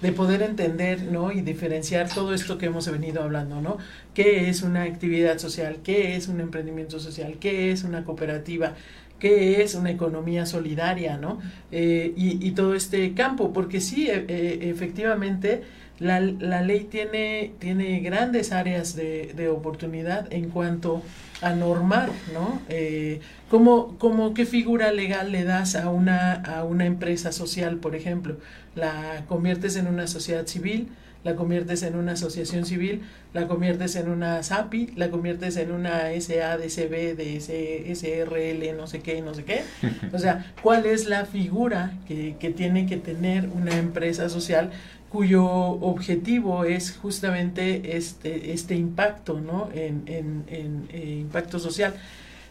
de 0.01 0.11
poder 0.11 0.41
entender, 0.41 1.03
¿no? 1.03 1.31
Y 1.31 1.41
diferenciar 1.41 2.09
todo 2.09 2.33
esto 2.33 2.57
que 2.57 2.67
hemos 2.67 2.89
venido 2.89 3.21
hablando, 3.21 3.61
¿no? 3.61 3.77
¿Qué 4.13 4.49
es 4.49 4.61
una 4.61 4.83
actividad 4.83 5.37
social? 5.39 5.77
¿Qué 5.83 6.15
es 6.15 6.27
un 6.27 6.39
emprendimiento 6.39 6.99
social? 6.99 7.37
¿Qué 7.39 7.71
es 7.71 7.83
una 7.83 8.03
cooperativa? 8.03 8.75
qué 9.19 9.61
es 9.61 9.75
una 9.75 9.91
economía 9.91 10.45
solidaria, 10.45 11.17
¿no? 11.17 11.41
Eh, 11.73 12.13
y, 12.15 12.47
y, 12.47 12.51
todo 12.51 12.73
este 12.73 13.13
campo, 13.13 13.51
porque 13.51 13.81
sí, 13.81 14.07
e, 14.07 14.25
e, 14.29 14.69
efectivamente, 14.69 15.63
la, 15.99 16.21
la 16.21 16.61
ley 16.61 16.87
tiene, 16.89 17.53
tiene 17.59 17.99
grandes 17.99 18.51
áreas 18.51 18.95
de, 18.95 19.33
de 19.35 19.49
oportunidad 19.49 20.31
en 20.31 20.49
cuanto 20.49 21.01
a 21.41 21.51
normar, 21.51 22.09
¿no? 22.33 22.61
Eh, 22.69 23.21
¿cómo, 23.49 23.97
cómo, 23.97 24.33
¿Qué 24.33 24.45
figura 24.45 24.91
legal 24.91 25.31
le 25.31 25.43
das 25.43 25.75
a 25.75 25.89
una, 25.89 26.33
a 26.33 26.63
una 26.63 26.85
empresa 26.85 27.31
social, 27.31 27.77
por 27.77 27.95
ejemplo? 27.95 28.37
¿La 28.75 29.25
conviertes 29.27 29.75
en 29.75 29.87
una 29.87 30.07
sociedad 30.07 30.47
civil? 30.47 30.89
la 31.23 31.35
conviertes 31.35 31.83
en 31.83 31.95
una 31.95 32.13
asociación 32.13 32.65
civil, 32.65 33.01
la 33.33 33.47
conviertes 33.47 33.95
en 33.95 34.09
una 34.09 34.41
SAPI, 34.41 34.93
la 34.95 35.09
conviertes 35.09 35.57
en 35.57 35.71
una 35.71 36.09
SADCB, 36.19 37.15
de 37.17 37.41
SRL, 37.41 38.77
no 38.77 38.87
sé 38.87 39.01
qué, 39.01 39.21
no 39.21 39.33
sé 39.33 39.43
qué. 39.43 39.63
O 40.13 40.19
sea, 40.19 40.53
¿cuál 40.61 40.85
es 40.85 41.07
la 41.07 41.25
figura 41.25 41.91
que, 42.07 42.35
que 42.39 42.51
tiene 42.51 42.85
que 42.85 42.97
tener 42.97 43.49
una 43.49 43.77
empresa 43.77 44.29
social 44.29 44.71
cuyo 45.10 45.45
objetivo 45.45 46.66
es 46.66 46.97
justamente 46.97 47.97
este, 47.97 48.53
este 48.53 48.76
impacto, 48.76 49.39
¿no? 49.39 49.70
En, 49.74 50.03
en, 50.05 50.43
en 50.47 50.88
eh, 50.91 51.18
impacto 51.22 51.60
social. 51.60 51.95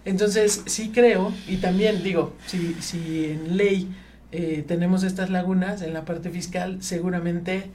Entonces, 0.05 0.63
sí 0.67 0.91
creo, 0.91 1.33
y 1.47 1.57
también 1.57 2.03
digo, 2.03 2.35
si, 2.47 2.75
si 2.81 3.27
en 3.27 3.57
ley 3.57 3.89
eh, 4.33 4.65
tenemos 4.67 5.03
estas 5.05 5.31
lagunas, 5.31 5.83
en 5.83 5.93
la 5.93 6.05
parte 6.05 6.31
fiscal 6.31 6.79
seguramente 6.83 7.71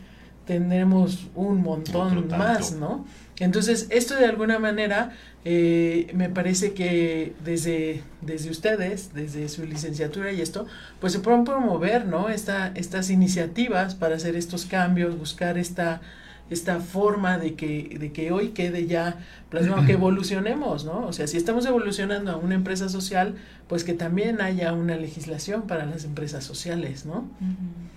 tendremos 0.46 1.28
un 1.36 1.62
montón 1.62 2.28
más, 2.28 2.74
¿no? 2.74 3.06
Entonces, 3.40 3.88
esto 3.90 4.16
de 4.16 4.26
alguna 4.26 4.60
manera 4.60 5.14
eh, 5.46 6.10
me 6.14 6.30
parece 6.30 6.74
que 6.74 7.34
desde, 7.44 8.02
desde 8.22 8.50
ustedes, 8.50 9.14
desde 9.14 9.50
su 9.50 9.66
licenciatura 9.66 10.32
y 10.32 10.42
esto, 10.42 10.66
pues 11.02 11.12
se 11.14 11.20
pueden 11.20 11.44
promover, 11.44 12.06
¿no? 12.06 12.30
Esta, 12.30 12.72
estas 12.76 13.10
iniciativas 13.10 13.96
para 13.96 14.16
hacer 14.16 14.36
estos 14.36 14.66
cambios, 14.66 15.18
buscar 15.18 15.58
esta 15.58 16.02
esta 16.50 16.80
forma 16.80 17.38
de 17.38 17.56
que, 17.56 17.98
de 18.00 18.12
que 18.12 18.32
hoy 18.32 18.50
quede 18.50 18.86
ya 18.86 19.18
plasmado, 19.50 19.86
que 19.86 19.94
evolucionemos, 19.94 20.86
¿no? 20.86 21.06
O 21.08 21.14
sea, 21.14 21.28
si 21.28 21.38
estamos 21.38 21.66
evolucionando 21.66 22.32
a 22.32 22.38
una 22.38 22.56
empresa 22.56 22.90
social, 22.90 23.36
pues 23.68 23.84
que 23.84 23.94
también 23.94 24.42
haya 24.42 24.74
una 24.74 24.96
legislación 24.96 25.64
para 25.64 25.86
las 25.86 26.04
empresas 26.04 26.44
sociales, 26.44 27.06
¿no? 27.06 27.28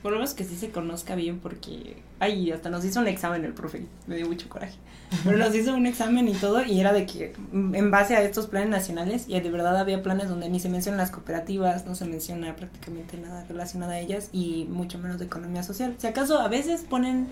Por 0.03 0.12
lo 0.12 0.18
menos 0.18 0.34
que 0.34 0.44
sí 0.44 0.57
se 0.57 0.70
conozca 0.70 1.16
bien, 1.16 1.38
porque, 1.40 1.97
ay, 2.20 2.51
hasta 2.53 2.70
nos 2.70 2.84
hizo 2.84 3.01
un 3.01 3.09
examen 3.09 3.44
el 3.44 3.53
profe, 3.53 3.86
me 4.07 4.16
dio 4.16 4.26
mucho 4.26 4.49
coraje. 4.49 4.78
Pero 5.24 5.36
nos 5.36 5.55
hizo 5.55 5.74
un 5.74 5.86
examen 5.86 6.28
y 6.28 6.34
todo, 6.34 6.64
y 6.64 6.80
era 6.80 6.92
de 6.92 7.07
que, 7.07 7.32
mm, 7.53 7.74
en 7.74 7.90
base 7.90 8.16
a 8.16 8.22
estos 8.22 8.47
planes 8.47 8.70
nacionales, 8.70 9.24
y 9.28 9.38
de 9.38 9.51
verdad 9.51 9.76
había 9.76 10.03
planes 10.03 10.28
donde 10.28 10.49
ni 10.49 10.61
se 10.61 10.68
mencionan 10.68 10.99
las 10.99 11.11
cooperativas, 11.11 11.86
no 11.86 11.94
se 11.94 12.05
menciona 12.05 12.55
prácticamente 12.57 13.16
nada 13.16 13.44
relacionado 13.49 13.92
a 13.92 13.99
ellas, 13.99 14.28
y 14.32 14.66
mucho 14.70 14.99
menos 14.99 15.18
de 15.18 15.26
economía 15.26 15.62
social. 15.62 15.94
Si 15.99 16.07
acaso 16.07 16.38
a 16.38 16.49
veces 16.49 16.82
ponen 16.88 17.26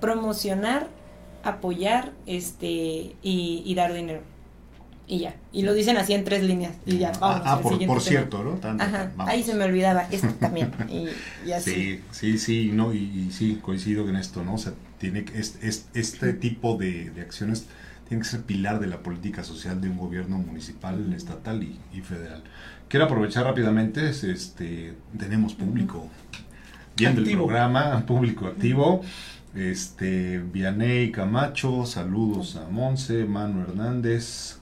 promocionar, 0.00 0.88
apoyar 1.44 2.12
este 2.26 3.16
y, 3.22 3.74
dar 3.74 3.92
dinero. 3.92 4.22
Y 5.06 5.18
ya. 5.20 5.34
Y 5.52 5.62
lo 5.62 5.74
dicen 5.74 5.96
así 5.96 6.12
en 6.12 6.24
tres 6.24 6.44
líneas. 6.44 6.74
Y 6.86 6.98
ya, 6.98 7.12
ah, 7.20 7.42
ah 7.44 7.60
por, 7.60 8.00
cierto, 8.00 8.44
¿no? 8.44 8.60
Ahí 9.18 9.42
se 9.42 9.54
me 9.54 9.64
olvidaba 9.64 10.02
esto 10.10 10.28
también. 10.38 10.72
Y, 10.88 11.50
así. 11.52 11.72
Sí, 11.72 12.00
sí, 12.12 12.38
sí, 12.38 12.70
no, 12.72 12.94
y, 12.94 13.30
sí, 13.32 13.58
coincido 13.60 14.08
en 14.08 14.16
esto, 14.16 14.44
¿no? 14.44 14.54
O 14.54 14.58
sea, 14.58 14.72
tiene 14.98 15.24
que, 15.24 15.38
es, 15.38 15.58
es, 15.62 15.88
este 15.94 16.32
tipo 16.32 16.76
de, 16.76 17.12
acciones 17.20 17.66
tiene 18.08 18.22
que 18.22 18.28
ser 18.28 18.42
pilar 18.42 18.80
de 18.80 18.86
la 18.86 19.02
política 19.02 19.44
social 19.44 19.80
de 19.80 19.88
un 19.88 19.96
gobierno 19.96 20.38
municipal, 20.38 21.12
estatal 21.12 21.62
y, 21.62 22.00
federal. 22.02 22.42
Quiero 22.88 23.06
aprovechar 23.06 23.44
rápidamente, 23.44 24.10
este, 24.10 24.94
tenemos 25.16 25.54
público 25.54 26.08
viendo 26.96 27.20
el 27.22 27.30
programa, 27.32 28.04
público 28.06 28.46
activo. 28.46 29.02
Este, 29.54 30.38
Vianey 30.38 31.10
Camacho, 31.10 31.84
saludos 31.84 32.54
a 32.54 32.68
Monse, 32.68 33.24
Manu 33.24 33.62
Hernández, 33.62 34.58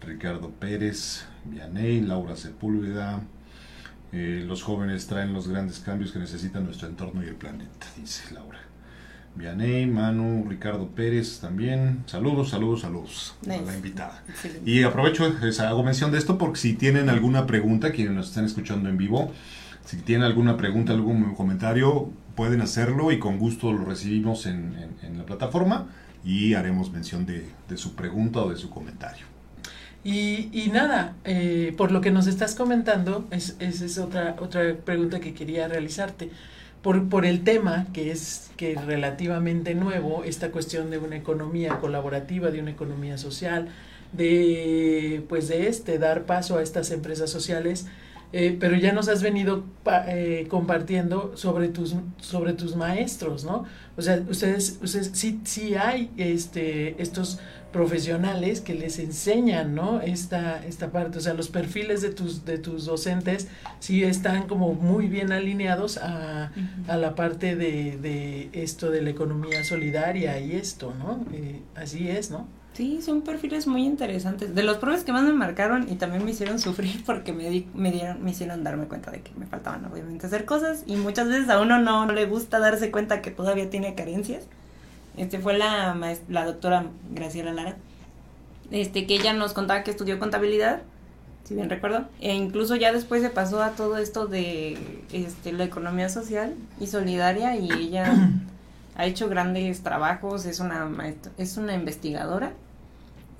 Ricardo 0.00 0.50
Pérez, 0.50 1.24
Vianey, 1.44 2.00
Laura 2.00 2.36
Sepúlveda. 2.36 3.22
Eh, 4.12 4.44
los 4.46 4.62
jóvenes 4.62 5.08
traen 5.08 5.32
los 5.32 5.48
grandes 5.48 5.80
cambios 5.80 6.12
que 6.12 6.20
necesita 6.20 6.60
nuestro 6.60 6.88
entorno 6.88 7.24
y 7.24 7.26
el 7.28 7.34
planeta, 7.34 7.86
dice 7.96 8.32
Laura. 8.32 8.60
Vianey, 9.34 9.86
Manu, 9.86 10.46
Ricardo 10.48 10.88
Pérez 10.88 11.40
también. 11.40 12.04
Saludos, 12.06 12.50
saludos, 12.50 12.82
saludos 12.82 13.36
a 13.44 13.56
la 13.56 13.74
invitada. 13.74 14.22
Y 14.64 14.82
aprovecho, 14.84 15.24
hago 15.60 15.82
mención 15.82 16.12
de 16.12 16.18
esto 16.18 16.38
porque 16.38 16.58
si 16.58 16.74
tienen 16.74 17.08
alguna 17.08 17.46
pregunta, 17.46 17.90
quienes 17.90 18.14
nos 18.14 18.28
están 18.28 18.44
escuchando 18.44 18.88
en 18.88 18.96
vivo, 18.96 19.32
si 19.84 19.96
tienen 19.98 20.24
alguna 20.24 20.56
pregunta, 20.56 20.92
algún 20.92 21.34
comentario, 21.34 22.10
pueden 22.34 22.60
hacerlo 22.60 23.12
y 23.12 23.18
con 23.18 23.38
gusto 23.38 23.72
lo 23.72 23.84
recibimos 23.84 24.46
en, 24.46 24.74
la 25.16 25.24
plataforma 25.24 25.88
y 26.24 26.54
haremos 26.54 26.92
mención 26.92 27.26
de, 27.26 27.44
su 27.76 27.94
pregunta 27.94 28.40
o 28.40 28.50
de 28.50 28.56
su 28.56 28.70
comentario. 28.70 29.26
Y, 30.02 30.70
nada, 30.72 31.14
eh, 31.24 31.74
por 31.76 31.92
lo 31.92 32.00
que 32.00 32.10
nos 32.10 32.26
estás 32.26 32.54
comentando, 32.54 33.26
esa 33.30 33.54
es, 33.60 33.98
otra, 33.98 34.36
otra 34.40 34.74
pregunta 34.76 35.20
que 35.20 35.34
quería 35.34 35.68
realizarte. 35.68 36.30
Por, 36.82 37.10
por 37.10 37.26
el 37.26 37.44
tema 37.44 37.88
que 37.92 38.10
es 38.10 38.50
que 38.56 38.74
relativamente 38.74 39.74
nuevo, 39.74 40.24
esta 40.24 40.50
cuestión 40.50 40.90
de 40.90 40.96
una 40.96 41.16
economía 41.16 41.78
colaborativa, 41.78 42.50
de 42.50 42.60
una 42.60 42.70
economía 42.70 43.18
social, 43.18 43.68
de 44.12 45.22
pues 45.28 45.48
de 45.48 45.68
este 45.68 45.98
dar 45.98 46.24
paso 46.24 46.58
a 46.58 46.62
estas 46.62 46.90
empresas 46.90 47.30
sociales 47.30 47.86
eh, 48.32 48.56
pero 48.58 48.76
ya 48.76 48.92
nos 48.92 49.08
has 49.08 49.22
venido 49.22 49.64
eh, 50.06 50.46
compartiendo 50.48 51.32
sobre 51.36 51.68
tus, 51.68 51.96
sobre 52.20 52.52
tus 52.52 52.76
maestros, 52.76 53.44
¿no? 53.44 53.64
O 53.96 54.02
sea, 54.02 54.22
ustedes, 54.28 54.78
ustedes 54.82 55.10
sí, 55.14 55.40
sí 55.44 55.74
hay 55.74 56.10
este, 56.16 57.00
estos 57.02 57.40
profesionales 57.72 58.60
que 58.60 58.74
les 58.74 58.98
enseñan, 58.98 59.74
¿no? 59.74 60.00
Esta, 60.00 60.64
esta 60.64 60.90
parte, 60.90 61.18
o 61.18 61.20
sea, 61.20 61.34
los 61.34 61.48
perfiles 61.48 62.02
de 62.02 62.10
tus, 62.10 62.44
de 62.44 62.58
tus 62.58 62.84
docentes 62.84 63.48
sí 63.78 64.04
están 64.04 64.46
como 64.46 64.74
muy 64.74 65.08
bien 65.08 65.32
alineados 65.32 65.98
a, 65.98 66.52
a 66.88 66.96
la 66.96 67.14
parte 67.14 67.56
de, 67.56 67.96
de, 67.96 68.50
esto 68.52 68.90
de 68.90 69.02
la 69.02 69.10
economía 69.10 69.64
solidaria 69.64 70.38
y 70.40 70.52
esto, 70.52 70.94
¿no? 70.98 71.24
Eh, 71.32 71.62
así 71.74 72.08
es, 72.08 72.30
¿no? 72.30 72.59
Sí, 72.74 73.02
son 73.02 73.22
perfiles 73.22 73.66
muy 73.66 73.84
interesantes. 73.84 74.54
De 74.54 74.62
los 74.62 74.78
profes 74.78 75.04
que 75.04 75.12
más 75.12 75.22
me 75.24 75.32
marcaron 75.32 75.90
y 75.90 75.96
también 75.96 76.24
me 76.24 76.30
hicieron 76.30 76.58
sufrir 76.60 77.04
porque 77.04 77.32
me, 77.32 77.66
me, 77.74 77.90
dieron, 77.90 78.22
me 78.22 78.30
hicieron 78.30 78.64
darme 78.64 78.86
cuenta 78.86 79.10
de 79.10 79.20
que 79.20 79.32
me 79.36 79.46
faltaban 79.46 79.84
obviamente 79.84 80.26
hacer 80.26 80.44
cosas 80.44 80.84
y 80.86 80.96
muchas 80.96 81.28
veces 81.28 81.48
a 81.48 81.60
uno 81.60 81.78
no, 81.78 82.10
le 82.10 82.26
gusta 82.26 82.58
darse 82.58 82.90
cuenta 82.90 83.22
que 83.22 83.30
todavía 83.30 83.68
tiene 83.70 83.94
carencias. 83.94 84.44
Este 85.16 85.38
fue 85.40 85.58
la, 85.58 85.96
la 86.28 86.44
doctora 86.44 86.86
Graciela 87.12 87.52
Lara, 87.52 87.76
este, 88.70 89.06
que 89.06 89.14
ella 89.14 89.32
nos 89.32 89.52
contaba 89.52 89.82
que 89.82 89.90
estudió 89.90 90.18
contabilidad, 90.18 90.82
si 91.44 91.54
bien 91.54 91.68
recuerdo, 91.68 92.06
e 92.20 92.32
incluso 92.32 92.76
ya 92.76 92.92
después 92.92 93.20
se 93.20 93.30
pasó 93.30 93.62
a 93.62 93.70
todo 93.72 93.98
esto 93.98 94.26
de 94.26 94.78
este, 95.12 95.52
la 95.52 95.64
economía 95.64 96.08
social 96.08 96.54
y 96.80 96.86
solidaria 96.86 97.56
y 97.56 97.70
ella 97.72 98.30
ha 99.00 99.06
hecho 99.06 99.28
grandes 99.28 99.82
trabajos, 99.82 100.46
es 100.46 100.60
una, 100.60 100.88
es 101.38 101.56
una 101.56 101.74
investigadora 101.74 102.52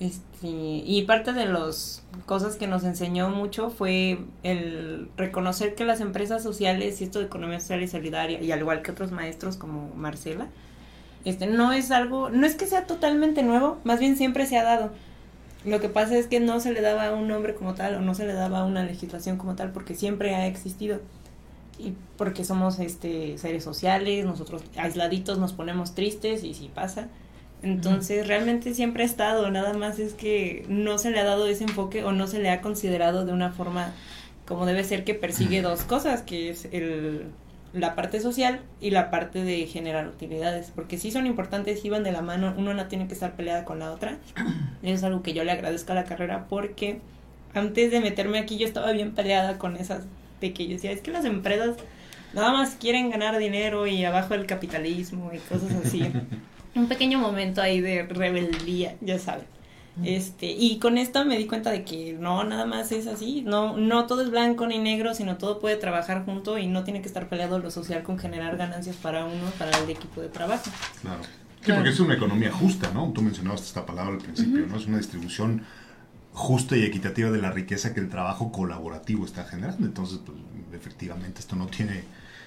Este, 0.01 0.49
y 0.49 1.05
parte 1.07 1.35
de 1.35 1.45
las 1.45 2.03
cosas 2.25 2.57
que 2.57 2.67
nos 2.67 2.85
enseñó 2.85 3.29
mucho 3.29 3.69
fue 3.71 4.19
el 4.43 5.11
reconocer 5.19 5.75
que 5.75 5.85
las 5.85 6.01
empresas 6.01 6.43
sociales 6.43 7.01
y 7.01 7.05
esto 7.05 7.19
de 7.19 7.27
economía 7.27 7.61
social 7.61 7.83
y 7.83 7.89
solidaria, 7.89 8.41
y 8.41 8.51
al 8.51 8.61
igual 8.61 8.81
que 8.83 8.93
otros 8.93 9.13
maestros 9.13 9.59
como 9.59 9.95
Marcela, 9.95 10.49
este, 11.27 11.47
no 11.47 11.73
es 11.73 11.91
algo, 11.91 12.31
no 12.31 12.47
es 12.47 12.55
que 12.57 12.67
sea 12.67 12.87
totalmente 12.87 13.43
nuevo, 13.43 13.79
más 13.85 14.01
bien 14.01 14.17
siempre 14.17 14.47
se 14.47 14.57
ha 14.59 14.65
dado. 14.65 14.91
Lo 15.65 15.81
que 15.81 15.91
pasa 15.91 16.17
es 16.17 16.27
que 16.27 16.41
no 16.41 16.61
se 16.61 16.73
le 16.73 16.81
daba 16.81 17.13
un 17.13 17.29
nombre 17.29 17.55
como 17.55 17.75
tal 17.75 17.97
o 17.97 18.01
no 18.01 18.15
se 18.15 18.27
le 18.27 18.33
daba 18.33 18.65
una 18.65 18.85
legislación 18.85 19.37
como 19.37 19.55
tal 19.57 19.73
porque 19.73 19.95
siempre 19.95 20.35
ha 20.35 20.47
existido. 20.47 21.01
Y 21.83 21.95
porque 22.17 22.45
somos 22.45 22.79
este 22.79 23.39
seres 23.39 23.65
sociales, 23.65 24.25
nosotros 24.25 24.63
aisladitos 24.77 25.39
nos 25.39 25.53
ponemos 25.53 25.95
tristes 25.95 26.45
y 26.45 26.55
si 26.55 26.69
pasa. 26.69 27.09
Entonces, 27.63 28.27
realmente 28.27 28.75
siempre 28.75 29.03
ha 29.03 29.07
estado, 29.07 29.51
nada 29.51 29.75
más 29.75 29.99
es 29.99 30.15
que 30.15 30.65
no 30.69 30.99
se 30.99 31.11
le 31.11 31.21
ha 31.21 31.25
dado 31.25 31.47
ese 31.47 31.65
enfoque 31.65 32.05
o 32.05 32.13
no 32.13 32.27
se 32.27 32.39
le 32.39 32.51
ha 32.51 32.63
considerado 32.63 33.27
de 33.27 33.33
una 33.33 33.51
forma 33.51 33.93
como 34.47 34.67
debe 34.67 34.83
ser 34.83 35.05
que 35.05 35.15
persigue 35.15 35.63
dos 35.63 35.83
cosas, 35.83 36.23
que 36.23 36.51
es 36.51 36.67
el, 36.73 37.27
la 37.73 37.95
parte 37.95 38.21
social 38.21 38.61
y 38.81 38.91
la 38.91 39.11
parte 39.11 39.45
de 39.45 39.67
generar 39.67 40.09
utilidades, 40.09 40.73
porque 40.75 40.99
sí 40.99 41.11
son 41.11 41.27
importantes, 41.27 41.85
y 41.85 41.91
van 41.91 42.03
de 42.03 42.13
la 42.13 42.23
mano, 42.23 42.55
uno 42.57 42.75
no 42.75 42.87
tiene 42.87 43.07
que 43.07 43.15
estar 43.15 43.37
peleada 43.37 43.65
con 43.65 43.79
la 43.79 43.93
otra. 43.93 44.19
es 44.83 45.05
algo 45.05 45.23
que 45.23 45.35
yo 45.35 45.45
le 45.45 45.53
agradezco 45.53 45.93
a 45.93 45.97
la 45.97 46.05
carrera 46.05 46.47
porque 46.49 47.01
antes 47.55 47.91
de 47.91 48.01
meterme 48.01 48.39
aquí 48.39 48.57
yo 48.59 48.67
estaba 48.67 48.93
bien 48.93 49.13
peleada 49.13 49.59
con 49.59 49.77
esas 49.77 50.05
de 50.41 50.53
que 50.53 50.67
yo 50.67 50.75
decía, 50.75 50.93
es 50.93 51.01
que 51.01 51.11
las 51.11 51.25
empresas 51.25 51.77
nada 52.33 52.53
más 52.53 52.77
quieren 52.77 53.11
ganar 53.11 53.39
dinero 53.39 53.87
y 53.87 54.05
abajo 54.05 54.35
el 54.35 54.47
capitalismo 54.47 55.31
y 55.33 55.39
cosas 55.39 55.73
así. 55.85 56.03
un 56.75 56.89
pequeño 56.89 57.19
momento 57.19 57.61
ahí 57.61 57.81
de 57.81 58.05
rebeldía, 58.05 58.97
ya 59.01 59.19
saben. 59.19 59.47
Este, 60.05 60.47
y 60.47 60.79
con 60.79 60.97
esto 60.97 61.25
me 61.27 61.37
di 61.37 61.47
cuenta 61.47 61.71
de 61.71 61.85
que 61.85 62.17
no, 62.19 62.43
nada 62.45 62.65
más 62.65 62.91
es 62.91 63.07
así, 63.07 63.43
no, 63.43 63.77
no 63.77 64.07
todo 64.07 64.23
es 64.23 64.31
blanco 64.31 64.67
ni 64.67 64.79
negro, 64.79 65.15
sino 65.15 65.37
todo 65.37 65.59
puede 65.59 65.77
trabajar 65.77 66.25
junto 66.25 66.57
y 66.57 66.69
no 66.69 66.85
tiene 66.85 67.03
que 67.03 67.09
estar 67.09 67.29
peleado 67.29 67.59
lo 67.59 67.71
social 67.71 68.03
con 68.03 68.19
generar 68.19 68.57
ganancias 68.57 68.97
para 68.97 69.27
uno, 69.27 69.51
para 69.59 69.77
el 69.77 69.91
equipo 69.91 70.23
de 70.23 70.29
trabajo. 70.29 70.71
Claro. 71.03 71.21
Sí, 71.63 71.73
porque 71.73 71.91
es 71.91 72.01
una 72.01 72.15
economía 72.15 72.51
justa, 72.51 72.91
¿no? 72.95 73.13
Tú 73.13 73.21
mencionabas 73.21 73.61
esta 73.63 73.85
palabra 73.85 74.15
al 74.15 74.19
principio, 74.19 74.67
¿no? 74.67 74.79
Es 74.79 74.87
una 74.87 74.97
distribución 74.97 75.63
justa 76.41 76.77
y 76.77 76.85
equitativa 76.85 77.31
de 77.31 77.41
la 77.41 77.53
riqueza 77.53 77.93
que 77.95 78.01
el 78.01 78.09
trabajo 78.09 78.51
colaborativo 78.51 79.25
está 79.25 79.45
generando. 79.45 79.87
Entonces, 79.87 80.19
pues, 80.25 80.39
efectivamente, 80.73 81.41
esto 81.41 81.55
no 81.55 81.67
tiene 81.67 82.03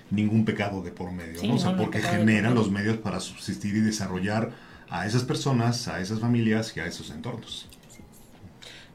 ningún 0.09 0.43
pecado 0.45 0.81
de 0.81 0.91
por 0.91 1.11
medio, 1.11 1.41
¿no? 1.43 1.55
O 1.55 1.59
sea, 1.59 1.77
porque 1.77 2.01
genera 2.01 2.49
los 2.49 2.69
medios 2.71 2.97
para 2.97 3.19
subsistir 3.19 3.75
y 3.75 3.81
desarrollar 3.81 4.51
a 4.89 5.05
esas 5.05 5.23
personas, 5.23 5.87
a 5.87 6.01
esas 6.01 6.19
familias 6.19 6.75
y 6.75 6.79
a 6.79 6.85
esos 6.85 7.11
entornos. 7.11 7.67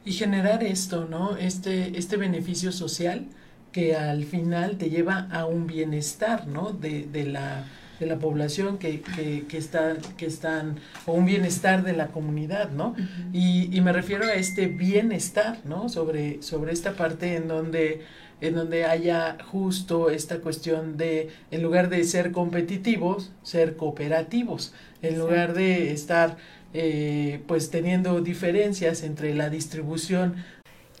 Y 0.05 0.13
generar 0.13 0.63
esto, 0.63 1.07
¿no? 1.09 1.37
Este, 1.37 1.97
este 1.97 2.17
beneficio 2.17 2.71
social 2.71 3.25
que 3.71 3.95
al 3.95 4.25
final 4.25 4.77
te 4.77 4.89
lleva 4.89 5.27
a 5.31 5.45
un 5.45 5.65
bienestar, 5.67 6.47
¿no? 6.47 6.71
De, 6.71 7.07
de 7.11 7.25
la 7.25 7.65
de 7.99 8.05
la 8.05 8.17
población 8.17 8.77
que, 8.77 9.01
que, 9.01 9.45
que, 9.47 9.57
está, 9.57 9.97
que 10.17 10.25
están, 10.25 10.79
o 11.05 11.13
un 11.13 11.25
bienestar 11.25 11.83
de 11.83 11.93
la 11.93 12.07
comunidad, 12.07 12.71
¿no? 12.71 12.95
y, 13.33 13.75
y, 13.75 13.81
me 13.81 13.93
refiero 13.93 14.25
a 14.25 14.33
este 14.33 14.67
bienestar, 14.67 15.59
¿no? 15.65 15.89
Sobre, 15.89 16.41
sobre 16.41 16.73
esta 16.73 16.93
parte 16.93 17.35
en 17.35 17.47
donde 17.47 18.01
en 18.41 18.55
donde 18.55 18.85
haya 18.85 19.37
justo 19.51 20.09
esta 20.09 20.39
cuestión 20.39 20.97
de, 20.97 21.29
en 21.51 21.61
lugar 21.61 21.89
de 21.89 22.03
ser 22.03 22.31
competitivos, 22.31 23.31
ser 23.43 23.75
cooperativos, 23.75 24.73
en 25.01 25.19
lugar 25.19 25.53
de 25.53 25.91
estar 25.91 26.37
eh, 26.73 27.41
pues 27.47 27.69
teniendo 27.69 28.21
diferencias 28.21 29.03
entre 29.03 29.33
la 29.33 29.49
distribución. 29.49 30.35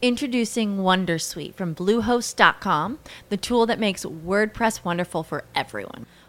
Introducing 0.01 0.77
Wondersuite 0.77 1.55
from 1.55 1.73
Bluehost.com, 1.75 2.99
the 3.29 3.37
tool 3.37 3.65
that 3.65 3.79
makes 3.79 4.05
WordPress 4.05 4.83
wonderful 4.83 5.23
for 5.23 5.43
everyone. 5.53 6.05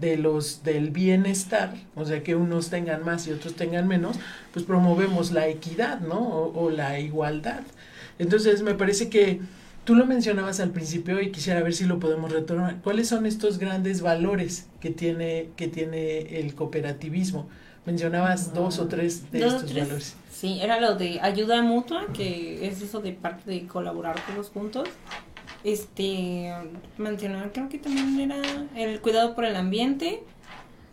de 0.00 0.16
los 0.16 0.62
del 0.62 0.90
bienestar, 0.90 1.74
o 1.94 2.04
sea 2.04 2.22
que 2.22 2.34
unos 2.34 2.70
tengan 2.70 3.04
más 3.04 3.26
y 3.26 3.32
otros 3.32 3.54
tengan 3.54 3.86
menos, 3.86 4.16
pues 4.52 4.64
promovemos 4.64 5.30
la 5.32 5.46
equidad, 5.48 6.00
¿no? 6.00 6.18
O, 6.20 6.64
o 6.64 6.70
la 6.70 6.98
igualdad. 7.00 7.60
Entonces 8.18 8.62
me 8.62 8.74
parece 8.74 9.08
que 9.08 9.40
tú 9.84 9.94
lo 9.94 10.06
mencionabas 10.06 10.60
al 10.60 10.70
principio 10.70 11.20
y 11.20 11.30
quisiera 11.30 11.62
ver 11.62 11.74
si 11.74 11.84
lo 11.84 11.98
podemos 11.98 12.32
retomar. 12.32 12.76
¿Cuáles 12.82 13.08
son 13.08 13.26
estos 13.26 13.58
grandes 13.58 14.00
valores 14.02 14.66
que 14.80 14.90
tiene, 14.90 15.48
que 15.56 15.68
tiene 15.68 16.38
el 16.40 16.54
cooperativismo? 16.54 17.48
Mencionabas 17.86 18.52
dos 18.52 18.78
o 18.78 18.88
tres 18.88 19.30
de 19.32 19.40
Dos 19.40 19.54
estos 19.54 19.70
tres. 19.70 19.84
valores. 19.84 20.16
Sí, 20.30 20.58
era 20.60 20.80
lo 20.80 20.96
de 20.96 21.18
ayuda 21.20 21.62
mutua, 21.62 22.06
que 22.12 22.66
es 22.66 22.82
eso 22.82 23.00
de 23.00 23.12
parte 23.12 23.50
de 23.50 23.66
colaborar 23.66 24.16
todos 24.26 24.48
juntos. 24.50 24.88
Este, 25.64 26.52
mencionar, 26.96 27.52
creo 27.52 27.68
que 27.68 27.78
también 27.78 28.30
era 28.30 28.36
el 28.76 29.00
cuidado 29.00 29.34
por 29.34 29.44
el 29.44 29.56
ambiente. 29.56 30.22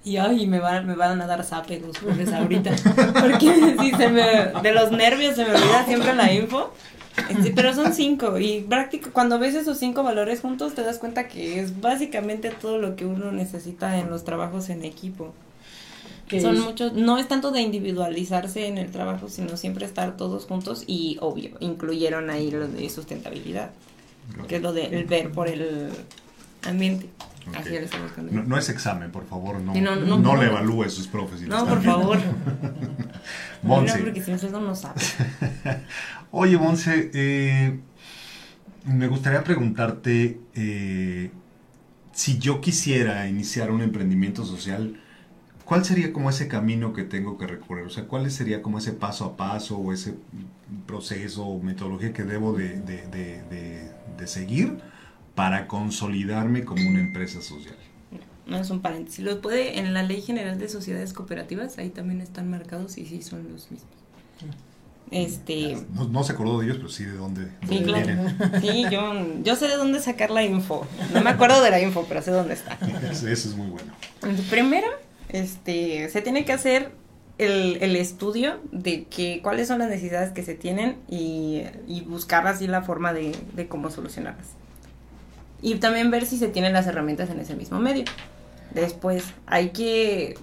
Y 0.03 0.17
ay, 0.17 0.47
me 0.47 0.59
van, 0.59 0.87
me 0.87 0.95
van 0.95 1.19
a 1.21 1.27
dar 1.27 1.43
zape 1.43 1.79
los 1.79 1.97
pobres 1.97 2.31
ahorita. 2.31 2.71
Porque 3.21 3.75
sí, 3.79 3.91
se 3.97 4.09
me, 4.09 4.21
de 4.61 4.71
los 4.73 4.91
nervios 4.91 5.35
se 5.35 5.43
me 5.43 5.51
olvida 5.51 5.85
siempre 5.85 6.13
la 6.15 6.31
info. 6.33 6.71
Este, 7.29 7.51
pero 7.51 7.73
son 7.73 7.93
cinco 7.93 8.37
y 8.37 8.61
práctico, 8.61 9.09
cuando 9.11 9.39
ves 9.39 9.55
esos 9.55 9.79
cinco 9.79 10.03
valores 10.03 10.39
juntos 10.41 10.75
te 10.75 10.83
das 10.83 10.99
cuenta 10.99 11.27
que 11.27 11.59
es 11.59 11.81
básicamente 11.81 12.51
todo 12.51 12.77
lo 12.77 12.95
que 12.95 13.05
uno 13.07 13.31
necesita 13.31 13.97
en 13.97 14.11
los 14.11 14.23
trabajos 14.23 14.69
en 14.69 14.85
equipo. 14.85 15.33
Son 16.39 16.55
es- 16.55 16.61
muchos, 16.61 16.93
no 16.93 17.17
es 17.17 17.27
tanto 17.27 17.49
de 17.51 17.61
individualizarse 17.61 18.67
en 18.67 18.77
el 18.77 18.91
trabajo, 18.91 19.29
sino 19.29 19.57
siempre 19.57 19.85
estar 19.85 20.15
todos 20.15 20.45
juntos 20.45 20.83
y 20.85 21.17
obvio, 21.19 21.57
incluyeron 21.59 22.29
ahí 22.29 22.51
lo 22.51 22.67
de 22.67 22.87
sustentabilidad, 22.89 23.71
que 24.47 24.57
es 24.57 24.61
lo 24.61 24.73
de 24.73 24.85
el 24.87 25.05
ver 25.05 25.31
por 25.31 25.47
el 25.47 25.89
ambiente. 26.67 27.09
Ok. 27.49 27.55
Así 27.57 27.69
lo 27.69 28.03
buscando. 28.03 28.31
No, 28.33 28.43
no 28.43 28.57
es 28.57 28.67
examen, 28.69 29.09
por 29.09 29.25
favor, 29.25 29.59
no, 29.61 29.73
Sí, 29.73 29.79
no, 29.79 29.95
no, 29.95 30.17
no, 30.19 30.35
le 30.35 30.47
evalúe 30.47 30.89
sus 30.89 31.07
profes. 31.07 31.39
si 31.39 31.45
No, 31.45 31.65
por 31.65 31.79
viendo. 31.79 31.99
favor. 31.99 32.17
Monse. 33.63 33.97
No, 33.99 34.03
porque 34.03 34.21
si 34.21 34.31
no 34.31 34.37
eso 34.37 34.49
no 34.59 34.75
sabe. 34.75 34.99
Oye, 36.31 36.57
Monse, 36.57 37.09
eh, 37.13 37.79
me 38.85 39.07
gustaría 39.07 39.43
preguntarte 39.45 40.39
eh, 40.55 41.31
si 42.11 42.37
yo 42.37 42.59
quisiera 42.61 43.27
iniciar 43.29 43.71
un 43.71 43.81
emprendimiento 43.81 44.43
social, 44.45 44.99
¿cuál 45.63 45.85
sería 45.85 46.11
como 46.11 46.29
ese 46.29 46.47
camino 46.49 46.91
que 46.93 47.03
tengo 47.03 47.37
que 47.37 47.47
recorrer? 47.47 47.85
O 47.85 47.89
sea, 47.89 48.05
¿cuál 48.05 48.29
sería 48.29 48.61
como 48.61 48.77
ese 48.79 48.91
paso 48.91 49.23
a 49.25 49.37
paso 49.37 49.77
o 49.77 49.93
ese 49.93 50.15
proceso 50.85 51.45
o 51.45 51.61
metodología 51.63 52.11
que 52.11 52.23
debo 52.23 52.51
de, 52.53 52.79
de- 52.81 53.07
de- 53.07 53.43
de- 53.49 53.96
de 54.17 54.27
seguir 54.27 54.79
para 55.35 55.67
consolidarme 55.67 56.63
como 56.65 56.87
una 56.87 56.99
empresa 56.99 57.41
social. 57.41 57.75
No 58.45 58.57
es 58.57 58.69
un 58.69 58.81
paréntesis. 58.81 59.23
Los 59.23 59.35
puede, 59.35 59.77
en 59.79 59.93
la 59.93 60.03
Ley 60.03 60.21
General 60.21 60.57
de 60.57 60.69
Sociedades 60.69 61.13
Cooperativas, 61.13 61.77
ahí 61.77 61.89
también 61.89 62.21
están 62.21 62.49
marcados 62.49 62.97
y 62.97 63.05
sí 63.05 63.21
son 63.21 63.43
los 63.51 63.69
mismos. 63.69 63.91
Este. 65.09 65.77
No, 65.93 66.07
no 66.07 66.23
se 66.23 66.33
acordó 66.33 66.59
de 66.59 66.65
ellos, 66.65 66.77
pero 66.77 66.89
sí 66.89 67.05
de 67.05 67.13
dónde, 67.13 67.47
Sí, 67.69 67.81
claro. 67.83 68.05
vienen. 68.05 68.37
Sí, 68.61 68.85
yo, 68.91 69.41
yo 69.43 69.55
sé 69.55 69.67
de 69.67 69.75
dónde 69.75 69.99
sacar 70.01 70.31
la 70.31 70.43
info. 70.43 70.85
No 71.13 71.21
me 71.21 71.29
acuerdo 71.29 71.61
de 71.61 71.69
la 71.71 71.81
info, 71.81 72.05
pero 72.09 72.21
sé 72.21 72.31
dónde 72.31 72.55
está. 72.55 72.77
Eso, 73.11 73.27
eso 73.27 73.49
es 73.49 73.55
muy 73.55 73.67
bueno. 73.67 73.93
Primero, 74.49 74.87
este, 75.29 76.09
se 76.09 76.21
tiene 76.21 76.43
que 76.43 76.51
hacer 76.53 76.91
el, 77.37 77.95
estudio 77.95 78.59
de 78.71 79.05
que 79.05 79.41
cuáles 79.41 79.67
son 79.67 79.79
las 79.79 79.89
necesidades 79.89 80.31
que 80.31 80.43
se 80.43 80.55
tienen 80.55 80.97
y, 81.07 81.63
y 81.87 82.01
buscar 82.01 82.47
así 82.47 82.67
la 82.67 82.81
forma 82.81 83.13
de, 83.13 83.35
de 83.53 83.67
cómo 83.67 83.89
solucionarlas. 83.91 84.47
Y 85.61 85.75
también 85.75 86.11
ver 86.11 86.25
si 86.25 86.37
se 86.37 86.47
tienen 86.47 86.73
las 86.73 86.87
herramientas 86.87 87.29
en 87.29 87.39
ese 87.39 87.55
mismo 87.55 87.79
medio. 87.79 88.05
Después, 88.73 89.23
hay 89.45 89.69
que 89.69 90.35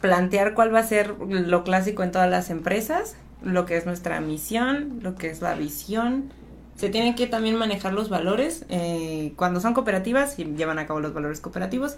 plantear 0.00 0.54
cuál 0.54 0.74
va 0.74 0.80
a 0.80 0.84
ser 0.84 1.16
lo 1.18 1.64
clásico 1.64 2.02
en 2.02 2.12
todas 2.12 2.30
las 2.30 2.50
empresas, 2.50 3.16
lo 3.42 3.66
que 3.66 3.76
es 3.76 3.86
nuestra 3.86 4.20
misión, 4.20 5.00
lo 5.02 5.14
que 5.14 5.30
es 5.30 5.40
la 5.42 5.54
visión. 5.54 6.32
Se 6.76 6.88
tienen 6.88 7.14
que 7.14 7.26
también 7.26 7.56
manejar 7.56 7.92
los 7.92 8.08
valores. 8.08 8.64
eh, 8.68 9.32
cuando 9.36 9.60
son 9.60 9.74
cooperativas, 9.74 10.38
y 10.38 10.44
llevan 10.44 10.78
a 10.78 10.86
cabo 10.86 11.00
los 11.00 11.14
valores 11.14 11.40
cooperativos. 11.40 11.96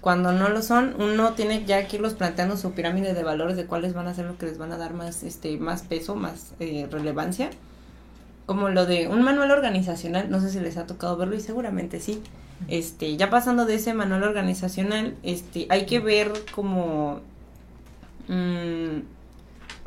Cuando 0.00 0.32
no 0.32 0.48
lo 0.48 0.62
son, 0.62 0.94
uno 1.00 1.32
tiene 1.32 1.64
ya 1.64 1.86
que 1.88 1.96
irlos 1.96 2.14
planteando 2.14 2.56
su 2.56 2.72
pirámide 2.72 3.14
de 3.14 3.22
valores 3.24 3.56
de 3.56 3.66
cuáles 3.66 3.94
van 3.94 4.06
a 4.06 4.14
ser 4.14 4.26
lo 4.26 4.38
que 4.38 4.46
les 4.46 4.58
van 4.58 4.72
a 4.72 4.78
dar 4.78 4.94
más, 4.94 5.22
este, 5.24 5.56
más 5.58 5.82
peso, 5.82 6.14
más 6.14 6.52
eh, 6.60 6.86
relevancia. 6.90 7.50
Como 8.46 8.68
lo 8.68 8.86
de 8.86 9.08
un 9.08 9.22
manual 9.22 9.50
organizacional, 9.50 10.30
no 10.30 10.40
sé 10.40 10.50
si 10.50 10.60
les 10.60 10.76
ha 10.76 10.86
tocado 10.86 11.16
verlo 11.16 11.34
y 11.34 11.40
seguramente 11.40 12.00
sí. 12.00 12.22
Este, 12.68 13.16
ya 13.16 13.28
pasando 13.28 13.66
de 13.66 13.74
ese 13.74 13.92
manual 13.92 14.22
organizacional, 14.22 15.14
este, 15.22 15.66
hay 15.68 15.86
que 15.86 16.00
ver 16.00 16.32
como 16.54 17.20
mm, 18.28 19.00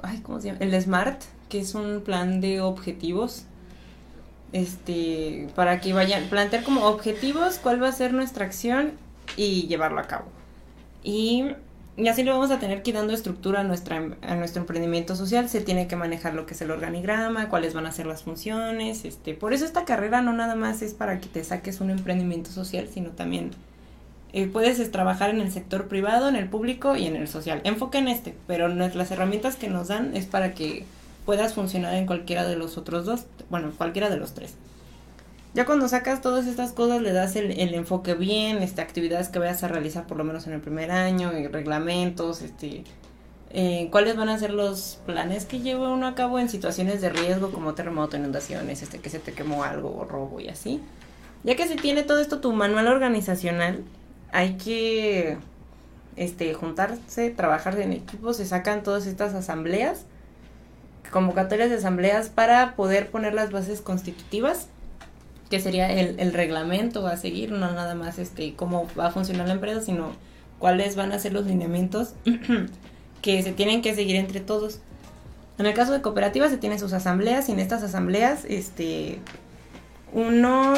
ay, 0.02 0.20
¿cómo 0.22 0.40
se 0.40 0.48
llama? 0.48 0.60
El 0.62 0.80
SMART, 0.80 1.22
que 1.50 1.60
es 1.60 1.76
un 1.76 2.02
plan 2.02 2.42
de 2.42 2.62
objetivos. 2.62 3.46
Este, 4.54 5.48
para 5.56 5.80
que 5.80 5.94
vayan, 5.94 6.26
plantear 6.26 6.64
como 6.64 6.86
objetivos 6.86 7.58
cuál 7.58 7.82
va 7.82 7.88
a 7.88 7.94
ser 7.94 8.14
nuestra 8.14 8.46
acción 8.46 8.92
y 9.38 9.68
llevarlo 9.68 10.00
a 10.00 10.04
cabo. 10.04 10.26
Y, 11.04 11.46
y 11.98 12.08
así 12.08 12.24
le 12.24 12.32
vamos 12.32 12.52
a 12.52 12.60
tener 12.60 12.84
que 12.84 12.94
dando 12.94 13.14
estructura 13.14 13.62
a, 13.62 13.64
nuestra, 13.64 14.02
a 14.22 14.36
nuestro 14.36 14.62
emprendimiento 14.62 15.16
social. 15.16 15.50
Se 15.50 15.62
tiene 15.62 15.88
que 15.88 15.96
manejar 15.96 16.34
lo 16.34 16.46
que 16.46 16.54
es 16.54 16.62
el 16.62 16.72
organigrama, 16.72 17.50
cuáles 17.50 17.74
van 17.74 17.86
a 17.86 17.92
ser 17.92 18.06
las 18.06 18.24
funciones. 18.24 19.06
Este, 19.06 19.34
por 19.34 19.54
eso 19.54 19.66
esta 19.66 19.86
carrera 19.86 20.22
no 20.22 20.34
nada 20.34 20.56
más 20.56 20.82
es 20.82 20.94
para 20.94 21.20
que 21.20 21.28
te 21.28 21.44
saques 21.44 21.82
un 21.82 21.90
emprendimiento 21.90 22.52
social, 22.52 22.88
sino 22.92 23.12
también 23.12 23.52
eh, 24.34 24.48
puedes 24.48 24.80
es, 24.80 24.92
trabajar 24.92 25.30
en 25.30 25.42
el 25.42 25.52
sector 25.52 25.88
privado, 25.88 26.30
en 26.30 26.36
el 26.36 26.48
público 26.48 26.96
y 26.96 27.06
en 27.06 27.16
el 27.16 27.28
social. 27.28 27.62
Enfoca 27.64 27.98
en 27.98 28.08
este, 28.08 28.36
pero 28.48 28.68
las 28.70 29.12
herramientas 29.12 29.56
que 29.58 29.70
nos 29.70 29.90
dan 29.90 30.16
es 30.16 30.26
para 30.26 30.54
que 30.54 30.86
puedas 31.26 31.54
funcionar 31.54 31.96
en 31.96 32.06
cualquiera 32.06 32.48
de 32.48 32.56
los 32.56 32.78
otros 32.78 33.06
dos, 33.06 33.26
bueno, 33.50 33.72
cualquiera 33.78 34.10
de 34.10 34.18
los 34.18 34.34
tres. 34.34 34.56
Ya 35.54 35.66
cuando 35.66 35.90
sacas 35.90 36.22
todas 36.22 36.48
estas 36.48 36.72
cosas 36.72 37.02
le 37.02 37.12
das 37.12 37.36
el, 37.36 37.52
el 37.60 37.74
enfoque 37.74 38.14
bien, 38.14 38.62
este, 38.62 38.82
actividades 38.82 39.28
que 39.30 39.40
vayas 39.40 39.64
a 39.64 39.68
realizar 39.68 40.08
por 40.08 40.18
lo 40.18 40.24
menos 40.24 40.48
en 40.48 40.54
el 40.54 40.62
primer 40.62 40.92
año, 40.92 41.38
y 41.38 41.48
reglamentos, 41.48 42.42
este, 42.42 42.86
eh, 43.50 43.90
cuáles 43.92 44.16
van 44.16 44.30
a 44.30 44.38
ser 44.38 44.52
los 44.52 45.00
planes 45.06 45.46
que 45.46 45.60
lleva 45.60 45.90
uno 45.90 46.08
a 46.08 46.16
cabo 46.16 46.40
en 46.40 46.48
situaciones 46.48 47.02
de 47.02 47.10
riesgo 47.10 47.52
como 47.52 47.74
terremoto, 47.74 48.16
inundaciones, 48.16 48.82
este, 48.82 49.00
que 49.00 49.10
se 49.10 49.20
te 49.20 49.34
quemó 49.34 49.66
algo 49.66 49.94
o 49.94 50.06
robo 50.06 50.40
y 50.40 50.48
así. 50.48 50.82
Ya 51.44 51.56
que 51.56 51.68
se 51.68 51.76
tiene 51.76 52.04
todo 52.04 52.20
esto 52.20 52.40
tu 52.40 52.54
manual 52.54 52.88
organizacional, 52.88 53.84
hay 54.32 54.54
que 54.54 55.38
este 56.16 56.54
juntarse, 56.54 57.30
trabajar 57.32 57.78
en 57.80 57.92
equipo, 57.92 58.34
se 58.34 58.46
sacan 58.46 58.84
todas 58.84 59.06
estas 59.06 59.34
asambleas, 59.34 60.06
convocatorias 61.12 61.70
de 61.70 61.78
asambleas 61.78 62.30
para 62.30 62.76
poder 62.76 63.10
poner 63.10 63.34
las 63.34 63.52
bases 63.52 63.82
constitutivas, 63.82 64.68
que 65.52 65.60
sería 65.60 65.92
el, 65.92 66.20
el 66.20 66.34
reglamento 66.34 67.06
a 67.06 67.18
seguir, 67.18 67.52
no 67.52 67.72
nada 67.72 67.94
más 67.94 68.18
este 68.18 68.56
cómo 68.56 68.88
va 68.98 69.08
a 69.08 69.12
funcionar 69.12 69.48
la 69.48 69.54
empresa, 69.54 69.82
sino 69.82 70.14
cuáles 70.58 70.96
van 70.96 71.12
a 71.12 71.20
ser 71.20 71.34
los 71.34 71.46
lineamientos 71.46 72.14
que 73.22 73.44
se 73.44 73.52
tienen 73.52 73.84
que 73.84 73.94
seguir 73.94 74.16
entre 74.16 74.40
todos. 74.40 74.80
En 75.60 75.66
el 75.68 75.74
caso 75.74 75.92
de 75.92 76.02
cooperativas 76.02 76.50
se 76.50 76.58
tienen 76.58 76.80
sus 76.80 76.94
asambleas 76.94 77.50
y 77.50 77.52
en 77.52 77.60
estas 77.60 77.84
asambleas 77.84 78.46
este 78.46 79.20
uno 80.14 80.74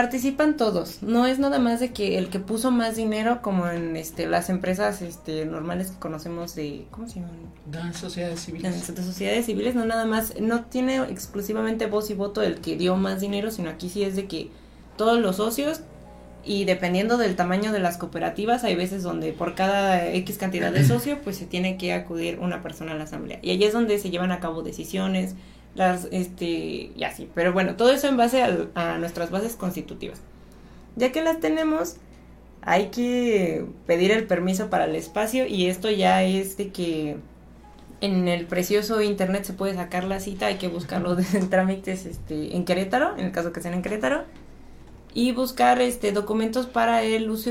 participan 0.00 0.56
todos, 0.56 1.02
no 1.02 1.26
es 1.26 1.38
nada 1.38 1.58
más 1.58 1.78
de 1.78 1.92
que 1.92 2.16
el 2.16 2.30
que 2.30 2.40
puso 2.40 2.70
más 2.70 2.96
dinero 2.96 3.42
como 3.42 3.68
en 3.68 3.96
este 3.96 4.26
las 4.26 4.48
empresas 4.48 5.02
este 5.02 5.44
normales 5.44 5.90
que 5.90 5.98
conocemos 5.98 6.54
de 6.54 6.86
¿cómo 6.90 7.06
se 7.06 7.16
llaman? 7.16 7.36
Las 7.70 7.98
sociedades 7.98 8.40
civiles. 8.40 8.88
las 8.96 9.04
sociedades 9.04 9.44
civiles 9.44 9.74
no 9.74 9.84
nada 9.84 10.06
más, 10.06 10.40
no 10.40 10.64
tiene 10.64 10.96
exclusivamente 11.02 11.84
voz 11.84 12.08
y 12.08 12.14
voto 12.14 12.40
el 12.40 12.62
que 12.62 12.76
dio 12.76 12.96
más 12.96 13.20
dinero, 13.20 13.50
sino 13.50 13.68
aquí 13.68 13.90
sí 13.90 14.02
es 14.02 14.16
de 14.16 14.26
que 14.26 14.48
todos 14.96 15.20
los 15.20 15.36
socios 15.36 15.82
y 16.46 16.64
dependiendo 16.64 17.18
del 17.18 17.36
tamaño 17.36 17.70
de 17.70 17.80
las 17.80 17.98
cooperativas, 17.98 18.64
hay 18.64 18.76
veces 18.76 19.02
donde 19.02 19.34
por 19.34 19.54
cada 19.54 20.06
X 20.14 20.38
cantidad 20.38 20.72
de 20.72 20.82
socio, 20.88 21.18
pues 21.22 21.36
se 21.36 21.44
tiene 21.44 21.76
que 21.76 21.92
acudir 21.92 22.38
una 22.38 22.62
persona 22.62 22.92
a 22.92 22.94
la 22.94 23.04
asamblea. 23.04 23.38
Y 23.42 23.50
ahí 23.50 23.64
es 23.64 23.74
donde 23.74 23.98
se 23.98 24.08
llevan 24.08 24.32
a 24.32 24.40
cabo 24.40 24.62
decisiones, 24.62 25.34
las, 25.74 26.08
este, 26.10 26.92
y 26.94 27.04
así. 27.04 27.28
Pero 27.34 27.52
bueno, 27.52 27.76
todo 27.76 27.92
eso 27.92 28.08
en 28.08 28.16
base 28.16 28.42
a 28.42 28.98
nuestras 28.98 29.30
bases 29.30 29.56
constitutivas. 29.56 30.20
Ya 30.96 31.12
que 31.12 31.22
las 31.22 31.40
tenemos, 31.40 31.96
hay 32.62 32.88
que 32.88 33.64
pedir 33.86 34.10
el 34.10 34.26
permiso 34.26 34.70
para 34.70 34.84
el 34.84 34.94
espacio 34.94 35.46
y 35.46 35.66
esto 35.66 35.90
ya 35.90 36.22
es 36.22 36.56
de 36.56 36.68
que 36.70 37.16
en 38.00 38.28
el 38.28 38.46
precioso 38.46 39.02
internet 39.02 39.44
se 39.44 39.52
puede 39.52 39.74
sacar 39.74 40.04
la 40.04 40.20
cita, 40.20 40.46
hay 40.46 40.56
que 40.56 40.68
buscarlo 40.68 41.16
de 41.16 41.24
trámites 41.50 42.06
este, 42.06 42.56
en 42.56 42.64
Querétaro, 42.64 43.16
en 43.16 43.26
el 43.26 43.32
caso 43.32 43.52
que 43.52 43.60
sean 43.60 43.74
en 43.74 43.82
Querétaro, 43.82 44.24
y 45.12 45.32
buscar 45.32 45.80
este 45.80 46.12
documentos 46.12 46.66
para 46.66 47.02
el 47.02 47.30
uso, 47.30 47.50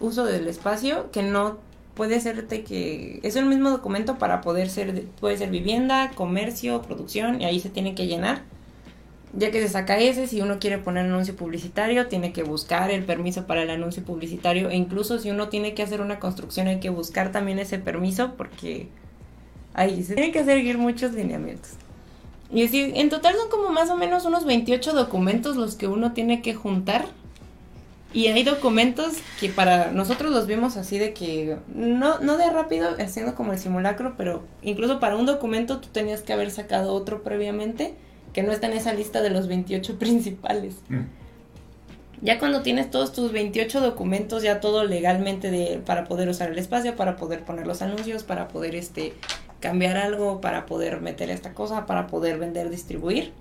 uso 0.00 0.24
del 0.24 0.48
espacio, 0.48 1.10
que 1.10 1.22
no 1.22 1.58
puede 1.94 2.20
de 2.48 2.64
que 2.64 3.20
es 3.22 3.36
el 3.36 3.46
mismo 3.46 3.70
documento 3.70 4.18
para 4.18 4.40
poder 4.40 4.68
ser, 4.70 4.92
de- 4.92 5.02
puede 5.20 5.36
ser 5.36 5.50
vivienda, 5.50 6.10
comercio, 6.14 6.82
producción, 6.82 7.40
y 7.40 7.44
ahí 7.44 7.60
se 7.60 7.68
tiene 7.70 7.94
que 7.94 8.06
llenar. 8.06 8.42
Ya 9.34 9.50
que 9.50 9.62
se 9.62 9.68
saca 9.68 9.98
ese, 9.98 10.26
si 10.26 10.42
uno 10.42 10.58
quiere 10.58 10.76
poner 10.78 11.06
anuncio 11.06 11.34
publicitario, 11.34 12.08
tiene 12.08 12.32
que 12.32 12.42
buscar 12.42 12.90
el 12.90 13.04
permiso 13.04 13.46
para 13.46 13.62
el 13.62 13.70
anuncio 13.70 14.02
publicitario, 14.02 14.68
e 14.68 14.76
incluso 14.76 15.18
si 15.18 15.30
uno 15.30 15.48
tiene 15.48 15.72
que 15.74 15.82
hacer 15.82 16.00
una 16.02 16.18
construcción, 16.20 16.66
hay 16.66 16.80
que 16.80 16.90
buscar 16.90 17.32
también 17.32 17.58
ese 17.58 17.78
permiso, 17.78 18.34
porque 18.36 18.88
ahí 19.74 20.02
se 20.02 20.14
tienen 20.14 20.32
que 20.32 20.44
seguir 20.44 20.76
muchos 20.76 21.12
lineamientos. 21.12 21.70
Y 22.50 22.64
así, 22.66 22.92
en 22.94 23.08
total 23.08 23.34
son 23.36 23.48
como 23.48 23.70
más 23.70 23.88
o 23.88 23.96
menos 23.96 24.26
unos 24.26 24.44
28 24.44 24.92
documentos 24.92 25.56
los 25.56 25.76
que 25.76 25.86
uno 25.86 26.12
tiene 26.12 26.42
que 26.42 26.54
juntar. 26.54 27.06
Y 28.12 28.26
hay 28.26 28.42
documentos 28.42 29.14
que 29.40 29.48
para 29.48 29.90
nosotros 29.90 30.30
los 30.30 30.46
vimos 30.46 30.76
así 30.76 30.98
de 30.98 31.14
que, 31.14 31.56
no, 31.74 32.18
no 32.18 32.36
de 32.36 32.50
rápido, 32.50 32.90
haciendo 32.98 33.34
como 33.34 33.52
el 33.52 33.58
simulacro, 33.58 34.14
pero 34.16 34.44
incluso 34.62 35.00
para 35.00 35.16
un 35.16 35.24
documento 35.24 35.78
tú 35.78 35.88
tenías 35.88 36.20
que 36.20 36.32
haber 36.32 36.50
sacado 36.50 36.92
otro 36.92 37.22
previamente 37.22 37.94
que 38.32 38.42
no 38.42 38.52
está 38.52 38.66
en 38.66 38.74
esa 38.74 38.92
lista 38.92 39.22
de 39.22 39.30
los 39.30 39.48
28 39.48 39.98
principales. 39.98 40.76
Mm. 40.88 41.02
Ya 42.22 42.38
cuando 42.38 42.62
tienes 42.62 42.88
todos 42.88 43.12
tus 43.12 43.32
28 43.32 43.80
documentos, 43.80 44.44
ya 44.44 44.60
todo 44.60 44.84
legalmente 44.84 45.50
de, 45.50 45.82
para 45.84 46.04
poder 46.04 46.28
usar 46.28 46.50
el 46.50 46.58
espacio, 46.58 46.94
para 46.94 47.16
poder 47.16 47.44
poner 47.44 47.66
los 47.66 47.82
anuncios, 47.82 48.22
para 48.22 48.46
poder 48.46 48.76
este 48.76 49.12
cambiar 49.58 49.96
algo, 49.96 50.40
para 50.40 50.66
poder 50.66 51.00
meter 51.00 51.30
esta 51.30 51.52
cosa, 51.52 51.84
para 51.86 52.06
poder 52.06 52.38
vender, 52.38 52.70
distribuir. 52.70 53.32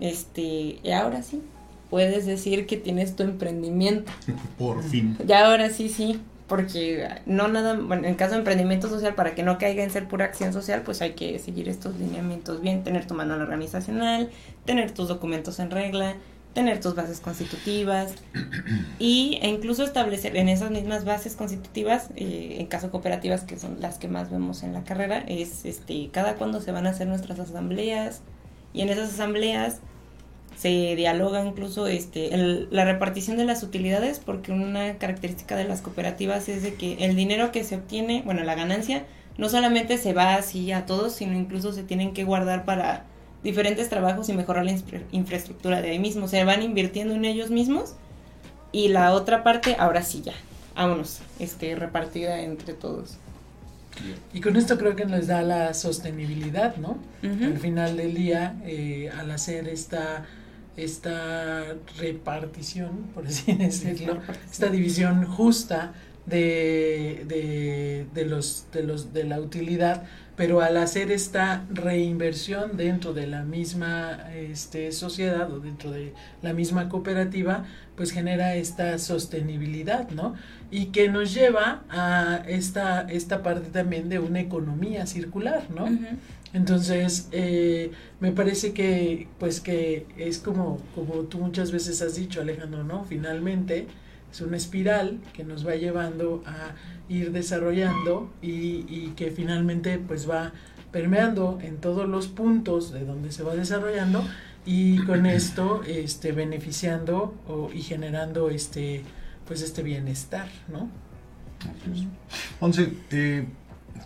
Este, 0.00 0.78
y 0.82 0.90
ahora 0.92 1.22
sí, 1.22 1.42
puedes 1.90 2.26
decir 2.26 2.66
que 2.66 2.76
tienes 2.76 3.16
tu 3.16 3.22
emprendimiento. 3.22 4.10
Por 4.58 4.82
fin. 4.82 5.16
Ya 5.26 5.46
ahora 5.46 5.70
sí, 5.70 5.88
sí, 5.88 6.20
porque 6.46 7.08
no 7.26 7.48
nada, 7.48 7.74
bueno, 7.74 8.08
en 8.08 8.14
caso 8.14 8.32
de 8.32 8.38
emprendimiento 8.38 8.88
social, 8.88 9.14
para 9.14 9.34
que 9.34 9.42
no 9.42 9.58
caiga 9.58 9.84
en 9.84 9.90
ser 9.90 10.08
pura 10.08 10.24
acción 10.24 10.52
social, 10.52 10.82
pues 10.82 11.02
hay 11.02 11.12
que 11.12 11.38
seguir 11.38 11.68
estos 11.68 11.98
lineamientos 11.98 12.60
bien, 12.60 12.82
tener 12.82 13.06
tu 13.06 13.14
manual 13.14 13.42
organizacional, 13.42 14.30
tener 14.64 14.92
tus 14.92 15.08
documentos 15.08 15.60
en 15.60 15.70
regla, 15.70 16.16
tener 16.54 16.80
tus 16.80 16.94
bases 16.94 17.20
constitutivas 17.20 18.14
y 18.98 19.38
e 19.42 19.48
incluso 19.48 19.84
establecer 19.84 20.36
en 20.36 20.48
esas 20.48 20.70
mismas 20.70 21.04
bases 21.04 21.36
constitutivas, 21.36 22.08
eh, 22.16 22.56
en 22.58 22.66
caso 22.66 22.90
cooperativas 22.90 23.42
que 23.42 23.58
son 23.58 23.80
las 23.80 23.98
que 23.98 24.08
más 24.08 24.30
vemos 24.30 24.62
en 24.62 24.72
la 24.72 24.84
carrera, 24.84 25.18
es 25.28 25.64
este 25.66 26.08
cada 26.10 26.34
cuándo 26.34 26.60
se 26.60 26.72
van 26.72 26.86
a 26.86 26.90
hacer 26.90 27.06
nuestras 27.06 27.38
asambleas 27.38 28.22
y 28.72 28.80
en 28.80 28.88
esas 28.88 29.10
asambleas 29.10 29.80
se 30.58 30.96
dialoga 30.96 31.44
incluso 31.44 31.86
este 31.86 32.34
el- 32.34 32.66
la 32.72 32.84
repartición 32.84 33.36
de 33.36 33.44
las 33.44 33.62
utilidades 33.62 34.18
porque 34.18 34.50
una 34.50 34.98
característica 34.98 35.54
de 35.56 35.64
las 35.64 35.82
cooperativas 35.82 36.48
es 36.48 36.62
de 36.64 36.74
que 36.74 36.94
el 37.04 37.14
dinero 37.14 37.52
que 37.52 37.62
se 37.62 37.76
obtiene, 37.76 38.22
bueno, 38.24 38.42
la 38.42 38.54
ganancia 38.56 39.04
no 39.36 39.48
solamente 39.48 39.98
se 39.98 40.12
va 40.14 40.34
así 40.34 40.72
a 40.72 40.84
todos, 40.84 41.12
sino 41.12 41.34
incluso 41.38 41.72
se 41.72 41.84
tienen 41.84 42.12
que 42.12 42.24
guardar 42.24 42.64
para 42.64 43.04
diferentes 43.44 43.88
trabajos 43.88 44.28
y 44.28 44.32
mejorar 44.32 44.64
la 44.64 44.74
infraestructura 45.12 45.80
de 45.80 45.90
ahí 45.90 46.00
mismo. 46.00 46.26
Se 46.26 46.42
van 46.42 46.60
invirtiendo 46.62 47.14
en 47.14 47.24
ellos 47.24 47.50
mismos 47.50 47.94
y 48.72 48.88
la 48.88 49.12
otra 49.12 49.44
parte, 49.44 49.76
ahora 49.78 50.02
sí 50.02 50.22
ya, 50.22 50.34
vámonos, 50.74 51.20
este, 51.38 51.76
repartida 51.76 52.40
entre 52.40 52.74
todos. 52.74 53.16
Y 54.34 54.40
con 54.40 54.56
esto 54.56 54.76
creo 54.78 54.94
que 54.96 55.04
nos 55.06 55.26
da 55.28 55.42
la 55.42 55.72
sostenibilidad, 55.74 56.76
¿no? 56.76 56.98
Al 57.22 57.58
final 57.58 57.96
del 57.96 58.14
día, 58.14 58.56
eh, 58.64 59.10
al 59.16 59.30
hacer 59.30 59.66
esta 59.68 60.24
esta 60.78 61.74
repartición, 61.98 63.08
por 63.14 63.26
así 63.26 63.52
decirlo, 63.54 64.18
esta 64.50 64.68
división 64.68 65.24
justa 65.26 65.92
de, 66.26 67.24
de, 67.26 68.06
de, 68.14 68.24
los, 68.26 68.66
de, 68.72 68.82
los, 68.82 69.12
de 69.12 69.24
la 69.24 69.40
utilidad, 69.40 70.04
pero 70.36 70.60
al 70.60 70.76
hacer 70.76 71.10
esta 71.10 71.64
reinversión 71.68 72.76
dentro 72.76 73.12
de 73.12 73.26
la 73.26 73.42
misma 73.42 74.30
este, 74.32 74.92
sociedad 74.92 75.50
o 75.52 75.58
dentro 75.58 75.90
de 75.90 76.14
la 76.42 76.52
misma 76.52 76.88
cooperativa, 76.88 77.64
pues 77.96 78.12
genera 78.12 78.54
esta 78.54 78.98
sostenibilidad, 78.98 80.10
¿no? 80.10 80.34
Y 80.70 80.86
que 80.86 81.08
nos 81.08 81.34
lleva 81.34 81.82
a 81.88 82.44
esta, 82.46 83.00
esta 83.10 83.42
parte 83.42 83.70
también 83.70 84.08
de 84.08 84.20
una 84.20 84.38
economía 84.38 85.06
circular, 85.06 85.64
¿no? 85.74 85.88
Entonces, 86.52 87.28
eh, 87.32 87.90
me 88.20 88.32
parece 88.32 88.72
que, 88.72 89.28
pues 89.38 89.60
que 89.60 90.06
es 90.16 90.38
como, 90.38 90.78
como 90.94 91.14
tú 91.24 91.38
muchas 91.38 91.72
veces 91.72 92.00
has 92.00 92.16
dicho, 92.16 92.40
Alejandro, 92.40 92.84
¿no? 92.84 93.04
Finalmente, 93.04 93.86
es 94.30 94.40
una 94.40 94.56
espiral 94.56 95.20
que 95.32 95.44
nos 95.44 95.66
va 95.66 95.74
llevando 95.76 96.42
a 96.46 96.74
ir 97.08 97.32
desarrollando 97.32 98.30
y, 98.42 98.84
y, 98.88 99.12
que 99.16 99.30
finalmente 99.30 99.98
pues 99.98 100.28
va 100.28 100.52
permeando 100.92 101.58
en 101.62 101.78
todos 101.78 102.08
los 102.08 102.28
puntos 102.28 102.92
de 102.92 103.04
donde 103.04 103.32
se 103.32 103.42
va 103.42 103.54
desarrollando 103.54 104.24
y 104.66 104.98
con 105.04 105.24
esto 105.26 105.82
este 105.86 106.32
beneficiando 106.32 107.34
o, 107.46 107.70
y 107.72 107.82
generando 107.82 108.50
este 108.50 109.02
pues 109.46 109.62
este 109.62 109.82
bienestar 109.82 110.48
no 110.68 110.90
Once, 112.60 112.92
eh, 113.10 113.46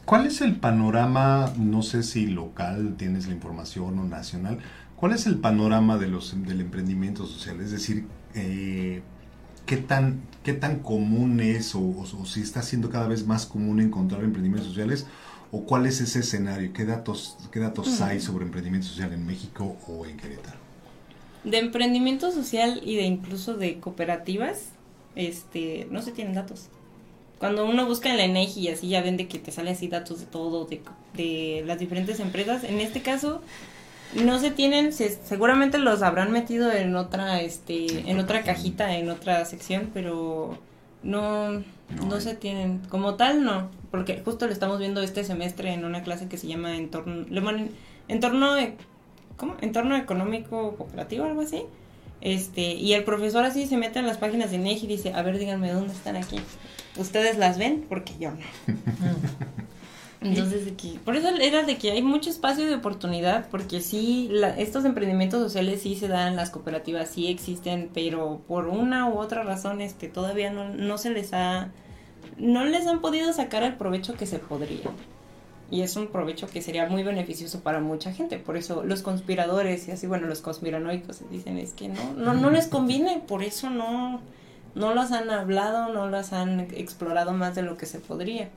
¿cuál 0.05 0.27
es 0.27 0.41
el 0.41 0.57
panorama 0.57 1.53
no 1.59 1.83
sé 1.83 2.03
si 2.03 2.27
local 2.27 2.95
tienes 2.97 3.27
la 3.27 3.35
información 3.35 3.99
o 3.99 4.05
nacional 4.05 4.59
cuál 4.97 5.13
es 5.13 5.27
el 5.27 5.39
panorama 5.39 5.99
de 5.99 6.09
los 6.09 6.35
del 6.47 6.61
emprendimiento 6.61 7.27
social 7.27 7.61
es 7.61 7.71
decir 7.71 8.07
eh, 8.35 9.03
¿qué 9.67 9.77
tan, 9.77 10.23
qué 10.43 10.53
tan 10.53 10.81
común 10.81 11.41
es 11.41 11.75
o, 11.75 12.05
si 12.27 12.41
está 12.41 12.63
siendo 12.63 12.91
cada 12.91 13.09
vez 13.09 13.27
más 13.27 13.47
común 13.47 13.81
encontrar 13.81 14.25
emprendimientos 14.25 14.69
sociales? 14.69 15.07
¿O 15.51 15.65
cuál 15.65 15.87
es 15.87 16.01
ese 16.01 16.21
escenario? 16.21 16.73
¿Qué 16.73 16.85
datos, 16.85 17.37
qué 17.51 17.61
datos 17.61 18.01
hay 18.01 18.21
sobre 18.21 18.45
emprendimiento 18.45 18.89
social 18.89 19.13
en 19.13 19.27
México 19.27 19.77
o 19.87 20.07
en 20.07 20.17
Querétaro? 20.17 20.57
De 21.45 21.59
emprendimiento 21.59 22.31
social 22.31 22.81
y 22.85 22.97
de 22.97 23.03
incluso 23.03 23.55
de 23.55 23.79
cooperativas, 23.79 24.71
este, 25.15 25.89
no 25.91 26.01
se 26.01 26.13
tienen 26.13 26.35
datos. 26.35 26.69
Cuando 27.43 27.67
uno 27.67 27.87
busca 27.87 28.09
en 28.09 28.19
la 28.19 28.23
ENEGI 28.23 28.61
y 28.61 28.69
así 28.69 28.89
ya 28.89 29.03
ven 29.03 29.17
de 29.17 29.27
que 29.27 29.41
te 29.41 29.51
salen 29.51 29.73
así 29.73 29.89
datos 29.89 30.21
de 30.21 30.27
todo, 30.27 30.65
de, 30.65 30.81
de 31.15 31.65
las 31.67 31.81
diferentes 31.81 32.21
empresas, 32.21 32.63
en 32.63 32.79
este 32.79 33.03
caso 33.03 33.43
no 34.15 34.39
se 34.39 34.53
tienen, 34.53 34.93
seguramente 34.93 35.79
los 35.79 36.03
habrán 36.03 36.31
metido 36.31 36.71
en 36.71 36.95
otra, 36.95 37.41
este, 37.41 38.09
en 38.09 38.21
otra 38.21 38.45
cajita, 38.45 38.97
en 38.97 39.11
otra 39.11 39.45
sección, 39.45 39.91
pero 39.93 40.57
no, 41.03 41.65
no, 42.07 42.21
se 42.21 42.37
tienen, 42.37 42.79
como 42.89 43.17
tal 43.17 43.43
no, 43.43 43.71
porque 43.91 44.23
justo 44.25 44.47
lo 44.47 44.53
estamos 44.53 44.79
viendo 44.79 45.03
este 45.03 45.25
semestre 45.25 45.73
en 45.73 45.85
una 45.85 46.05
clase 46.05 46.29
que 46.29 46.39
se 46.39 46.47
llama 46.47 46.77
entorno, 46.77 47.27
le 47.29 47.71
entorno, 48.07 48.55
¿cómo? 49.37 49.57
Entorno 49.63 49.97
económico 49.97 50.77
cooperativo, 50.77 51.25
algo 51.25 51.41
así. 51.41 51.65
Este, 52.21 52.75
y 52.75 52.93
el 52.93 53.03
profesor 53.03 53.45
así 53.45 53.67
se 53.67 53.77
mete 53.77 53.99
en 53.99 54.07
las 54.07 54.19
páginas 54.19 54.53
de 54.53 54.59
NEGI 54.59 54.85
y 54.85 54.89
dice, 54.89 55.13
a 55.13 55.23
ver, 55.23 55.41
díganme 55.41 55.73
dónde 55.73 55.93
están 55.93 56.15
aquí. 56.15 56.39
¿Ustedes 56.97 57.39
las 57.39 57.59
ven? 57.59 57.87
Porque 57.89 58.13
yo 58.19 58.31
no. 58.31 58.39
Entonces, 60.25 60.73
por 61.05 61.17
eso 61.17 61.29
era 61.41 61.65
de 61.65 61.77
que 61.79 61.91
hay 61.91 62.03
mucho 62.03 62.31
espacio 62.31 62.67
de 62.67 62.77
oportunidad, 62.77 63.49
porque 63.51 63.81
sí, 63.81 64.31
estos 64.57 64.85
emprendimientos 64.85 65.43
sociales 65.43 65.83
sí 65.83 65.97
se 65.97 66.07
dan, 66.07 66.37
las 66.37 66.51
cooperativas 66.51 67.11
sí 67.11 67.27
existen, 67.27 67.91
pero 67.93 68.41
por 68.47 68.69
una 68.69 69.09
u 69.09 69.19
otra 69.19 69.43
razón, 69.43 69.81
este, 69.81 70.09
todavía 70.09 70.51
no, 70.51 70.69
no 70.69 70.97
se 70.97 71.11
les 71.11 71.33
ha, 71.33 71.73
no 72.39 72.65
les 72.65 72.87
han 72.87 73.01
podido 73.01 73.33
sacar 73.33 73.65
el 73.65 73.75
provecho 73.75 74.15
que 74.15 74.27
se 74.27 74.39
podría. 74.39 74.91
Y 75.73 75.81
es 75.81 75.97
un 75.97 76.09
provecho 76.09 76.47
que 76.47 76.61
sería 76.61 76.87
muy 76.87 77.03
beneficioso 77.03 77.61
para 77.61 77.81
mucha 77.81 78.13
gente. 78.13 78.39
Por 78.39 78.59
eso 78.59 78.85
los 78.85 79.03
conspiradores 79.03 79.89
y 79.89 79.91
así, 79.91 80.07
bueno, 80.07 80.27
los 80.27 80.43
conspiranoicos 80.43 81.23
dicen 81.31 81.57
es 81.57 81.73
que 81.73 81.89
no, 81.89 82.13
no, 82.15 82.35
no 82.35 82.51
les 82.51 82.67
conviene, 82.67 83.23
por 83.27 83.43
eso 83.43 83.71
no, 83.71 84.21
no 84.75 84.95
los 84.95 85.13
han 85.13 85.31
hablado, 85.31 85.93
no 85.93 86.09
los 86.09 86.33
han 86.33 86.61
explorado 86.61 87.33
más 87.33 87.55
de 87.55 87.63
lo 87.63 87.77
que 87.77 87.87
se 87.87 87.99
podría. 87.99 88.51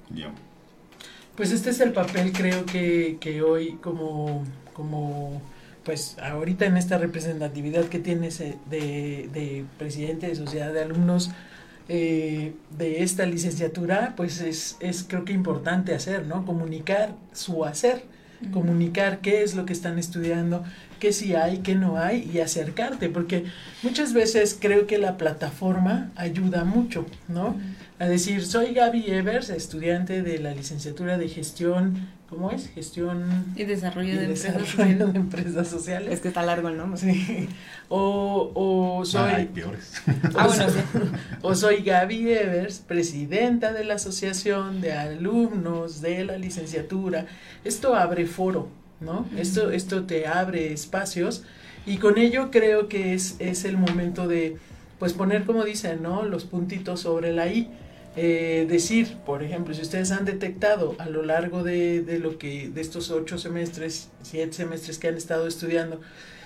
Pues 1.36 1.51
este 1.51 1.70
es 1.72 1.80
el 1.82 1.91
papel 1.91 2.32
creo 2.32 2.66
que, 2.66 3.18
que 3.20 3.41
hoy 3.41 3.78
como, 3.82 4.43
como 4.74 5.41
pues 5.84 6.18
ahorita 6.20 6.66
en 6.66 6.78
esta 6.78 6.97
representatividad 6.97 7.86
que 7.86 7.99
tienes 7.99 8.39
de, 8.39 8.57
de 8.70 9.66
presidente 9.78 10.28
de 10.28 10.36
sociedad 10.36 10.72
de 10.74 10.82
alumnos 10.82 11.32
eh, 11.88 12.53
de 12.76 13.03
esta 13.03 13.28
licenciatura, 13.28 14.13
pues 14.18 14.41
es, 14.41 14.76
es 14.80 15.05
creo 15.07 15.24
que 15.24 15.34
importante 15.34 15.93
hacer, 15.93 16.26
¿no? 16.26 16.43
Comunicar 16.43 17.13
su 17.32 17.63
hacer, 17.63 18.03
comunicar 18.52 19.20
qué 19.20 19.44
es 19.44 19.56
lo 19.56 19.66
que 19.66 19.74
están 19.74 20.00
estudiando, 20.00 20.64
qué 21.00 21.14
sí 21.14 21.36
hay, 21.36 21.60
qué 21.60 21.76
no 21.76 21.98
hay 21.98 22.30
y 22.34 22.40
acercarte, 22.40 23.10
porque 23.10 23.46
muchas 23.84 24.14
veces 24.14 24.58
creo 24.60 24.88
que 24.88 24.98
la 24.98 25.18
plataforma 25.18 26.12
ayuda 26.16 26.64
mucho, 26.64 27.06
¿no? 27.28 27.56
a 27.98 28.06
decir, 28.08 28.46
soy 28.46 28.74
Gaby 28.74 29.06
Evers, 29.10 29.50
estudiante 29.50 30.22
de 30.22 30.40
la 30.40 30.54
licenciatura 30.54 31.18
de 31.18 31.30
gestión, 31.30 32.10
¿cómo 32.30 32.52
es? 32.52 32.70
Gestión 32.70 33.54
y 33.56 33.64
desarrollo, 33.64 34.20
de, 34.20 34.26
empresas 35.14 35.68
sociales. 35.68 36.14
Es 36.14 36.20
que 36.20 36.28
está 36.28 36.42
largo 36.42 36.70
el 36.70 36.78
nombre. 36.78 37.00
Sí. 37.00 37.48
O, 37.90 38.52
o 38.54 39.06
soy... 39.06 39.32
hay 39.32 39.46
peores. 39.46 39.94
ah, 40.36 40.48
bueno, 40.48 40.66
sí. 40.70 40.80
O 41.42 41.56
soy 41.56 41.84
Gaby 41.84 42.32
Evers, 42.32 42.80
presidenta 42.80 43.74
de 43.74 43.84
la 43.84 43.96
Asociación 43.96 44.82
de 44.82 44.94
Alumnos 44.94 46.02
de 46.02 46.26
la 46.26 46.38
Licenciatura. 46.38 47.28
Esto 47.64 47.96
abre 47.96 48.26
foro, 48.26 48.68
¿no? 49.00 49.28
Esto, 49.38 49.72
esto 49.72 50.04
te 50.04 50.28
abre 50.28 50.74
espacios 50.74 51.44
y 51.86 51.98
con 51.98 52.18
ello 52.18 52.50
creo 52.50 52.88
que 52.88 53.14
es, 53.14 53.36
es 53.40 53.66
el 53.66 53.78
momento 53.78 54.28
de 54.28 54.58
pues 55.00 55.14
poner 55.14 55.44
como 55.44 55.64
dicen, 55.64 56.02
¿no? 56.02 56.24
Los 56.24 56.46
puntitos 56.46 57.02
sobre 57.02 57.32
la 57.34 57.48
I 57.48 57.70
eh, 58.16 58.66
decir, 58.70 59.18
por 59.26 59.43
ejemplo, 59.43 59.74
si 59.74 59.82
ustedes 59.82 60.11
han 60.11 60.24
detectado 60.24 60.95
a 60.99 61.09
lo 61.09 61.24
largo 61.24 61.63
de, 61.63 62.01
de, 62.01 62.20
lo 62.20 62.38
que, 62.38 62.70
de 62.70 62.82
estos 62.82 63.11
ocho 63.11 63.38
semestres, 63.38 64.09
siete 64.22 64.53
semestres 64.53 64.99
que 64.99 65.09
han 65.09 65.18
estado 65.18 65.47
estudiando, 65.47 65.99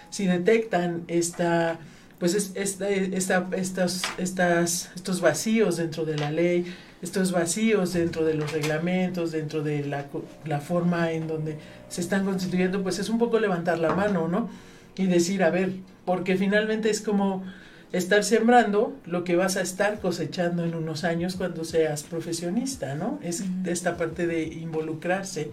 si 0.09 0.26
detectan 0.26 1.03
esta, 1.07 1.80
pues 2.17 2.34
es, 2.34 2.51
esta, 2.55 2.89
esta, 2.89 3.47
estas, 3.55 4.01
estas, 4.17 4.91
estos 4.95 5.22
vacíos 5.22 5.78
dentro 5.78 6.05
de 6.05 6.17
la 6.17 6.32
ley, 6.32 6.65
estos 7.03 7.32
vacíos 7.32 7.93
dentro 7.93 8.26
de 8.26 8.34
los 8.34 8.51
reglamentos, 8.51 9.32
dentro 9.32 9.61
de 9.61 9.86
la, 9.86 10.07
la 10.45 10.59
forma 10.59 11.11
en 11.11 11.28
donde 11.28 11.57
se 11.88 12.01
están 12.01 12.26
constituyendo, 12.26 12.82
pues 12.82 12.97
es 12.97 13.09
un 13.09 13.20
poco 13.20 13.39
levantar 13.39 13.78
la 13.78 13.93
mano, 13.93 14.28
¿no? 14.28 14.49
Y 14.97 15.05
decir, 15.05 15.43
a 15.43 15.51
ver, 15.51 15.74
porque 16.03 16.36
finalmente 16.36 16.89
es 16.89 17.01
como 17.01 17.43
estar 17.92 18.24
sembrando 18.24 18.96
lo 19.06 19.24
que 19.24 19.36
vas 19.36 19.58
a 19.58 19.62
estar 19.62 20.00
cosechando 20.00 20.64
en 20.64 20.76
unos 20.76 21.04
años 21.04 21.36
cuando 21.36 21.64
seas 21.64 22.04
profesionista, 22.04 22.96
¿no? 22.96 23.20
Es 23.24 23.44
esta 23.66 23.98
parte 23.98 24.28
de 24.28 24.44
involucrarse 24.44 25.52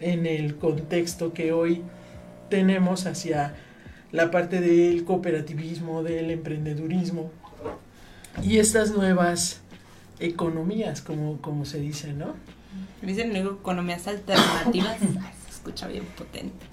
en 0.00 0.26
el 0.26 0.56
contexto 0.56 1.32
que 1.32 1.52
hoy 1.52 1.82
tenemos 2.50 3.06
hacia 3.06 3.54
la 4.10 4.30
parte 4.30 4.60
del 4.60 5.04
cooperativismo, 5.04 6.02
del 6.02 6.30
emprendedurismo 6.30 7.30
y 8.42 8.58
estas 8.58 8.90
nuevas 8.92 9.60
economías, 10.18 11.02
como, 11.02 11.40
como 11.40 11.64
se 11.64 11.80
dice, 11.80 12.12
¿no? 12.12 12.34
Dicen 13.02 13.34
economías 13.36 14.06
alternativas, 14.08 14.98
se 15.44 15.50
escucha 15.50 15.86
bien 15.86 16.04
potente. 16.16 16.66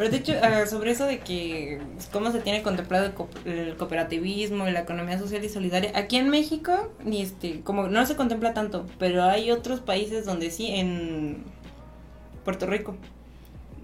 Pero 0.00 0.12
de 0.12 0.16
hecho, 0.16 0.32
ah, 0.42 0.64
sobre 0.64 0.92
eso 0.92 1.04
de 1.04 1.18
que 1.18 1.78
cómo 2.10 2.32
se 2.32 2.40
tiene 2.40 2.62
contemplado 2.62 3.12
el, 3.44 3.76
cooperativismo 3.76 4.66
y 4.66 4.70
la 4.70 4.80
economía 4.80 5.18
social 5.18 5.44
y 5.44 5.50
solidaria, 5.50 5.92
aquí 5.94 6.16
en 6.16 6.30
México, 6.30 6.90
ni 7.04 7.20
este, 7.20 7.60
como 7.60 7.86
no 7.86 8.06
se 8.06 8.16
contempla 8.16 8.54
tanto, 8.54 8.86
pero 8.98 9.24
hay 9.24 9.50
otros 9.50 9.80
países 9.80 10.24
donde 10.24 10.50
sí, 10.50 10.68
en 10.68 11.44
Puerto 12.46 12.64
Rico, 12.64 12.96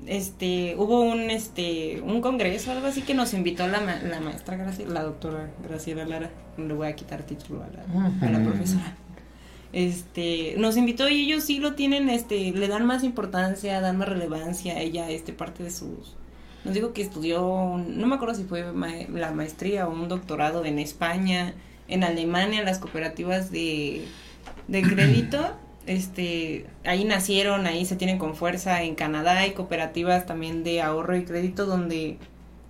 este, 0.07 0.75
hubo 0.79 1.03
un, 1.03 1.29
este, 1.29 2.01
un 2.01 2.23
congreso, 2.23 2.73
algo 2.73 2.87
así 2.87 3.03
que 3.03 3.13
nos 3.13 3.35
invitó 3.35 3.69
la, 3.69 3.83
la 3.83 4.21
maestra 4.21 4.57
Graciela, 4.57 4.95
la 4.95 5.03
doctora 5.03 5.51
Graciela 5.69 6.07
Lara, 6.07 6.31
le 6.57 6.73
voy 6.73 6.89
a 6.89 6.97
quitar 6.97 7.25
título 7.25 7.63
a 7.63 7.67
la, 7.67 8.27
a 8.27 8.31
la 8.31 8.43
profesora 8.43 8.97
este, 9.77 10.55
nos 10.57 10.79
invitó 10.79 11.07
y 11.07 11.27
ellos 11.27 11.45
sí 11.45 11.59
lo 11.59 11.75
tienen, 11.75 12.09
este, 12.09 12.51
le 12.53 12.67
dan 12.67 12.87
más 12.87 13.05
importancia, 13.05 13.79
dan 13.83 13.99
más 13.99 14.09
relevancia, 14.09 14.81
ella, 14.81 15.11
este, 15.11 15.35
parte 15.35 15.63
de 15.63 15.71
sus, 15.71 16.17
nos 16.65 16.73
digo 16.73 16.95
que 16.95 17.03
estudió, 17.03 17.77
no 17.87 18.07
me 18.07 18.15
acuerdo 18.15 18.35
si 18.35 18.45
fue 18.45 18.65
la 18.73 19.33
maestría 19.33 19.87
o 19.87 19.93
un 19.93 20.09
doctorado 20.09 20.65
en 20.65 20.79
España, 20.79 21.53
en 21.89 22.05
Alemania, 22.05 22.65
las 22.65 22.79
cooperativas 22.79 23.51
de, 23.51 24.07
de 24.67 24.83
crédito, 24.95 25.53
este, 25.85 26.65
ahí 26.87 27.05
nacieron, 27.05 27.67
ahí 27.67 27.85
se 27.85 27.97
tienen 27.97 28.17
con 28.17 28.35
fuerza, 28.35 28.83
en 28.83 28.95
Canadá 28.95 29.41
hay 29.41 29.51
cooperativas 29.51 30.25
también 30.25 30.65
de 30.65 30.81
ahorro 30.81 31.19
y 31.19 31.25
crédito 31.25 31.67
donde 31.67 32.17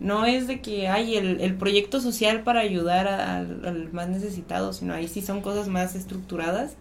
no 0.00 0.26
es 0.26 0.48
de 0.48 0.61
que 0.61 0.88
hay 0.88 1.14
el, 1.14 1.40
el 1.40 1.54
proyecto 1.54 2.00
social 2.00 2.42
para 2.42 2.62
ayudar 2.62 3.07
al 3.07 3.92
más 3.92 4.09
necesitado, 4.09 4.72
sino 4.72 4.92
ahí 4.92 5.07
sí 5.07 5.22
son 5.22 5.40
cosas 5.40 5.68
más 5.68 5.94
estructuradas. 5.94 6.76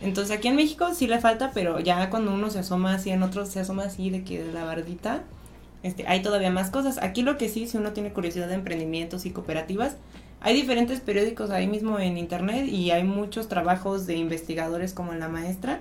Entonces 0.00 0.36
aquí 0.36 0.48
en 0.48 0.56
México 0.56 0.92
sí 0.94 1.06
le 1.06 1.20
falta, 1.20 1.52
pero 1.54 1.80
ya 1.80 2.10
cuando 2.10 2.32
uno 2.32 2.50
se 2.50 2.58
asoma 2.58 2.94
así, 2.94 3.10
en 3.10 3.22
otros 3.22 3.48
se 3.48 3.60
asoma 3.60 3.84
así 3.84 4.10
de 4.10 4.24
que 4.24 4.42
de 4.42 4.52
la 4.52 4.64
bardita, 4.64 5.22
este, 5.82 6.06
hay 6.06 6.22
todavía 6.22 6.50
más 6.50 6.70
cosas. 6.70 6.98
Aquí 7.02 7.22
lo 7.22 7.38
que 7.38 7.48
sí, 7.48 7.66
si 7.66 7.76
uno 7.76 7.92
tiene 7.92 8.12
curiosidad 8.12 8.48
de 8.48 8.54
emprendimientos 8.54 9.24
y 9.24 9.30
cooperativas, 9.30 9.96
hay 10.40 10.54
diferentes 10.54 11.00
periódicos 11.00 11.50
ahí 11.50 11.66
mismo 11.66 11.98
en 11.98 12.18
internet 12.18 12.68
y 12.68 12.90
hay 12.90 13.04
muchos 13.04 13.48
trabajos 13.48 14.06
de 14.06 14.16
investigadores 14.16 14.92
como 14.92 15.14
la 15.14 15.28
maestra, 15.28 15.80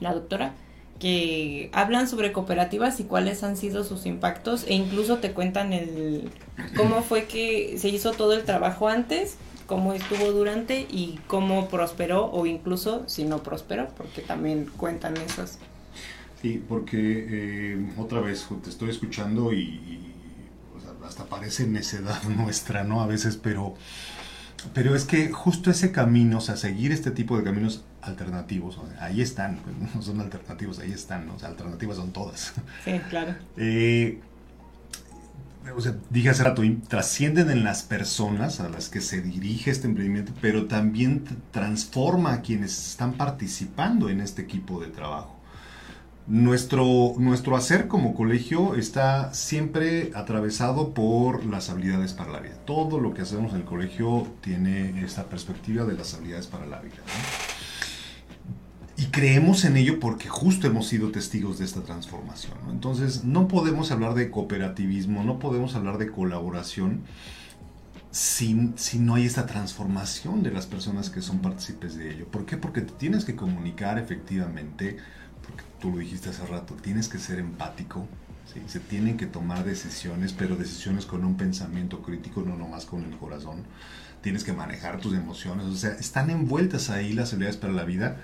la 0.00 0.14
doctora, 0.14 0.54
que 0.98 1.68
hablan 1.72 2.08
sobre 2.08 2.32
cooperativas 2.32 3.00
y 3.00 3.04
cuáles 3.04 3.42
han 3.42 3.56
sido 3.56 3.84
sus 3.84 4.06
impactos 4.06 4.64
e 4.66 4.74
incluso 4.74 5.18
te 5.18 5.32
cuentan 5.32 5.72
el 5.72 6.30
cómo 6.74 7.02
fue 7.02 7.24
que 7.24 7.76
se 7.78 7.90
hizo 7.90 8.12
todo 8.12 8.32
el 8.32 8.44
trabajo 8.44 8.88
antes, 8.88 9.36
cómo 9.66 9.92
estuvo 9.92 10.32
durante 10.32 10.80
y 10.80 11.18
cómo 11.26 11.68
prosperó 11.68 12.26
o 12.26 12.46
incluso 12.46 13.08
si 13.08 13.24
no 13.24 13.42
prosperó, 13.42 13.88
porque 13.96 14.22
también 14.22 14.66
cuentan 14.76 15.16
esas. 15.16 15.58
Sí, 16.40 16.62
porque 16.68 17.26
eh, 17.28 17.92
otra 17.96 18.20
vez 18.20 18.46
te 18.62 18.70
estoy 18.70 18.90
escuchando 18.90 19.52
y, 19.52 20.02
hasta 21.04 21.24
parece 21.26 21.66
necedad 21.66 22.22
nuestra, 22.36 22.84
¿no? 22.84 23.00
A 23.00 23.06
veces, 23.06 23.36
pero, 23.36 23.74
pero 24.74 24.94
es 24.94 25.04
que 25.04 25.30
justo 25.30 25.70
ese 25.70 25.92
camino, 25.92 26.38
o 26.38 26.40
sea, 26.40 26.56
seguir 26.56 26.92
este 26.92 27.10
tipo 27.10 27.36
de 27.36 27.44
caminos 27.44 27.84
alternativos, 28.02 28.78
ahí 29.00 29.20
están, 29.20 29.58
pues, 29.58 29.76
no 29.94 30.02
son 30.02 30.20
alternativos, 30.20 30.78
ahí 30.78 30.92
están, 30.92 31.26
¿no? 31.26 31.34
o 31.34 31.38
sea, 31.38 31.48
alternativas 31.48 31.96
son 31.96 32.12
todas. 32.12 32.54
Sí, 32.84 32.98
claro. 33.10 33.34
Eh, 33.56 34.20
o 35.74 35.80
sea, 35.80 35.96
dije 36.10 36.30
hace 36.30 36.44
rato, 36.44 36.62
trascienden 36.88 37.50
en 37.50 37.64
las 37.64 37.82
personas 37.82 38.60
a 38.60 38.68
las 38.68 38.88
que 38.88 39.00
se 39.00 39.20
dirige 39.20 39.70
este 39.70 39.86
emprendimiento, 39.86 40.32
pero 40.40 40.66
también 40.66 41.24
transforma 41.50 42.34
a 42.34 42.42
quienes 42.42 42.90
están 42.90 43.14
participando 43.14 44.08
en 44.08 44.20
este 44.20 44.42
equipo 44.42 44.80
de 44.80 44.88
trabajo. 44.88 45.34
Nuestro, 46.26 47.14
nuestro 47.18 47.56
hacer 47.56 47.86
como 47.86 48.14
colegio 48.14 48.74
está 48.74 49.32
siempre 49.32 50.10
atravesado 50.14 50.92
por 50.92 51.44
las 51.46 51.70
habilidades 51.70 52.14
para 52.14 52.32
la 52.32 52.40
vida. 52.40 52.54
Todo 52.64 52.98
lo 52.98 53.14
que 53.14 53.22
hacemos 53.22 53.52
en 53.52 53.60
el 53.60 53.64
colegio 53.64 54.26
tiene 54.40 55.04
esta 55.04 55.24
perspectiva 55.26 55.84
de 55.84 55.94
las 55.94 56.14
habilidades 56.14 56.48
para 56.48 56.66
la 56.66 56.80
vida. 56.80 56.96
Y 59.06 59.10
creemos 59.10 59.64
en 59.64 59.76
ello 59.76 60.00
porque 60.00 60.28
justo 60.28 60.66
hemos 60.66 60.88
sido 60.88 61.12
testigos 61.12 61.58
de 61.58 61.64
esta 61.64 61.82
transformación. 61.82 62.58
Entonces, 62.70 63.24
no 63.24 63.46
podemos 63.46 63.92
hablar 63.92 64.14
de 64.14 64.30
cooperativismo, 64.30 65.22
no 65.22 65.38
podemos 65.38 65.76
hablar 65.76 65.98
de 65.98 66.10
colaboración 66.10 67.02
si, 68.10 68.72
si, 68.76 68.98
no 68.98 69.14
hay 69.14 69.26
esta 69.26 69.46
transformación 69.46 70.42
de 70.42 70.50
las 70.50 70.66
personas 70.66 71.10
que 71.10 71.20
son 71.20 71.38
partícipes 71.38 71.96
de 71.96 72.14
ello. 72.14 72.26
¿Por 72.26 72.46
qué? 72.46 72.56
Porque 72.56 72.80
te 72.80 72.92
tienes 72.94 73.24
que 73.24 73.36
comunicar 73.36 73.98
efectivamente 73.98 74.96
tú 75.80 75.90
lo 75.90 75.98
dijiste 75.98 76.30
hace 76.30 76.44
rato, 76.46 76.74
tienes 76.74 77.08
que 77.08 77.18
ser 77.18 77.38
empático, 77.38 78.06
¿sí? 78.52 78.62
se 78.66 78.80
tienen 78.80 79.16
que 79.16 79.26
tomar 79.26 79.64
decisiones, 79.64 80.32
pero 80.32 80.56
decisiones 80.56 81.06
con 81.06 81.24
un 81.24 81.36
pensamiento 81.36 82.02
crítico, 82.02 82.42
no 82.42 82.56
nomás 82.56 82.86
con 82.86 83.04
el 83.04 83.16
corazón. 83.18 83.62
Tienes 84.26 84.42
que 84.42 84.52
manejar 84.52 84.98
tus 84.98 85.14
emociones, 85.14 85.66
o 85.66 85.76
sea, 85.76 85.92
están 85.92 86.30
envueltas 86.30 86.90
ahí 86.90 87.12
las 87.12 87.32
habilidades 87.32 87.58
para 87.58 87.72
la 87.72 87.84
vida 87.84 88.16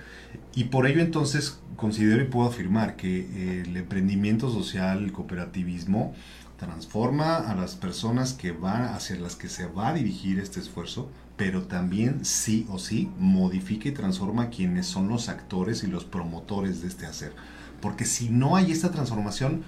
y 0.53 0.65
por 0.65 0.85
ello 0.85 0.99
entonces 0.99 1.61
considero 1.77 2.21
y 2.21 2.27
puedo 2.27 2.49
afirmar 2.49 2.97
que 2.97 3.61
el 3.61 3.77
emprendimiento 3.77 4.51
social, 4.51 5.01
el 5.01 5.13
cooperativismo, 5.13 6.13
transforma 6.57 7.37
a 7.37 7.55
las 7.55 7.77
personas 7.77 8.33
que 8.33 8.51
van 8.51 8.83
hacia 8.83 9.15
las 9.15 9.37
que 9.37 9.47
se 9.47 9.65
va 9.65 9.87
a 9.87 9.93
dirigir 9.93 10.39
este 10.39 10.59
esfuerzo, 10.59 11.09
pero 11.37 11.67
también 11.67 12.25
sí 12.25 12.67
o 12.69 12.79
sí 12.79 13.09
modifica 13.17 13.87
y 13.87 13.93
transforma 13.93 14.43
a 14.43 14.49
quienes 14.49 14.87
son 14.87 15.07
los 15.07 15.29
actores 15.29 15.85
y 15.85 15.87
los 15.87 16.03
promotores 16.03 16.81
de 16.81 16.89
este 16.89 17.05
hacer. 17.05 17.33
Porque 17.79 18.03
si 18.03 18.27
no 18.27 18.57
hay 18.57 18.73
esta 18.73 18.91
transformación, 18.91 19.63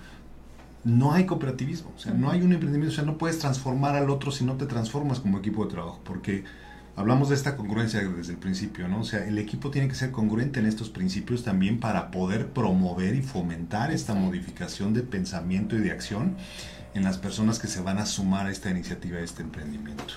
no 0.86 1.13
hay 1.13 1.25
cooperativismo, 1.25 1.91
o 1.95 1.99
sea, 1.99 2.13
no 2.13 2.29
hay 2.29 2.41
un 2.41 2.53
emprendimiento, 2.53 2.93
o 2.93 2.95
sea, 2.95 3.03
no 3.03 3.17
puedes 3.17 3.39
transformar 3.39 3.95
al 3.95 4.09
otro 4.09 4.31
si 4.31 4.45
no 4.45 4.53
te 4.53 4.67
transformas 4.67 5.19
como 5.19 5.39
equipo 5.39 5.65
de 5.65 5.71
trabajo, 5.71 5.99
porque 6.03 6.43
hablamos 6.95 7.29
de 7.29 7.36
esta 7.36 7.57
congruencia 7.57 8.07
desde 8.07 8.33
el 8.33 8.38
principio, 8.38 8.88
¿no? 8.88 8.99
O 8.99 9.03
sea, 9.03 9.25
el 9.25 9.39
equipo 9.39 9.71
tiene 9.71 9.88
que 9.88 9.95
ser 9.95 10.11
congruente 10.11 10.59
en 10.59 10.67
estos 10.67 10.89
principios 10.89 11.43
también 11.43 11.79
para 11.79 12.11
poder 12.11 12.49
promover 12.49 13.15
y 13.15 13.23
fomentar 13.23 13.91
esta 13.91 14.13
modificación 14.13 14.93
de 14.93 15.01
pensamiento 15.01 15.75
y 15.75 15.79
de 15.79 15.91
acción 15.91 16.36
en 16.93 17.03
las 17.03 17.17
personas 17.17 17.57
que 17.57 17.67
se 17.67 17.81
van 17.81 17.97
a 17.97 18.05
sumar 18.05 18.45
a 18.45 18.51
esta 18.51 18.69
iniciativa, 18.69 19.17
a 19.17 19.21
este 19.21 19.41
emprendimiento. 19.41 20.13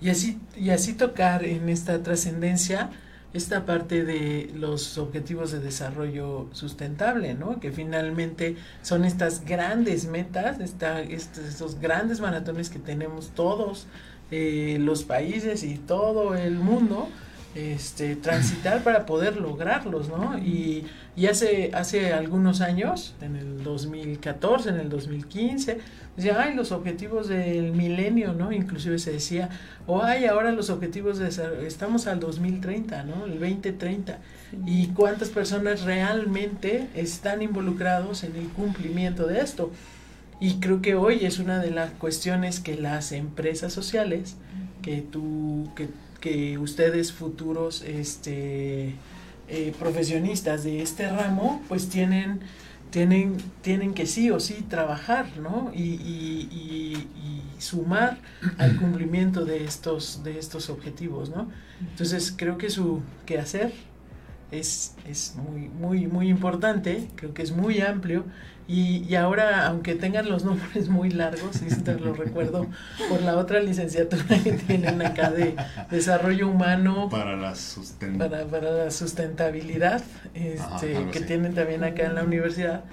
Y 0.00 0.10
así, 0.10 0.38
y 0.56 0.70
así 0.70 0.94
tocar 0.94 1.44
en 1.44 1.68
esta 1.68 2.02
trascendencia 2.02 2.90
esta 3.34 3.66
parte 3.66 4.04
de 4.04 4.50
los 4.54 4.96
objetivos 4.96 5.52
de 5.52 5.60
desarrollo 5.60 6.46
sustentable, 6.52 7.34
¿no? 7.34 7.60
Que 7.60 7.72
finalmente 7.72 8.56
son 8.82 9.04
estas 9.04 9.44
grandes 9.44 10.06
metas, 10.06 10.60
esta, 10.60 11.00
estos, 11.00 11.78
grandes 11.78 12.20
maratones 12.20 12.70
que 12.70 12.78
tenemos 12.78 13.30
todos 13.34 13.86
eh, 14.30 14.78
los 14.80 15.02
países 15.04 15.62
y 15.62 15.76
todo 15.76 16.34
el 16.34 16.56
mundo, 16.56 17.08
este, 17.54 18.14
transitar 18.16 18.82
para 18.84 19.06
poder 19.06 19.36
lograrlos, 19.36 20.08
¿no? 20.08 20.38
Y, 20.38 20.84
y, 21.16 21.26
hace, 21.26 21.70
hace 21.74 22.12
algunos 22.12 22.60
años, 22.60 23.14
en 23.20 23.36
el 23.36 23.64
2014, 23.64 24.68
en 24.68 24.76
el 24.76 24.88
2015, 24.88 25.78
decía, 26.16 26.40
ay, 26.40 26.54
los 26.54 26.72
objetivos 26.72 27.28
del 27.28 27.72
milenio, 27.72 28.34
¿no? 28.34 28.52
Inclusive 28.52 28.98
se 28.98 29.12
decía, 29.12 29.48
o 29.86 30.02
ay, 30.02 30.26
ahora 30.26 30.52
los 30.52 30.70
objetivos 30.70 31.18
de, 31.18 31.28
estamos 31.66 32.06
al 32.06 32.20
2030, 32.20 33.04
¿no? 33.04 33.24
El 33.24 33.40
2030. 33.40 34.18
Y 34.66 34.88
cuántas 34.88 35.30
personas 35.30 35.82
realmente 35.82 36.88
están 36.94 37.42
involucrados 37.42 38.24
en 38.24 38.36
el 38.36 38.48
cumplimiento 38.48 39.26
de 39.26 39.40
esto. 39.40 39.72
Y 40.40 40.60
creo 40.60 40.80
que 40.82 40.94
hoy 40.94 41.24
es 41.24 41.38
una 41.38 41.58
de 41.58 41.70
las 41.70 41.90
cuestiones 41.92 42.60
que 42.60 42.76
las 42.76 43.10
empresas 43.12 43.72
sociales, 43.72 44.36
que 44.82 45.02
tú, 45.02 45.68
que 45.74 45.88
que 46.20 46.58
ustedes 46.58 47.12
futuros 47.12 47.82
este, 47.82 48.94
eh, 49.48 49.74
profesionistas 49.78 50.64
de 50.64 50.82
este 50.82 51.08
ramo 51.08 51.62
pues 51.68 51.88
tienen, 51.88 52.40
tienen, 52.90 53.36
tienen 53.62 53.94
que 53.94 54.06
sí 54.06 54.30
o 54.30 54.40
sí 54.40 54.64
trabajar 54.68 55.36
¿no? 55.38 55.70
y, 55.74 55.82
y, 55.82 57.04
sumar 57.58 58.18
al 58.58 58.76
cumplimiento 58.78 59.44
de 59.44 59.64
estos, 59.64 60.22
de 60.22 60.38
estos 60.38 60.70
objetivos. 60.70 61.30
¿no? 61.30 61.50
Entonces 61.80 62.32
creo 62.36 62.56
que 62.56 62.70
su 62.70 63.02
quehacer 63.26 63.72
es, 64.52 64.94
es 65.04 65.34
muy, 65.36 65.68
muy, 65.68 66.06
muy 66.06 66.28
importante, 66.28 67.08
creo 67.16 67.34
que 67.34 67.42
es 67.42 67.50
muy 67.50 67.80
amplio 67.80 68.24
y, 68.68 69.02
y, 69.08 69.14
ahora, 69.14 69.66
aunque 69.66 69.94
tengan 69.94 70.28
los 70.28 70.44
nombres 70.46 70.90
muy 70.90 71.10
largos, 71.10 71.62
y 71.62 71.74
te 71.74 71.94
lo 71.94 72.12
recuerdo 72.12 72.66
por 73.08 73.22
la 73.22 73.38
otra 73.38 73.60
licenciatura 73.60 74.24
que 74.44 74.52
tienen 74.52 75.00
acá 75.00 75.30
de 75.30 75.56
Desarrollo 75.90 76.48
Humano. 76.48 77.08
Para 77.10 77.34
la, 77.34 77.54
para, 78.18 78.44
para, 78.44 78.70
la 78.70 78.90
sustentabilidad, 78.90 80.02
este, 80.34 81.06
que 81.12 81.20
tienen 81.20 81.54
también 81.54 81.82
acá 81.82 82.04
en 82.04 82.14
la 82.14 82.22
universidad. 82.22 82.84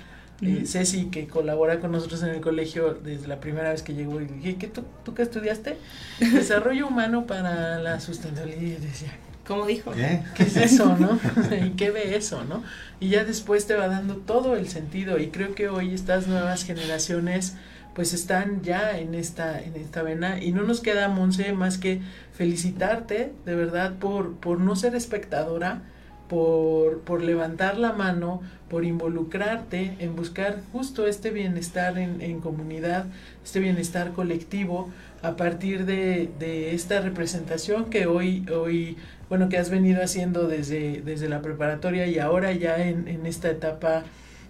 Eh, 0.42 0.64
Ceci, 0.66 1.06
que 1.06 1.28
colabora 1.28 1.80
con 1.80 1.92
nosotros 1.94 2.22
en 2.24 2.30
el 2.30 2.42
colegio 2.42 2.94
desde 2.94 3.28
la 3.28 3.40
primera 3.40 3.72
vez 3.72 3.84
que 3.84 3.94
llegó, 3.94 4.20
y 4.22 4.26
dije, 4.26 4.56
¿qué, 4.56 4.68
tú, 4.68 4.84
¿tú 5.04 5.14
qué 5.14 5.24
estudiaste? 5.24 5.78
Desarrollo 6.20 6.88
Humano 6.88 7.26
para 7.26 7.80
la 7.80 8.00
Sustentabilidad. 8.00 8.80
Y 8.80 8.86
decía, 8.86 9.12
como 9.46 9.66
dijo. 9.66 9.92
¿Qué? 9.92 10.22
es 10.40 10.58
eso, 10.58 10.98
no? 10.98 11.20
¿Y 11.66 11.72
qué 11.72 11.92
ve 11.92 12.16
eso, 12.16 12.44
no? 12.44 12.64
Y 13.00 13.10
ya 13.10 13.24
después 13.24 13.68
te 13.68 13.76
va 13.76 13.88
dando 13.88 14.18
todo 14.18 14.56
el 14.56 14.68
sentido 14.68 15.20
y 15.20 15.28
creo 15.28 15.56
que 15.56 15.68
hoy 15.70 15.94
estas 15.94 16.28
nuevas 16.28 16.64
generaciones 16.64 17.56
pues 17.94 18.14
están 18.14 18.62
ya 18.62 18.98
en 18.98 19.16
esta 19.16 19.62
en 19.62 19.78
esta 19.78 20.04
vena 20.04 20.44
y 20.44 20.52
no 20.52 20.64
nos 20.64 20.82
queda 20.82 21.08
Monse 21.08 21.54
más 21.54 21.78
que 21.78 22.02
felicitarte 22.34 23.32
de 23.46 23.56
verdad 23.56 23.94
por 24.00 24.36
por 24.36 24.60
no 24.60 24.76
ser 24.76 24.96
espectadora 24.96 25.82
por, 26.28 27.02
por 27.02 27.22
levantar 27.22 27.78
la 27.78 27.94
mano, 27.94 28.42
por 28.70 28.84
involucrarte 28.84 29.96
en 30.00 30.16
buscar 30.16 30.62
justo 30.72 31.08
este 31.08 31.30
bienestar 31.30 31.98
en, 31.98 32.22
en 32.22 32.42
comunidad, 32.42 33.06
este 33.44 33.60
bienestar 33.60 34.14
colectivo 34.14 34.90
a 35.22 35.36
partir 35.36 35.86
de, 35.86 36.30
de, 36.40 36.74
esta 36.74 37.00
representación 37.02 37.86
que 37.86 38.08
hoy, 38.08 38.46
hoy, 38.50 38.98
bueno, 39.30 39.50
que 39.50 39.58
has 39.58 39.70
venido 39.70 40.04
haciendo 40.04 40.48
desde, 40.48 41.02
desde 41.02 41.30
la 41.30 41.42
preparatoria 41.42 42.08
y 42.08 42.20
ahora 42.20 42.52
ya 42.52 42.78
en, 42.78 43.08
en 43.08 43.26
esta 43.26 43.50
etapa 43.50 44.04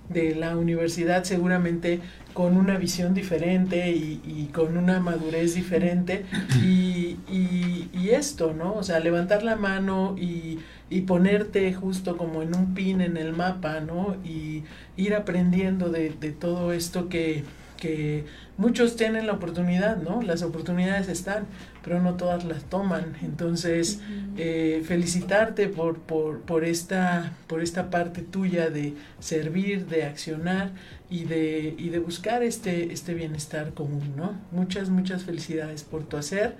de 0.09 0.35
la 0.35 0.55
universidad 0.57 1.23
seguramente 1.23 1.99
con 2.33 2.57
una 2.57 2.77
visión 2.77 3.13
diferente 3.13 3.91
y, 3.91 4.49
con 4.53 4.77
una 4.77 4.99
madurez 4.99 5.55
diferente 5.55 6.25
y, 6.61 7.17
y, 7.29 7.89
y, 7.93 8.09
esto, 8.09 8.53
¿no? 8.53 8.73
O 8.73 8.83
sea, 8.83 8.99
levantar 8.99 9.43
la 9.43 9.55
mano 9.55 10.15
y, 10.17 10.59
ponerte 11.07 11.73
justo 11.73 12.15
como 12.15 12.41
en 12.41 12.55
un 12.55 12.73
pin 12.73 13.01
en 13.01 13.17
el 13.17 13.33
mapa, 13.33 13.81
¿no? 13.81 14.15
Y 14.23 14.63
ir 14.95 15.13
aprendiendo 15.13 15.89
de 15.89 16.09
todo 16.39 16.71
esto 16.71 17.09
que, 17.09 17.43
que 17.85 18.25
muchos 18.57 18.95
tienen 18.95 19.27
la 19.27 19.33
oportunidad, 19.33 19.97
¿no? 19.97 20.23
Las 20.23 20.41
oportunidades 20.41 21.07
están, 21.07 21.45
pero 21.83 22.01
no 22.01 22.15
todas 22.15 22.43
las 22.43 22.63
toman. 22.63 23.13
Entonces, 23.21 23.99
eh, 24.37 24.81
felicitarte 24.83 25.67
por, 25.67 25.99
por, 25.99 26.41
por, 26.41 26.63
esta, 26.65 27.33
por 27.45 27.61
esta 27.61 27.91
parte 27.91 28.23
tuya 28.23 28.71
de 28.71 28.95
servir, 29.19 29.85
de 29.85 30.05
accionar 30.05 30.71
y 31.11 31.25
de, 31.25 31.75
y 31.77 31.89
de 31.89 31.99
buscar 31.99 32.41
este, 32.41 32.91
este 32.91 33.13
bienestar 33.13 33.73
común, 33.75 34.13
¿no? 34.17 34.33
Muchas, 34.51 34.89
muchas 34.89 35.23
felicidades 35.23 35.83
por 35.83 36.05
tu 36.05 36.17
hacer 36.17 36.55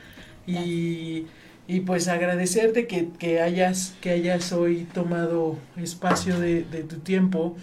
y, 0.45 1.25
y 1.67 1.79
pues 1.79 2.07
agradecerte 2.07 2.85
que, 2.85 3.09
que, 3.17 3.41
hayas, 3.41 3.95
que 3.99 4.11
hayas 4.11 4.53
hoy 4.53 4.87
tomado 4.93 5.57
espacio 5.75 6.39
de, 6.39 6.63
de 6.65 6.83
tu 6.83 6.97
tiempo 6.97 7.55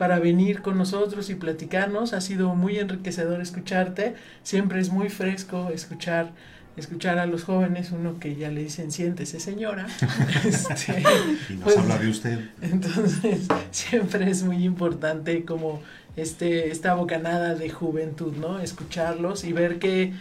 para 0.00 0.18
venir 0.18 0.62
con 0.62 0.78
nosotros 0.78 1.28
y 1.28 1.34
platicarnos. 1.34 2.14
Ha 2.14 2.22
sido 2.22 2.54
muy 2.54 2.78
enriquecedor 2.78 3.42
escucharte. 3.42 4.14
Siempre 4.42 4.80
es 4.80 4.88
muy 4.88 5.10
fresco 5.10 5.68
escuchar 5.74 6.32
escuchar 6.74 7.18
a 7.18 7.26
los 7.26 7.44
jóvenes, 7.44 7.90
uno 7.90 8.18
que 8.18 8.34
ya 8.34 8.48
le 8.50 8.62
dicen 8.62 8.92
siéntese 8.92 9.40
señora. 9.40 9.86
este, 10.46 11.02
y 11.50 11.52
nos 11.52 11.64
pues, 11.64 11.76
habla 11.76 11.98
de 11.98 12.08
usted. 12.08 12.40
Entonces, 12.62 13.46
siempre 13.72 14.30
es 14.30 14.42
muy 14.42 14.64
importante 14.64 15.44
como 15.44 15.82
este, 16.16 16.70
esta 16.70 16.94
bocanada 16.94 17.54
de 17.54 17.68
juventud, 17.68 18.32
¿no? 18.36 18.58
Escucharlos 18.58 19.44
y 19.44 19.52
ver 19.52 19.78
que, 19.78 20.14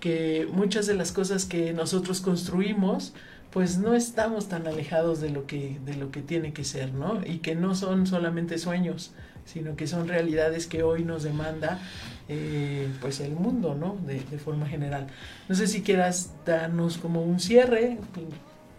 que 0.00 0.48
muchas 0.52 0.88
de 0.88 0.94
las 0.94 1.12
cosas 1.12 1.44
que 1.44 1.72
nosotros 1.72 2.20
construimos, 2.20 3.14
pues 3.52 3.78
no 3.78 3.94
estamos 3.94 4.48
tan 4.48 4.66
alejados 4.66 5.20
de 5.20 5.30
lo 5.30 5.46
que 5.46 5.78
de 5.84 5.94
lo 5.94 6.10
que 6.10 6.22
tiene 6.22 6.52
que 6.52 6.64
ser, 6.64 6.92
¿no? 6.92 7.20
Y 7.24 7.38
que 7.38 7.54
no 7.54 7.74
son 7.74 8.06
solamente 8.06 8.58
sueños, 8.58 9.12
sino 9.44 9.76
que 9.76 9.86
son 9.86 10.06
realidades 10.06 10.66
que 10.66 10.82
hoy 10.82 11.04
nos 11.04 11.22
demanda 11.22 11.80
eh, 12.28 12.88
pues 13.00 13.20
el 13.20 13.32
mundo, 13.32 13.74
¿no? 13.74 13.96
De, 14.06 14.20
de, 14.20 14.38
forma 14.38 14.66
general. 14.66 15.08
No 15.48 15.54
sé 15.54 15.66
si 15.66 15.82
quieras 15.82 16.32
darnos 16.46 16.98
como 16.98 17.22
un 17.22 17.40
cierre, 17.40 17.98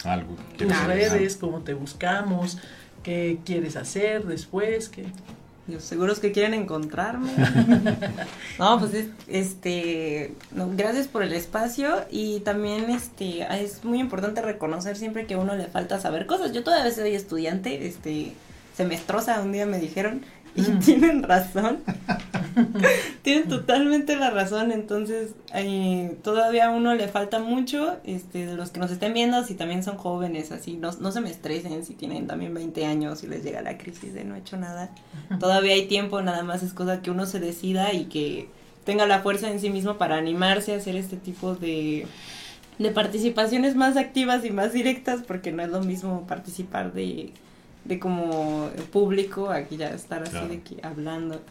algo, 0.06 0.36
tus 0.58 0.86
redes, 0.86 1.36
cómo 1.36 1.62
te 1.62 1.74
buscamos, 1.74 2.58
qué 3.04 3.40
quieres 3.46 3.76
hacer 3.76 4.26
después, 4.26 4.90
qué 4.90 5.06
los 5.72 5.84
seguros 5.84 6.20
que 6.20 6.32
quieren 6.32 6.54
encontrarme. 6.54 7.32
no, 8.60 8.80
pues 8.80 9.08
este, 9.28 10.34
gracias 10.76 11.08
por 11.08 11.24
el 11.24 11.34
espacio 11.34 12.06
y 12.10 12.42
también 12.42 12.90
este 12.90 13.42
es 13.64 13.84
muy 13.84 14.00
importante 14.00 14.42
reconocer 14.42 14.98
siempre 14.98 15.26
que 15.26 15.36
a 15.36 15.38
uno 15.40 15.56
le 15.56 15.68
falta 15.68 16.00
saber 16.00 16.26
cosas. 16.26 16.52
Yo 16.52 16.64
todavía 16.64 16.92
soy 16.92 17.16
estudiante, 17.16 17.88
este, 17.88 18.34
semestrosa, 18.76 19.42
un 19.42 19.52
día 19.52 19.66
me 19.66 19.80
dijeron, 19.80 20.24
y 20.56 20.64
tienen 20.84 21.24
razón. 21.24 21.80
tienen 23.22 23.48
totalmente 23.48 24.16
la 24.16 24.30
razón. 24.30 24.72
Entonces, 24.72 25.32
eh, 25.54 26.18
todavía 26.24 26.68
a 26.68 26.72
uno 26.72 26.94
le 26.96 27.08
falta 27.08 27.40
mucho. 27.40 27.98
Este, 28.04 28.46
de 28.46 28.56
los 28.56 28.72
que 28.72 28.80
nos 28.80 28.92
estén 28.92 29.14
viendo, 29.14 29.44
si 29.44 29.56
también 29.56 29.84
son 29.84 29.98
jóvenes, 29.98 30.52
así, 30.52 30.78
no, 30.78 30.92
no 31.00 31.12
se 31.12 31.22
me 31.22 31.30
estresen 31.30 31.86
si 31.86 31.94
tienen 31.94 32.28
también 32.28 32.54
20 32.54 32.86
años 32.86 33.24
y 33.24 33.28
les 33.28 33.44
llega 33.44 33.62
la 33.62 33.78
crisis 33.78 34.14
de 34.14 34.24
no 34.24 34.36
he 34.36 34.40
hecho 34.40 34.58
nada. 34.58 34.92
Todavía 35.40 35.74
hay 35.74 35.88
tiempo, 35.88 36.22
nada 36.22 36.44
más 36.44 36.64
es 36.64 36.74
cosa 36.74 37.02
que 37.02 37.12
uno 37.12 37.26
se 37.26 37.40
decida 37.40 37.94
y 37.94 38.06
que 38.06 38.50
tenga 38.84 39.06
la 39.06 39.22
fuerza 39.22 39.50
en 39.50 39.60
sí 39.60 39.70
mismo 39.70 39.98
para 39.98 40.18
animarse 40.18 40.74
a 40.74 40.78
hacer 40.78 40.96
este 40.96 41.18
tipo 41.18 41.56
de 41.56 42.08
de 42.82 42.92
participaciones 42.92 43.76
más 43.76 43.98
activas 43.98 44.44
y 44.46 44.50
más 44.50 44.74
directas 44.74 45.22
porque 45.26 45.52
no 45.52 45.62
es 45.62 45.70
lo 45.70 45.82
mismo 45.82 46.26
participar 46.28 46.94
de 46.94 47.32
de 47.86 48.00
como 48.00 48.70
público, 48.92 49.50
aquí 49.50 49.78
ya 49.78 49.90
estar 49.90 50.24
así 50.24 50.48
de 50.48 50.62
que 50.62 50.78
hablando. 50.86 51.42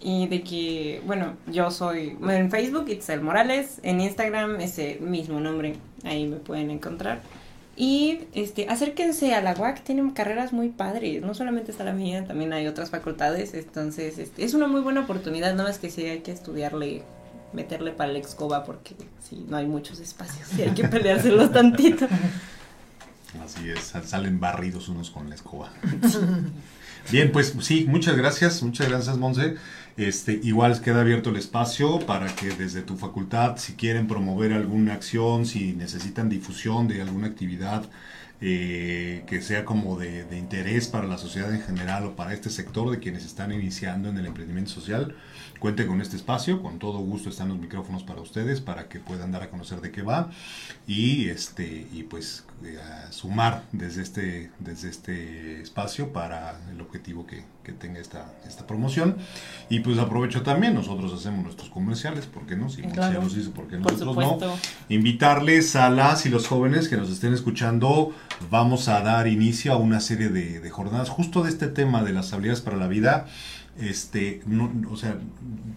Y 0.00 0.28
de 0.28 0.42
que, 0.42 1.02
bueno, 1.06 1.36
yo 1.48 1.70
soy 1.72 2.16
en 2.28 2.50
Facebook, 2.50 2.88
Itzel 2.88 3.20
Morales, 3.20 3.80
en 3.82 4.00
Instagram 4.00 4.60
ese 4.60 4.98
mismo 5.00 5.40
nombre, 5.40 5.74
ahí 6.04 6.26
me 6.26 6.36
pueden 6.36 6.70
encontrar. 6.70 7.20
Y 7.76 8.22
este, 8.34 8.68
acérquense 8.68 9.34
a 9.34 9.40
la 9.40 9.54
UAC, 9.54 9.82
tienen 9.82 10.10
carreras 10.10 10.52
muy 10.52 10.68
padres, 10.68 11.22
no 11.22 11.32
solamente 11.34 11.70
está 11.70 11.84
la 11.84 11.92
mía, 11.92 12.24
también 12.24 12.52
hay 12.52 12.66
otras 12.66 12.90
facultades, 12.90 13.54
entonces 13.54 14.18
este, 14.18 14.44
es 14.44 14.54
una 14.54 14.66
muy 14.66 14.80
buena 14.80 15.02
oportunidad, 15.02 15.54
no 15.54 15.68
es 15.68 15.78
que 15.78 15.88
si 15.88 16.04
hay 16.04 16.20
que 16.20 16.32
estudiarle, 16.32 17.02
meterle 17.52 17.92
para 17.92 18.12
la 18.12 18.18
escoba 18.18 18.64
porque 18.64 18.96
sí, 19.22 19.46
no 19.48 19.56
hay 19.56 19.66
muchos 19.66 20.00
espacios 20.00 20.48
y 20.58 20.62
hay 20.62 20.70
que 20.70 20.88
peleárselos 20.88 21.52
tantito. 21.52 22.06
Así 23.44 23.68
es, 23.68 23.92
salen 24.06 24.40
barridos 24.40 24.88
unos 24.88 25.10
con 25.10 25.28
la 25.28 25.34
escoba. 25.34 25.70
Bien, 27.10 27.30
pues 27.32 27.54
sí, 27.60 27.86
muchas 27.88 28.16
gracias, 28.16 28.62
muchas 28.62 28.88
gracias 28.88 29.16
Monse. 29.18 29.56
Este, 29.96 30.40
igual 30.42 30.80
queda 30.80 31.00
abierto 31.00 31.30
el 31.30 31.36
espacio 31.36 31.98
para 32.00 32.34
que 32.34 32.50
desde 32.50 32.82
tu 32.82 32.96
facultad, 32.96 33.56
si 33.56 33.74
quieren 33.74 34.06
promover 34.06 34.52
alguna 34.52 34.94
acción, 34.94 35.44
si 35.44 35.72
necesitan 35.72 36.28
difusión 36.28 36.86
de 36.86 37.02
alguna 37.02 37.26
actividad 37.26 37.84
eh, 38.40 39.24
que 39.26 39.42
sea 39.42 39.64
como 39.64 39.98
de, 39.98 40.24
de, 40.24 40.38
interés 40.38 40.86
para 40.86 41.08
la 41.08 41.18
sociedad 41.18 41.52
en 41.52 41.60
general 41.60 42.04
o 42.04 42.14
para 42.14 42.32
este 42.32 42.50
sector 42.50 42.88
de 42.90 43.00
quienes 43.00 43.24
están 43.24 43.50
iniciando 43.50 44.08
en 44.08 44.16
el 44.16 44.26
emprendimiento 44.26 44.70
social, 44.70 45.16
cuente 45.58 45.86
con 45.86 46.00
este 46.00 46.16
espacio, 46.16 46.62
con 46.62 46.78
todo 46.78 46.98
gusto 46.98 47.28
están 47.28 47.48
los 47.48 47.58
micrófonos 47.58 48.02
para 48.02 48.20
ustedes, 48.20 48.60
para 48.60 48.88
que 48.88 49.00
puedan 49.00 49.32
dar 49.32 49.42
a 49.42 49.50
conocer 49.50 49.80
de 49.80 49.90
qué 49.90 50.02
va 50.02 50.30
y 50.86 51.28
este 51.28 51.86
y 51.92 52.04
pues 52.04 52.44
eh, 52.64 52.78
sumar 53.10 53.64
desde 53.72 54.02
este 54.02 54.50
desde 54.58 54.88
este 54.88 55.60
espacio 55.60 56.12
para 56.12 56.58
el 56.70 56.80
objetivo 56.80 57.26
que, 57.26 57.44
que, 57.62 57.72
tenga 57.72 58.00
esta 58.00 58.32
esta 58.46 58.66
promoción 58.66 59.16
y 59.68 59.80
pues 59.80 59.98
aprovecho 59.98 60.42
también 60.42 60.74
nosotros 60.74 61.12
hacemos 61.12 61.44
nuestros 61.44 61.70
comerciales, 61.70 62.26
¿por 62.26 62.46
qué 62.46 62.56
no? 62.56 62.68
Si 62.68 62.82
claro. 62.82 63.22
los 63.22 63.36
hizo, 63.36 63.52
¿por 63.52 63.68
qué 63.68 63.78
nosotros 63.78 64.16
no? 64.16 64.38
Invitarles 64.88 65.76
a 65.76 65.90
las 65.90 66.26
y 66.26 66.30
los 66.30 66.46
jóvenes 66.46 66.88
que 66.88 66.96
nos 66.96 67.10
estén 67.10 67.34
escuchando, 67.34 68.12
vamos 68.50 68.88
a 68.88 69.00
dar 69.02 69.28
inicio 69.28 69.72
a 69.72 69.76
una 69.76 70.00
serie 70.00 70.28
de, 70.28 70.60
de 70.60 70.70
jornadas 70.70 71.08
justo 71.08 71.42
de 71.42 71.50
este 71.50 71.68
tema 71.68 72.02
de 72.02 72.12
las 72.12 72.32
habilidades 72.32 72.60
para 72.60 72.76
la 72.76 72.88
vida 72.88 73.26
este, 73.80 74.42
no, 74.46 74.72
o 74.90 74.96
sea, 74.96 75.18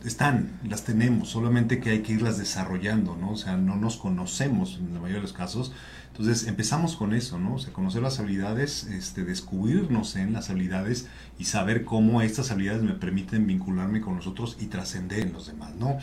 están, 0.04 0.60
las 0.68 0.84
tenemos, 0.84 1.30
solamente 1.30 1.80
que 1.80 1.92
hay 1.92 2.02
que 2.02 2.14
irlas 2.14 2.38
desarrollando, 2.38 3.16
¿no? 3.16 3.32
O 3.32 3.38
sea, 3.38 3.58
no 3.58 3.76
nos 3.76 3.98
conocemos 3.98 4.78
en 4.80 4.94
la 4.94 5.00
mayoría 5.00 5.18
de 5.18 5.22
los 5.22 5.34
casos. 5.34 5.72
Entonces 6.12 6.48
empezamos 6.48 6.98
con 6.98 7.14
eso, 7.14 7.40
¿no? 7.40 7.56
O 7.56 7.60
sea, 7.60 7.72
conocer 7.72 8.02
las 8.02 8.20
habilidades, 8.20 8.84
este, 8.86 9.24
descubrirnos 9.24 10.16
en 10.18 10.34
las 10.34 10.50
habilidades 10.50 11.08
y 11.40 11.46
saber 11.46 11.86
cómo 11.86 12.22
estas 12.22 12.52
habilidades 12.52 12.84
me 12.84 12.94
permiten 12.94 13.48
vincularme 13.48 14.02
con 14.02 14.18
los 14.18 14.28
otros 14.28 14.58
y 14.60 14.66
trascender 14.66 15.20
en 15.20 15.34
los 15.34 15.48
demás, 15.48 15.74
¿no? 15.80 15.98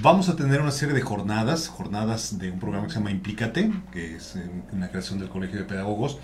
Vamos 0.00 0.28
a 0.28 0.36
tener 0.36 0.60
una 0.60 0.70
serie 0.70 0.94
de 0.94 1.00
jornadas, 1.00 1.66
jornadas 1.66 2.38
de 2.38 2.52
un 2.52 2.60
programa 2.60 2.86
que 2.86 2.92
se 2.92 2.98
llama 2.98 3.10
Implícate, 3.10 3.72
que 3.90 4.16
es 4.16 4.36
en, 4.36 4.80
la 4.80 4.90
creación 4.90 5.18
del 5.18 5.28
Colegio 5.28 5.58
de 5.58 5.64
Pedagogos, 5.64 6.18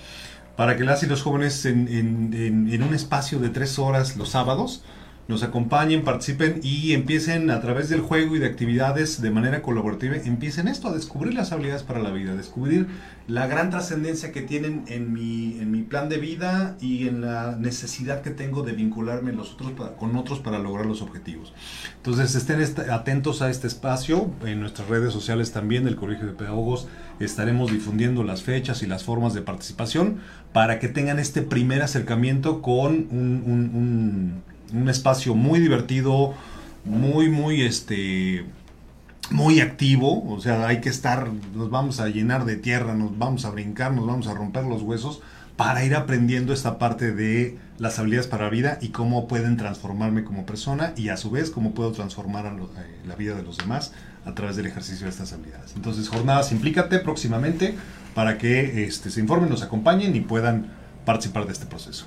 para 0.57 0.77
que 0.77 0.85
las 0.85 1.03
y 1.03 1.07
los 1.07 1.22
jóvenes 1.22 1.64
en, 1.66 1.89
en, 1.89 2.68
en 2.70 2.83
un 2.85 2.95
espacio 2.95 3.41
de 3.41 3.49
tres 3.49 3.81
horas 3.81 4.16
los 4.16 4.29
sábados, 4.29 4.85
nos 5.29 5.43
acompañen, 5.43 6.03
participen 6.03 6.61
y 6.62 6.93
empiecen 6.93 7.51
a 7.51 7.61
través 7.61 7.89
del 7.89 8.01
juego 8.01 8.37
y 8.37 8.39
de 8.39 8.47
actividades 8.47 9.22
de 9.22 9.31
manera 9.31 9.62
colaborativa, 9.62 10.16
empiecen 10.16 10.68
esto, 10.68 10.89
a 10.89 10.95
descubrir 10.95 11.35
las 11.35 11.53
habilidades 11.53 11.83
para 11.83 12.01
la 12.01 12.11
vida, 12.11 12.35
descubrir 12.35 12.89
la 13.27 13.47
gran 13.47 13.70
trascendencia 13.70 14.33
que 14.33 14.43
tienen 14.43 14.85
en 14.87 15.12
mi, 15.12 15.59
en 15.59 15.70
mi 15.70 15.83
plan 15.83 16.11
de 16.11 16.18
vida 16.18 16.77
y 16.81 17.09
en 17.09 17.22
la 17.22 17.57
necesidad 17.57 18.20
que 18.20 18.31
tengo 18.31 18.62
de 18.62 18.72
vincularme 18.72 19.33
con 19.99 20.16
otros 20.16 20.41
para 20.41 20.59
lograr 20.59 20.85
los 20.85 21.01
objetivos. 21.01 21.55
Entonces 21.97 22.35
estén 22.35 22.62
atentos 22.91 23.41
a 23.41 23.51
este 23.51 23.66
espacio, 23.66 24.31
en 24.45 24.61
nuestras 24.61 24.89
redes 24.89 25.12
sociales 25.12 25.53
también 25.53 25.85
del 25.85 25.97
Colegio 25.97 26.27
de 26.27 26.33
Pedagogos 26.33 26.87
estaremos 27.20 27.70
difundiendo 27.70 28.25
las 28.25 28.43
fechas 28.43 28.83
y 28.83 28.87
las 28.87 29.05
formas 29.05 29.35
de 29.35 29.43
participación 29.43 30.18
para 30.53 30.79
que 30.79 30.89
tengan 30.89 31.18
este 31.18 31.43
primer 31.43 31.83
acercamiento 31.83 32.61
con 32.61 32.93
un 33.11 34.43
espacio 34.89 35.35
muy 35.35 35.61
divertido, 35.61 36.35
muy, 36.85 37.29
muy, 37.29 37.62
este, 37.62 38.45
muy 39.31 39.61
activo, 39.61 40.29
o 40.29 40.41
sea, 40.41 40.66
hay 40.66 40.81
que 40.81 40.89
estar, 40.89 41.31
nos 41.55 41.70
vamos 41.70 42.01
a 42.01 42.09
llenar 42.09 42.45
de 42.45 42.57
tierra, 42.57 42.95
nos 42.95 43.16
vamos 43.18 43.45
a 43.45 43.51
brincar, 43.51 43.93
nos 43.93 44.07
vamos 44.07 44.27
a 44.27 44.35
romper 44.35 44.64
los 44.64 44.83
huesos 44.83 45.22
para 45.57 45.85
ir 45.85 45.95
aprendiendo 45.95 46.53
esta 46.53 46.79
parte 46.79 47.12
de 47.12 47.59
las 47.79 47.99
habilidades 47.99 48.27
para 48.27 48.45
la 48.45 48.51
vida 48.51 48.79
y 48.81 48.89
cómo 48.89 49.29
pueden 49.29 49.57
transformarme 49.57 50.25
como 50.25 50.47
persona 50.47 50.93
y 50.97 51.09
a 51.09 51.16
su 51.16 51.31
vez 51.31 51.51
cómo 51.51 51.72
puedo 51.72 51.93
transformar 51.93 52.47
a 52.47 52.51
eh, 52.53 53.01
la 53.07 53.14
vida 53.14 53.35
de 53.35 53.43
los 53.43 53.59
demás 53.59 53.93
a 54.25 54.35
través 54.35 54.57
del 54.57 54.66
ejercicio 54.66 55.05
de 55.05 55.11
estas 55.11 55.33
habilidades. 55.33 55.75
Entonces, 55.77 56.09
jornadas 56.09 56.51
Implícate 56.53 56.99
próximamente 56.99 57.75
para 58.14 58.39
que 58.39 58.85
este, 58.85 59.11
se 59.11 59.20
informen, 59.20 59.49
nos 59.49 59.62
acompañen 59.62 60.14
y 60.16 60.20
puedan 60.20 60.72
participar 61.05 61.47
de 61.47 61.53
este 61.53 61.66
proceso. 61.66 62.07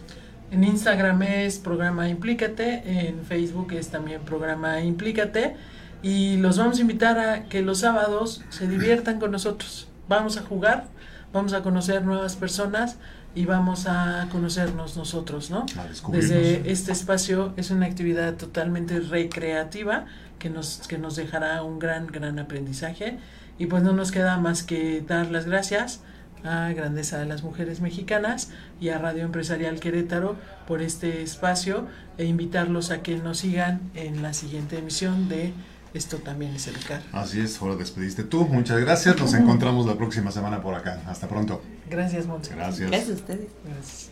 En 0.49 0.63
Instagram 0.63 1.21
es 1.23 1.59
programa 1.59 2.07
Implícate, 2.07 3.09
en 3.09 3.25
Facebook 3.25 3.73
es 3.73 3.89
también 3.89 4.21
programa 4.21 4.79
Implícate 4.81 5.55
y 6.01 6.37
los 6.37 6.57
vamos 6.57 6.77
a 6.77 6.81
invitar 6.81 7.19
a 7.19 7.43
que 7.45 7.61
los 7.61 7.79
sábados 7.79 8.43
se 8.49 8.67
diviertan 8.67 9.19
con 9.19 9.31
nosotros. 9.31 9.89
Vamos 10.07 10.37
a 10.37 10.43
jugar, 10.43 10.85
vamos 11.33 11.51
a 11.51 11.63
conocer 11.63 12.05
nuevas 12.05 12.37
personas 12.37 12.97
y 13.35 13.45
vamos 13.45 13.87
a 13.87 14.29
conocernos 14.31 14.95
nosotros, 14.95 15.51
¿no? 15.51 15.65
Desde 16.09 16.71
este 16.71 16.93
espacio 16.93 17.53
es 17.57 17.69
una 17.69 17.85
actividad 17.85 18.35
totalmente 18.35 19.01
recreativa 19.01 20.05
que 20.39 20.49
nos, 20.49 20.87
que 20.87 20.97
nos 20.97 21.17
dejará 21.17 21.61
un 21.63 21.77
gran, 21.77 22.07
gran 22.07 22.39
aprendizaje 22.39 23.17
y 23.59 23.65
pues 23.65 23.83
no 23.83 23.91
nos 23.91 24.11
queda 24.11 24.37
más 24.37 24.63
que 24.63 25.01
dar 25.01 25.29
las 25.29 25.45
gracias 25.45 26.01
a 26.43 26.71
Grandeza 26.73 27.17
de 27.19 27.25
las 27.25 27.43
Mujeres 27.43 27.81
Mexicanas 27.81 28.49
y 28.79 28.89
a 28.89 28.97
Radio 28.97 29.23
Empresarial 29.23 29.79
Querétaro 29.79 30.35
por 30.67 30.81
este 30.81 31.21
espacio 31.21 31.87
e 32.17 32.25
invitarlos 32.25 32.91
a 32.91 33.01
que 33.01 33.17
nos 33.17 33.39
sigan 33.39 33.81
en 33.95 34.21
la 34.21 34.33
siguiente 34.33 34.77
emisión 34.77 35.29
de 35.29 35.53
Esto 35.93 36.17
también 36.17 36.53
es 36.53 36.67
educar. 36.67 37.01
Así 37.11 37.39
es, 37.39 37.61
ahora 37.61 37.75
despediste 37.75 38.23
tú. 38.23 38.45
Muchas 38.45 38.79
gracias. 38.79 39.17
Nos 39.19 39.33
encontramos 39.33 39.85
la 39.85 39.95
próxima 39.95 40.31
semana 40.31 40.61
por 40.61 40.75
acá. 40.75 41.01
Hasta 41.07 41.27
pronto. 41.27 41.61
Gracias, 41.89 42.27
Monse. 42.27 42.53
Gracias. 42.53 42.89
Gracias 42.89 43.09
a 43.09 43.13
ustedes. 43.13 43.47
Gracias. 43.65 44.11